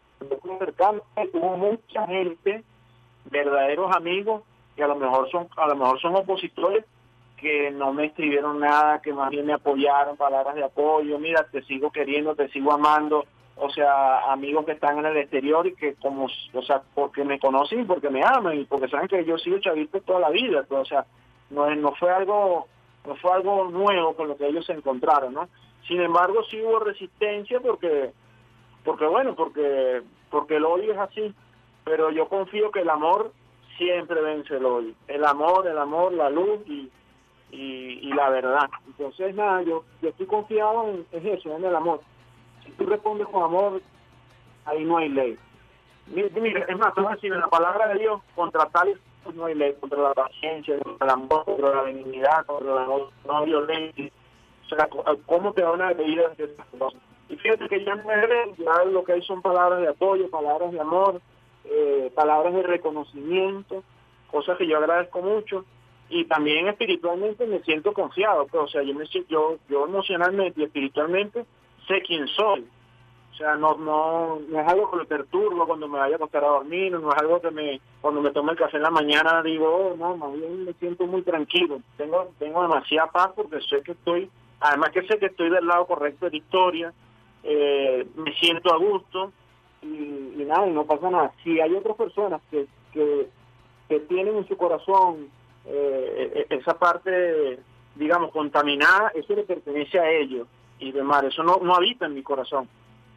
cercano, 0.59 1.01
tuvo 1.31 1.57
mucha 1.57 2.05
gente, 2.07 2.63
verdaderos 3.25 3.95
amigos, 3.95 4.43
que 4.75 4.83
a 4.83 4.87
lo 4.87 4.95
mejor 4.95 5.29
son 5.29 5.47
a 5.57 5.67
lo 5.67 5.75
mejor 5.75 5.99
son 5.99 6.15
opositores 6.15 6.85
que 7.37 7.71
no 7.71 7.93
me 7.93 8.05
escribieron 8.05 8.59
nada, 8.59 9.01
que 9.01 9.13
más 9.13 9.29
bien 9.29 9.45
me 9.45 9.53
apoyaron, 9.53 10.17
palabras 10.17 10.55
de 10.55 10.63
apoyo, 10.63 11.17
mira, 11.19 11.45
te 11.51 11.63
sigo 11.63 11.89
queriendo, 11.89 12.35
te 12.35 12.49
sigo 12.49 12.73
amando, 12.73 13.25
o 13.55 13.69
sea, 13.69 14.31
amigos 14.31 14.65
que 14.65 14.73
están 14.73 14.99
en 14.99 15.05
el 15.05 15.17
exterior 15.17 15.65
y 15.65 15.75
que 15.75 15.95
como, 15.95 16.25
o 16.25 16.61
sea, 16.61 16.81
porque 16.93 17.23
me 17.23 17.39
conocen 17.39 17.81
y 17.81 17.83
porque 17.85 18.09
me 18.09 18.23
aman 18.23 18.59
y 18.59 18.65
porque 18.65 18.89
saben 18.89 19.07
que 19.07 19.25
yo 19.25 19.37
sigo 19.37 19.59
chavista 19.59 19.99
toda 20.01 20.19
la 20.19 20.29
vida, 20.29 20.65
pues, 20.67 20.81
o 20.81 20.85
sea, 20.85 21.05
no, 21.49 21.73
no 21.75 21.93
fue 21.95 22.11
algo 22.11 22.67
no 23.05 23.15
fue 23.15 23.31
algo 23.31 23.69
nuevo 23.69 24.15
con 24.15 24.27
lo 24.27 24.37
que 24.37 24.47
ellos 24.47 24.65
se 24.65 24.73
encontraron, 24.73 25.33
¿no? 25.33 25.49
Sin 25.87 26.01
embargo, 26.01 26.43
sí 26.49 26.61
hubo 26.61 26.79
resistencia 26.79 27.59
porque 27.59 28.11
porque 28.83 29.05
bueno, 29.05 29.35
porque 29.35 30.01
porque 30.29 30.57
el 30.57 30.65
odio 30.65 30.93
es 30.93 30.99
así, 30.99 31.33
pero 31.83 32.11
yo 32.11 32.27
confío 32.27 32.71
que 32.71 32.81
el 32.81 32.89
amor 32.89 33.33
siempre 33.77 34.21
vence 34.21 34.57
el 34.57 34.65
odio. 34.65 34.93
El 35.07 35.25
amor, 35.25 35.65
el 35.67 35.77
amor, 35.77 36.13
la 36.13 36.29
luz 36.29 36.59
y, 36.67 36.91
y, 37.51 38.13
la 38.13 38.29
verdad. 38.29 38.69
Entonces, 38.85 39.33
nada, 39.33 39.63
yo, 39.63 39.83
yo 40.01 40.09
estoy 40.09 40.27
confiado 40.27 40.87
en, 41.11 41.27
eso, 41.27 41.55
en 41.55 41.65
el 41.65 41.75
amor. 41.75 42.01
Si 42.63 42.71
tú 42.73 42.85
respondes 42.85 43.27
con 43.27 43.41
amor, 43.41 43.81
ahí 44.65 44.83
no 44.83 44.97
hay 44.97 45.09
ley. 45.09 45.37
Mira, 46.07 46.65
es 46.67 46.77
más, 46.77 46.93
tú 46.93 47.01
vas 47.01 47.13
a 47.13 47.15
decir, 47.15 47.31
la 47.31 47.47
palabra 47.47 47.87
de 47.87 47.99
Dios, 47.99 48.21
contra 48.35 48.65
tal 48.67 48.99
no 49.33 49.45
hay 49.45 49.55
ley, 49.55 49.73
contra 49.79 50.01
la 50.01 50.13
paciencia, 50.13 50.77
contra 50.79 51.05
el 51.05 51.11
amor, 51.11 51.45
contra 51.45 51.75
la 51.75 51.81
benignidad, 51.83 52.45
contra 52.45 52.73
la 52.73 52.85
no, 52.85 53.45
violencia. 53.45 54.09
O 54.65 54.75
sea, 54.75 54.89
¿cómo 55.25 55.53
te 55.53 55.63
van 55.63 55.81
a 55.81 55.89
pedir 55.91 56.19
esas 56.37 56.65
cosas? 56.77 57.01
Y 57.29 57.35
fíjate 57.35 57.67
que 57.67 57.83
ya 57.83 57.95
no 57.95 58.11
es 58.11 58.57
ya 58.57 58.83
lo 58.85 59.03
que 59.03 59.13
hay 59.13 59.21
son 59.21 59.41
palabras 59.41 59.81
de 59.81 59.89
apoyo, 59.89 60.29
palabras 60.29 60.71
de 60.71 60.79
amor, 60.79 61.21
eh, 61.65 62.11
palabras 62.15 62.53
de 62.53 62.63
reconocimiento, 62.63 63.83
cosas 64.31 64.57
que 64.57 64.67
yo 64.67 64.77
agradezco 64.77 65.21
mucho 65.21 65.65
y 66.09 66.25
también 66.25 66.67
espiritualmente 66.67 67.45
me 67.45 67.59
siento 67.59 67.93
confiado, 67.93 68.47
pues, 68.47 68.63
o 68.63 68.67
sea, 68.67 68.81
yo 68.81 68.95
me 68.95 69.05
yo 69.27 69.57
yo 69.69 69.85
emocionalmente 69.85 70.61
y 70.61 70.63
espiritualmente 70.63 71.45
sé 71.87 72.01
quién 72.01 72.27
soy. 72.27 72.65
O 73.39 73.41
sea, 73.41 73.55
no 73.55 73.73
no 73.77 74.37
no 74.49 74.59
es 74.59 74.67
algo 74.67 74.91
que 74.91 74.97
me 74.97 75.05
perturba 75.05 75.65
cuando 75.65 75.87
me 75.87 75.97
vaya 75.97 76.15
a 76.15 76.17
acostar 76.17 76.43
a 76.43 76.49
dormir, 76.49 76.91
no 76.91 77.09
es 77.09 77.21
algo 77.21 77.39
que 77.39 77.51
me 77.51 77.79
cuando 78.01 78.19
me 78.21 78.31
tomo 78.31 78.51
el 78.51 78.57
café 78.57 78.75
en 78.75 78.83
la 78.83 78.89
mañana 78.89 79.41
digo, 79.41 79.65
oh, 79.73 79.95
no, 79.95 80.17
más 80.17 80.33
bien 80.33 80.65
me 80.65 80.73
siento 80.73 81.07
muy 81.07 81.21
tranquilo. 81.21 81.79
Tengo 81.95 82.33
tengo 82.37 82.61
demasiada 82.63 83.09
paz 83.09 83.29
porque 83.33 83.61
sé 83.61 83.81
que 83.81 83.93
estoy, 83.93 84.29
además 84.59 84.89
que 84.89 85.07
sé 85.07 85.17
que 85.19 85.27
estoy 85.27 85.49
del 85.49 85.65
lado 85.65 85.87
correcto 85.87 86.25
de 86.25 86.31
la 86.31 86.37
historia, 86.37 86.93
eh, 87.43 88.05
me 88.17 88.33
siento 88.33 88.73
a 88.73 88.77
gusto 88.77 89.31
y, 89.83 89.87
y 89.87 90.45
nada, 90.45 90.67
y 90.67 90.71
no 90.71 90.83
pasa 90.83 91.09
nada. 91.09 91.31
Si 91.41 91.61
hay 91.61 91.73
otras 91.73 91.95
personas 91.95 92.41
que, 92.51 92.67
que, 92.91 93.29
que 93.87 94.01
tienen 94.01 94.35
en 94.35 94.47
su 94.49 94.57
corazón 94.57 95.29
eh, 95.65 96.45
esa 96.49 96.77
parte, 96.77 97.57
digamos, 97.95 98.31
contaminada, 98.31 99.13
eso 99.15 99.33
le 99.33 99.43
pertenece 99.43 99.97
a 99.97 100.11
ellos 100.11 100.45
y 100.77 100.91
demás, 100.91 101.23
eso 101.23 101.41
no, 101.41 101.59
no 101.63 101.73
habita 101.73 102.05
en 102.05 102.15
mi 102.15 102.21
corazón. 102.21 102.67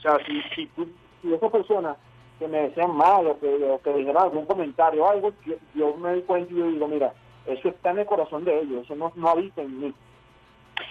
O 0.02 0.16
sea, 0.16 0.18
si, 0.26 0.42
si, 0.54 0.66
tú, 0.68 0.88
si 1.20 1.32
esa 1.32 1.48
persona 1.48 1.96
que 2.38 2.48
me 2.48 2.62
desean 2.62 2.94
mal 2.96 3.24
o 3.26 3.38
que, 3.38 3.46
o 3.46 3.80
que 3.80 3.92
dijeron 3.94 4.22
algún 4.22 4.46
comentario 4.46 5.04
o 5.04 5.08
algo, 5.08 5.32
yo, 5.74 5.96
me 5.96 6.10
doy 6.10 6.22
cuenta 6.22 6.52
y 6.52 6.56
yo 6.56 6.66
digo, 6.66 6.88
mira, 6.88 7.12
eso 7.46 7.68
está 7.68 7.90
en 7.90 8.00
el 8.00 8.06
corazón 8.06 8.44
de 8.44 8.60
ellos, 8.60 8.84
eso 8.84 8.96
no, 8.96 9.12
no 9.14 9.28
habita 9.28 9.62
en 9.62 9.80
mí. 9.80 9.94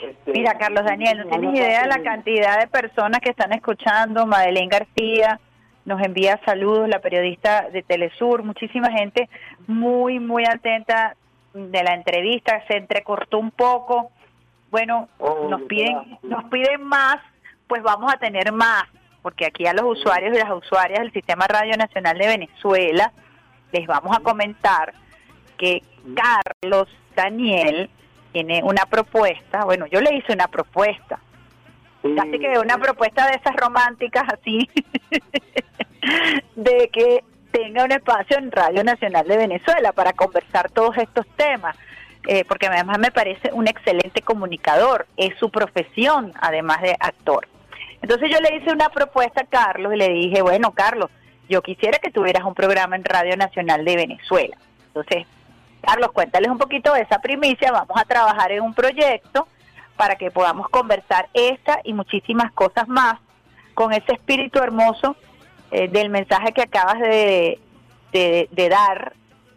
Este, 0.01 0.31
mira, 0.31 0.57
Carlos 0.57 0.85
Daniel, 0.85 1.17
no 1.19 1.25
tienes 1.25 1.59
idea 1.59 1.81
de 1.81 1.89
la 1.89 2.01
cantidad 2.01 2.59
de 2.59 2.67
personas 2.67 3.19
que 3.19 3.31
están 3.31 3.51
escuchando, 3.51 4.25
Madeleine 4.25 4.69
García, 4.69 5.39
nos 5.83 6.01
envía 6.01 6.39
saludos, 6.45 6.87
la 6.87 6.99
periodista 6.99 7.69
de 7.69 7.83
Telesur, 7.83 8.43
muchísima 8.43 8.89
gente 8.91 9.29
muy, 9.67 10.19
muy 10.19 10.45
atenta 10.45 11.17
de 11.53 11.83
la 11.83 11.95
entrevista, 11.95 12.63
se 12.67 12.77
entrecortó 12.77 13.39
un 13.39 13.51
poco. 13.51 14.11
Bueno, 14.69 15.09
oh, 15.19 15.49
nos 15.49 15.63
piden, 15.63 16.17
nos 16.23 16.45
piden 16.45 16.83
más, 16.83 17.17
pues 17.67 17.83
vamos 17.83 18.13
a 18.13 18.17
tener 18.17 18.53
más, 18.53 18.85
porque 19.21 19.45
aquí 19.45 19.65
a 19.67 19.73
los 19.73 19.99
usuarios 19.99 20.35
y 20.35 20.39
las 20.39 20.51
usuarias 20.51 20.99
del 20.99 21.13
Sistema 21.13 21.47
Radio 21.47 21.77
Nacional 21.77 22.17
de 22.17 22.27
Venezuela 22.27 23.11
les 23.71 23.87
vamos 23.87 24.15
a 24.15 24.21
comentar 24.21 24.93
que 25.57 25.83
Carlos 26.15 26.87
Daniel 27.15 27.89
tiene 28.31 28.61
una 28.63 28.85
propuesta, 28.85 29.65
bueno, 29.65 29.85
yo 29.87 30.01
le 30.01 30.15
hice 30.15 30.33
una 30.33 30.47
propuesta, 30.47 31.19
casi 32.15 32.39
que 32.39 32.57
una 32.59 32.77
propuesta 32.77 33.27
de 33.27 33.35
esas 33.35 33.55
románticas 33.55 34.23
así, 34.33 34.69
de 36.55 36.89
que 36.91 37.23
tenga 37.51 37.83
un 37.83 37.91
espacio 37.91 38.37
en 38.37 38.51
Radio 38.51 38.83
Nacional 38.83 39.27
de 39.27 39.37
Venezuela 39.37 39.91
para 39.91 40.13
conversar 40.13 40.71
todos 40.71 40.97
estos 40.97 41.27
temas, 41.35 41.75
eh, 42.27 42.45
porque 42.45 42.67
además 42.67 42.97
me 42.99 43.11
parece 43.11 43.51
un 43.51 43.67
excelente 43.67 44.21
comunicador, 44.21 45.07
es 45.17 45.37
su 45.37 45.49
profesión, 45.49 46.31
además 46.39 46.81
de 46.81 46.95
actor. 46.99 47.47
Entonces 48.01 48.29
yo 48.31 48.39
le 48.39 48.55
hice 48.57 48.71
una 48.71 48.89
propuesta 48.89 49.41
a 49.41 49.45
Carlos 49.45 49.93
y 49.93 49.97
le 49.97 50.09
dije, 50.09 50.41
bueno, 50.41 50.71
Carlos, 50.71 51.09
yo 51.49 51.61
quisiera 51.61 51.99
que 51.99 52.11
tuvieras 52.11 52.43
un 52.43 52.55
programa 52.55 52.95
en 52.95 53.03
Radio 53.03 53.35
Nacional 53.37 53.83
de 53.85 53.95
Venezuela. 53.95 54.57
Entonces, 54.87 55.27
Carlos, 55.81 56.11
cuéntales 56.11 56.49
un 56.49 56.57
poquito 56.57 56.93
de 56.93 57.01
esa 57.01 57.19
primicia, 57.19 57.71
vamos 57.71 57.95
a 57.95 58.05
trabajar 58.05 58.51
en 58.51 58.61
un 58.61 58.73
proyecto 58.73 59.47
para 59.97 60.15
que 60.15 60.31
podamos 60.31 60.67
conversar 60.69 61.29
esta 61.33 61.79
y 61.83 61.93
muchísimas 61.93 62.51
cosas 62.53 62.87
más 62.87 63.19
con 63.73 63.93
ese 63.93 64.13
espíritu 64.13 64.59
hermoso 64.59 65.15
eh, 65.71 65.87
del 65.87 66.09
mensaje 66.09 66.53
que 66.53 66.61
acabas 66.61 66.99
de, 66.99 67.59
de, 68.11 68.69
dar 68.69 69.13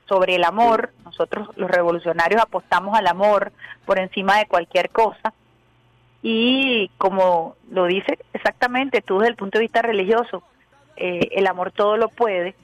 sobre 0.08 0.36
el 0.36 0.44
amor. 0.44 0.92
Nosotros 1.04 1.48
los 1.56 1.70
revolucionarios 1.70 2.42
apostamos 2.42 2.96
al 2.96 3.06
amor 3.06 3.52
por 3.84 3.98
encima 3.98 4.38
de 4.38 4.46
cualquier 4.46 4.90
cosa. 4.90 5.32
Y 6.26 6.88
como 6.96 7.54
lo 7.70 7.84
dice 7.84 8.18
exactamente 8.32 9.02
tú 9.02 9.18
desde 9.18 9.32
el 9.32 9.36
punto 9.36 9.58
de 9.58 9.64
vista 9.64 9.82
religioso, 9.82 10.42
eh, 10.96 11.28
el 11.32 11.46
amor 11.46 11.70
todo 11.70 11.98
lo 11.98 12.08
puede. 12.08 12.54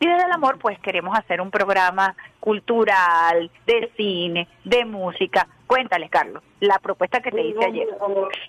Y 0.00 0.06
desde 0.06 0.24
el 0.24 0.32
amor 0.32 0.58
pues 0.58 0.78
queremos 0.78 1.14
hacer 1.14 1.42
un 1.42 1.50
programa 1.50 2.16
cultural, 2.40 3.50
de 3.66 3.90
cine, 3.94 4.48
de 4.64 4.86
música. 4.86 5.46
Cuéntales, 5.66 6.08
Carlos, 6.08 6.42
la 6.60 6.78
propuesta 6.78 7.20
que 7.20 7.30
te 7.30 7.42
hice 7.42 7.62
ayer. 7.62 7.88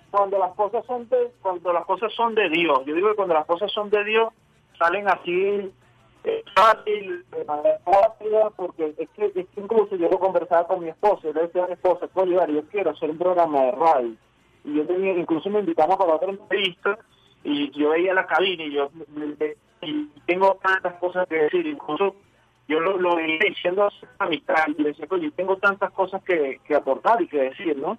Cuando, 0.10 0.40
las 0.40 0.54
cosas 0.54 0.86
son 0.86 1.10
de, 1.10 1.32
cuando 1.42 1.74
las 1.74 1.84
cosas 1.84 2.14
son 2.14 2.34
de 2.34 2.48
Dios, 2.48 2.80
yo 2.86 2.96
digo 2.96 3.10
que 3.10 3.16
cuando 3.16 3.34
las 3.34 3.46
cosas 3.46 3.70
son 3.74 3.90
de 3.90 4.06
Dios 4.06 4.34
salen 4.80 5.10
así 5.10 5.70
eh, 6.24 6.44
fácil, 6.56 7.26
de 7.30 7.44
manera 7.44 7.78
rápida, 7.86 8.52
porque 8.56 8.96
es 8.98 9.10
que, 9.10 9.26
es 9.26 9.34
que 9.34 9.62
incluso 9.62 9.98
yo 9.98 10.08
lo 10.08 10.18
conversaba 10.18 10.66
con 10.66 10.80
mi 10.80 10.88
esposa, 10.88 11.28
le 11.34 11.42
decía 11.42 11.66
a 11.66 11.68
mi 11.68 11.74
esposa, 11.74 12.08
yo 12.16 12.64
quiero 12.72 12.92
hacer 12.92 13.10
un 13.10 13.18
programa 13.18 13.62
de 13.64 13.72
radio. 13.74 14.16
Y 14.66 14.76
yo 14.76 14.86
tenía, 14.86 15.14
incluso 15.14 15.50
me 15.50 15.60
invitamos 15.60 15.96
para 15.98 16.16
otra 16.16 16.32
entrevista 16.32 16.98
y 17.44 17.70
yo 17.72 17.92
veía 17.92 18.14
la 18.14 18.26
cabina 18.26 18.64
y 18.64 18.74
yo 18.74 18.90
y 19.82 20.08
tengo 20.26 20.58
tantas 20.64 20.96
cosas 20.96 21.28
que 21.28 21.36
decir, 21.36 21.66
incluso 21.68 22.16
yo 22.68 22.80
lo, 22.80 22.98
lo 22.98 23.16
venía 23.16 23.40
diciendo 23.48 23.84
a 23.84 24.24
amistad 24.24 24.68
y 24.78 24.84
decía, 24.84 25.06
yo 25.10 25.32
tengo 25.34 25.58
tantas 25.58 25.92
cosas 25.92 26.24
que, 26.24 26.60
que 26.66 26.76
aportar 26.76 27.22
y 27.22 27.28
que 27.28 27.38
decir, 27.38 27.78
¿no? 27.78 27.98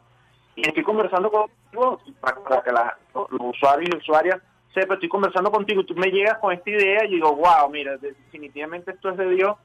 Y 0.56 0.66
estoy 0.66 0.82
conversando 0.82 1.30
contigo 1.30 2.00
para, 2.20 2.62
que 2.62 2.72
la, 2.72 2.96
los 3.14 3.28
usuarios 3.30 3.90
y 3.94 3.98
usuarias 3.98 4.40
sepan, 4.74 4.94
estoy 4.94 5.08
conversando 5.08 5.50
contigo 5.50 5.84
tú 5.84 5.94
me 5.94 6.10
llegas 6.10 6.38
con 6.38 6.52
esta 6.52 6.70
idea 6.70 7.04
y 7.04 7.10
digo, 7.10 7.36
wow, 7.36 7.70
mira, 7.70 7.96
definitivamente 7.98 8.90
esto 8.90 9.10
es 9.10 9.16
de 9.16 9.30
Dios 9.30 9.56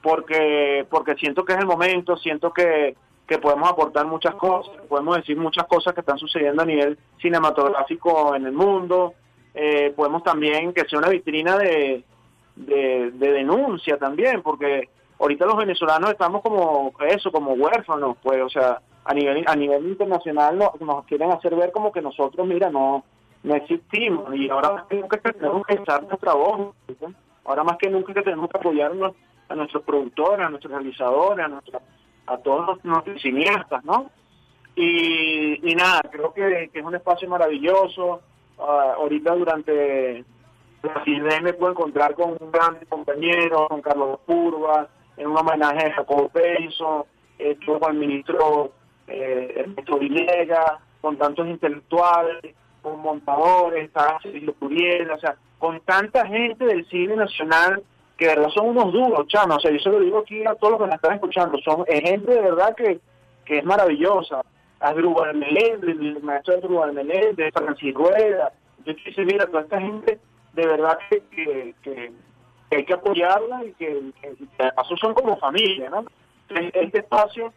porque 0.00 0.86
porque 0.88 1.14
siento 1.14 1.44
que 1.44 1.52
es 1.52 1.58
el 1.58 1.66
momento, 1.66 2.16
siento 2.16 2.52
que, 2.52 2.96
que 3.26 3.38
podemos 3.38 3.68
aportar 3.68 4.06
muchas 4.06 4.34
cosas, 4.34 4.74
podemos 4.88 5.16
decir 5.16 5.36
muchas 5.36 5.66
cosas 5.66 5.94
que 5.94 6.00
están 6.00 6.18
sucediendo 6.18 6.62
a 6.62 6.66
nivel 6.66 6.98
cinematográfico 7.20 8.34
en 8.34 8.46
el 8.46 8.52
mundo, 8.52 9.14
eh, 9.54 9.92
podemos 9.94 10.22
también 10.22 10.72
que 10.72 10.84
sea 10.88 10.98
una 10.98 11.08
vitrina 11.08 11.56
de, 11.56 12.04
de, 12.56 13.10
denuncia 13.12 13.96
también, 13.96 14.42
porque 14.42 14.88
ahorita 15.18 15.46
los 15.46 15.56
venezolanos 15.56 16.10
estamos 16.10 16.42
como 16.42 16.92
eso, 17.08 17.30
como 17.30 17.52
huérfanos, 17.52 18.16
pues, 18.22 18.42
o 18.42 18.48
sea, 18.48 18.80
a 19.04 19.14
nivel 19.14 19.44
a 19.46 19.56
nivel 19.56 19.88
internacional 19.88 20.56
nos, 20.56 20.80
nos 20.80 21.04
quieren 21.06 21.32
hacer 21.32 21.56
ver 21.56 21.72
como 21.72 21.90
que 21.90 22.00
nosotros, 22.00 22.46
mira, 22.46 22.70
no 22.70 23.04
no 23.42 23.54
existimos. 23.54 24.34
Y 24.34 24.48
ahora 24.48 24.72
más 24.72 24.84
que 24.86 24.96
nunca 24.96 25.18
tenemos 25.18 25.66
que 25.66 25.74
echar 25.74 26.02
nuestra 26.04 26.34
voz, 26.34 26.74
ahora 27.44 27.64
más 27.64 27.76
que 27.78 27.90
nunca 27.90 28.14
que 28.14 28.22
tenemos 28.22 28.48
que 28.50 28.58
apoyarnos 28.58 29.14
a 29.48 29.54
nuestros 29.54 29.82
productores, 29.82 30.46
a 30.46 30.50
nuestros 30.50 30.72
realizadores, 30.72 31.44
a 31.44 31.48
nuestros, 31.48 31.82
a 32.26 32.38
todos 32.38 32.84
nuestros 32.84 33.20
cineastas, 33.20 33.84
¿no? 33.84 34.10
Y, 34.74 35.70
y 35.70 35.74
nada, 35.74 36.00
creo 36.10 36.32
que, 36.32 36.70
es 36.72 36.84
un 36.84 36.94
espacio 36.94 37.28
maravilloso. 37.28 38.22
Ah, 38.58 38.94
ahorita 38.96 39.34
durante 39.34 40.24
la 40.82 41.04
CIDE 41.04 41.40
me 41.40 41.52
puedo 41.52 41.72
encontrar 41.72 42.14
con 42.14 42.36
un 42.40 42.50
gran 42.50 42.78
compañero, 42.88 43.68
con 43.68 43.82
Carlos 43.82 44.20
Purva, 44.26 44.88
en 45.16 45.28
un 45.28 45.36
homenaje 45.36 45.86
a 45.86 45.94
Jacobo 45.94 46.28
Peiso, 46.28 47.06
estuvo 47.38 47.78
con 47.78 47.92
el 47.92 47.98
ministro 47.98 48.72
eh, 49.06 49.54
Ernesto 49.56 49.98
Villegas, 49.98 50.80
con 51.00 51.16
tantos 51.16 51.46
intelectuales, 51.48 52.54
con 52.80 53.00
montadores, 53.00 53.90
Curiel, 54.58 55.10
o 55.10 55.18
sea, 55.18 55.36
con 55.58 55.80
tanta 55.80 56.26
gente 56.26 56.64
del 56.64 56.86
cine 56.88 57.16
nacional 57.16 57.82
que 58.22 58.28
de 58.28 58.36
verdad 58.36 58.50
son 58.50 58.68
unos 58.68 58.92
duros, 58.92 59.26
chamo, 59.26 59.56
o 59.56 59.60
sea, 59.60 59.72
yo 59.72 59.80
se 59.80 59.90
lo 59.90 59.98
digo 59.98 60.18
aquí 60.18 60.46
a 60.46 60.54
todos 60.54 60.72
los 60.72 60.80
que 60.80 60.86
me 60.86 60.94
están 60.94 61.14
escuchando, 61.14 61.58
son 61.58 61.84
gente 61.86 62.32
de 62.32 62.40
verdad 62.40 62.74
que, 62.76 63.00
que 63.44 63.58
es 63.58 63.64
maravillosa, 63.64 64.42
a 64.78 64.92
Drubal 64.94 65.36
Meléndez, 65.36 65.96
el 65.96 66.22
maestro 66.22 66.54
de 66.54 66.60
Drubal 66.60 66.92
Meléndez, 66.92 67.52
Francis 67.52 67.92
Rueda, 67.92 68.52
yo 68.86 68.94
quise 68.94 69.24
mira, 69.24 69.46
toda 69.46 69.62
esta 69.62 69.80
gente 69.80 70.20
de 70.52 70.66
verdad 70.66 70.98
que, 71.10 71.74
que, 71.82 72.12
hay 72.70 72.84
que 72.84 72.94
apoyarla 72.94 73.64
y 73.64 73.72
que, 73.72 74.12
que, 74.20 74.70
paso 74.72 74.96
son 74.96 75.14
como 75.14 75.36
familia, 75.38 75.90
¿no? 75.90 76.04
Este 76.48 77.00
espacio 77.00 77.52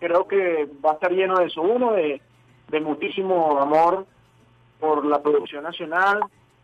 creo 0.00 0.28
que 0.28 0.68
va 0.84 0.90
a 0.90 0.94
estar 0.94 1.12
lleno 1.12 1.38
de 1.38 1.46
eso, 1.46 1.62
uno 1.62 1.92
de, 1.92 2.20
de 2.68 2.80
muchísimo 2.80 3.58
amor 3.58 4.06
por 4.78 5.04
la 5.06 5.22
producción 5.22 5.64
nacional, 5.64 6.20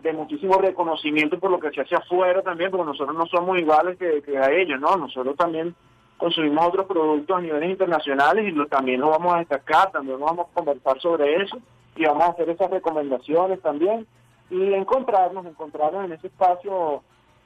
de 0.07 0.13
muchísimo 0.13 0.59
reconocimiento 0.59 1.39
por 1.39 1.51
lo 1.51 1.59
que 1.59 1.71
se 1.71 1.81
hace 1.81 1.97
afuera 1.97 2.43
también, 2.43 2.71
porque 2.71 2.87
nosotros 2.87 3.17
no 3.17 3.27
somos 3.27 3.59
iguales 3.59 3.99
que, 3.99 4.39
a 4.39 4.51
ellos, 4.51 4.81
¿no? 4.81 4.97
Nosotros 4.97 5.37
también 5.37 5.75
consumimos 6.17 6.67
otros 6.67 6.87
productos 6.87 7.37
a 7.37 7.41
niveles 7.41 7.71
internacionales 7.71 8.53
y 8.53 8.69
también 8.69 9.01
lo 9.01 9.11
vamos 9.11 9.35
a 9.35 9.39
destacar, 9.39 9.91
también 9.91 10.19
vamos 10.19 10.47
a 10.49 10.55
conversar 10.55 11.01
sobre 11.01 11.43
eso 11.43 11.59
y 11.95 12.05
vamos 12.05 12.25
a 12.25 12.31
hacer 12.31 12.49
esas 12.49 12.71
recomendaciones 12.71 13.61
también 13.61 14.07
y 14.51 14.73
encontrarnos, 14.73 15.45
encontrarnos 15.47 16.05
en 16.05 16.13
ese 16.13 16.29
espacio 16.29 17.03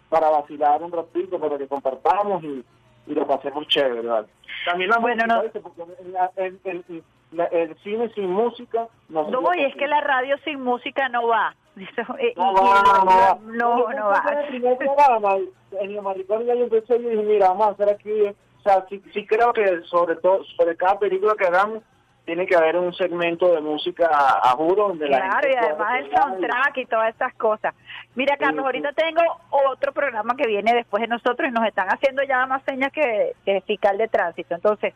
para 0.08 0.28
vacilar 0.28 0.82
un 0.82 0.92
ratito, 0.92 1.38
para 1.38 1.56
que 1.56 1.66
compartamos 1.66 2.42
y, 2.42 2.64
y 3.06 3.14
lo 3.14 3.26
pasemos 3.26 3.66
chévere, 3.68 4.02
¿verdad? 4.02 4.26
También 4.66 4.90
la 4.90 4.98
bueno, 4.98 5.24
no. 5.26 5.42
El, 7.32 7.40
el, 7.52 7.76
cine 7.82 8.08
sin 8.14 8.30
música 8.30 8.88
no 9.08 9.28
No, 9.30 9.54
y 9.54 9.64
es 9.64 9.74
que 9.76 9.86
la 9.86 10.00
radio 10.00 10.36
sin 10.44 10.62
música 10.62 11.08
no 11.08 11.26
va. 11.28 11.54
No, 12.36 12.54
va, 12.54 12.82
no, 12.82 13.06
va. 13.06 13.38
No, 13.42 13.92
no 13.92 14.08
va. 14.08 15.38
En 15.80 15.90
el 15.90 16.02
maricón 16.02 16.44
ya 16.44 16.54
yo 16.54 16.64
empecé 16.64 16.96
y 16.96 17.02
dije, 17.02 17.22
mira, 17.22 17.48
vamos 17.48 17.68
a 17.68 17.70
hacer 17.70 17.90
aquí, 17.90 18.10
o 18.22 18.62
sea, 18.62 18.84
sí, 18.88 19.02
sí 19.14 19.24
creo 19.26 19.52
que 19.52 19.82
sobre 19.84 20.16
todo, 20.16 20.44
sobre 20.56 20.76
cada 20.76 20.98
película 20.98 21.34
que 21.38 21.46
hagamos, 21.46 21.82
tiene 22.24 22.46
que 22.46 22.54
haber 22.54 22.76
un 22.76 22.92
segmento 22.94 23.52
de 23.52 23.60
música 23.60 24.08
a, 24.08 24.50
juro 24.50 24.88
donde 24.88 25.06
claro, 25.06 25.26
la 25.26 25.32
gente 25.32 25.50
y 25.52 25.56
además 25.56 25.98
el 25.98 26.10
soundtrack 26.10 26.76
y 26.76 26.86
todas 26.86 27.08
estas 27.08 27.34
cosas. 27.34 27.74
Mira, 28.14 28.36
Carlos, 28.36 28.64
ahorita 28.64 28.92
tengo 28.92 29.22
otro 29.50 29.92
programa 29.92 30.36
que 30.36 30.46
viene 30.46 30.74
después 30.74 31.00
de 31.00 31.08
nosotros 31.08 31.48
y 31.48 31.52
nos 31.52 31.66
están 31.66 31.88
haciendo 31.88 32.22
ya 32.22 32.46
más 32.46 32.62
señas 32.64 32.92
que, 32.92 33.32
que 33.44 33.60
fiscal 33.62 33.98
de 33.98 34.08
tránsito. 34.08 34.54
Entonces, 34.54 34.94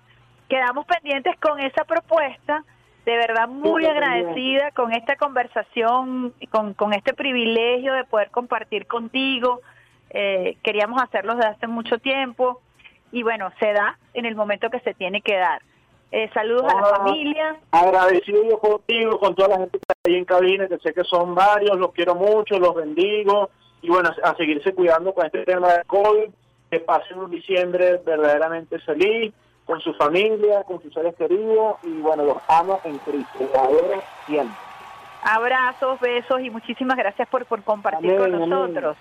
quedamos 0.49 0.87
pendientes 0.87 1.39
con 1.41 1.61
esa 1.61 1.85
propuesta. 1.85 2.65
De 3.05 3.17
verdad, 3.17 3.49
muy 3.49 3.85
agradecida 3.85 4.71
con 4.71 4.93
esta 4.93 5.17
conversación, 5.17 6.33
con, 6.51 6.73
con 6.73 6.95
este 6.95 7.13
privilegio 7.13 7.93
de 7.93 8.05
poder 8.05 8.31
compartir 8.31 8.87
contigo. 8.87 9.61
Eh, 10.11 10.57
queríamos 10.63 11.03
hacerlo 11.03 11.35
desde 11.35 11.51
hace 11.51 11.67
mucho 11.67 11.99
tiempo 11.99 12.61
y 13.13 13.23
bueno, 13.23 13.53
se 13.61 13.73
da 13.73 13.99
en 14.15 14.27
el 14.27 14.35
momento 14.35 14.71
que 14.71 14.81
se 14.81 14.95
tiene 14.95 15.21
que 15.21 15.37
dar. 15.37 15.63
Eh, 16.11 16.31
saludos 16.33 16.65
a 16.73 16.81
la 16.81 16.89
ah, 16.89 16.97
familia. 16.97 17.57
Agradecido 17.73 18.43
yo 18.49 18.59
contigo, 18.59 19.19
con 19.19 19.35
toda 19.35 19.49
la 19.49 19.59
gente 19.59 19.79
que 19.79 19.83
está 19.83 19.95
ahí 20.05 20.15
en 20.15 20.25
cabina, 20.25 20.69
que 20.69 20.79
sé 20.79 20.95
que 20.95 21.05
son 21.05 21.35
varios, 21.35 21.77
los 21.79 21.93
quiero 21.93 22.15
mucho, 22.15 22.59
los 22.59 22.75
bendigo. 22.75 23.51
Y 23.83 23.89
bueno, 23.89 24.11
a 24.23 24.35
seguirse 24.37 24.73
cuidando 24.75 25.13
con 25.13 25.27
este 25.27 25.45
tema 25.45 25.73
de 25.73 25.85
COVID. 25.85 26.31
Que 26.71 26.81
pasen 26.81 27.19
un 27.19 27.31
diciembre 27.31 28.01
verdaderamente 28.05 28.79
feliz, 28.81 29.33
con 29.65 29.81
su 29.81 29.95
familia, 29.95 30.63
con 30.65 30.81
sus 30.83 30.93
seres 30.93 31.15
queridos. 31.17 31.77
Y 31.83 32.01
bueno, 32.01 32.25
los 32.25 32.39
amo 32.49 32.81
en 32.85 32.99
Cristo. 32.99 33.39
Los 33.41 34.03
siempre. 34.27 34.57
Abrazos, 35.23 35.99
besos 36.01 36.41
y 36.43 36.51
muchísimas 36.51 36.99
gracias 36.99 37.27
por, 37.29 37.47
por 37.47 37.63
compartir 37.63 38.17
con 38.17 38.31
nosotros. 38.31 38.97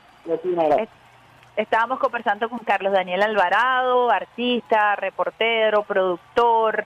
Estábamos 1.56 2.00
conversando 2.00 2.50
con 2.50 2.60
Carlos 2.60 2.94
Daniel 2.94 3.22
Alvarado, 3.22 4.10
artista, 4.10 4.96
reportero, 4.96 5.84
productor, 5.84 6.86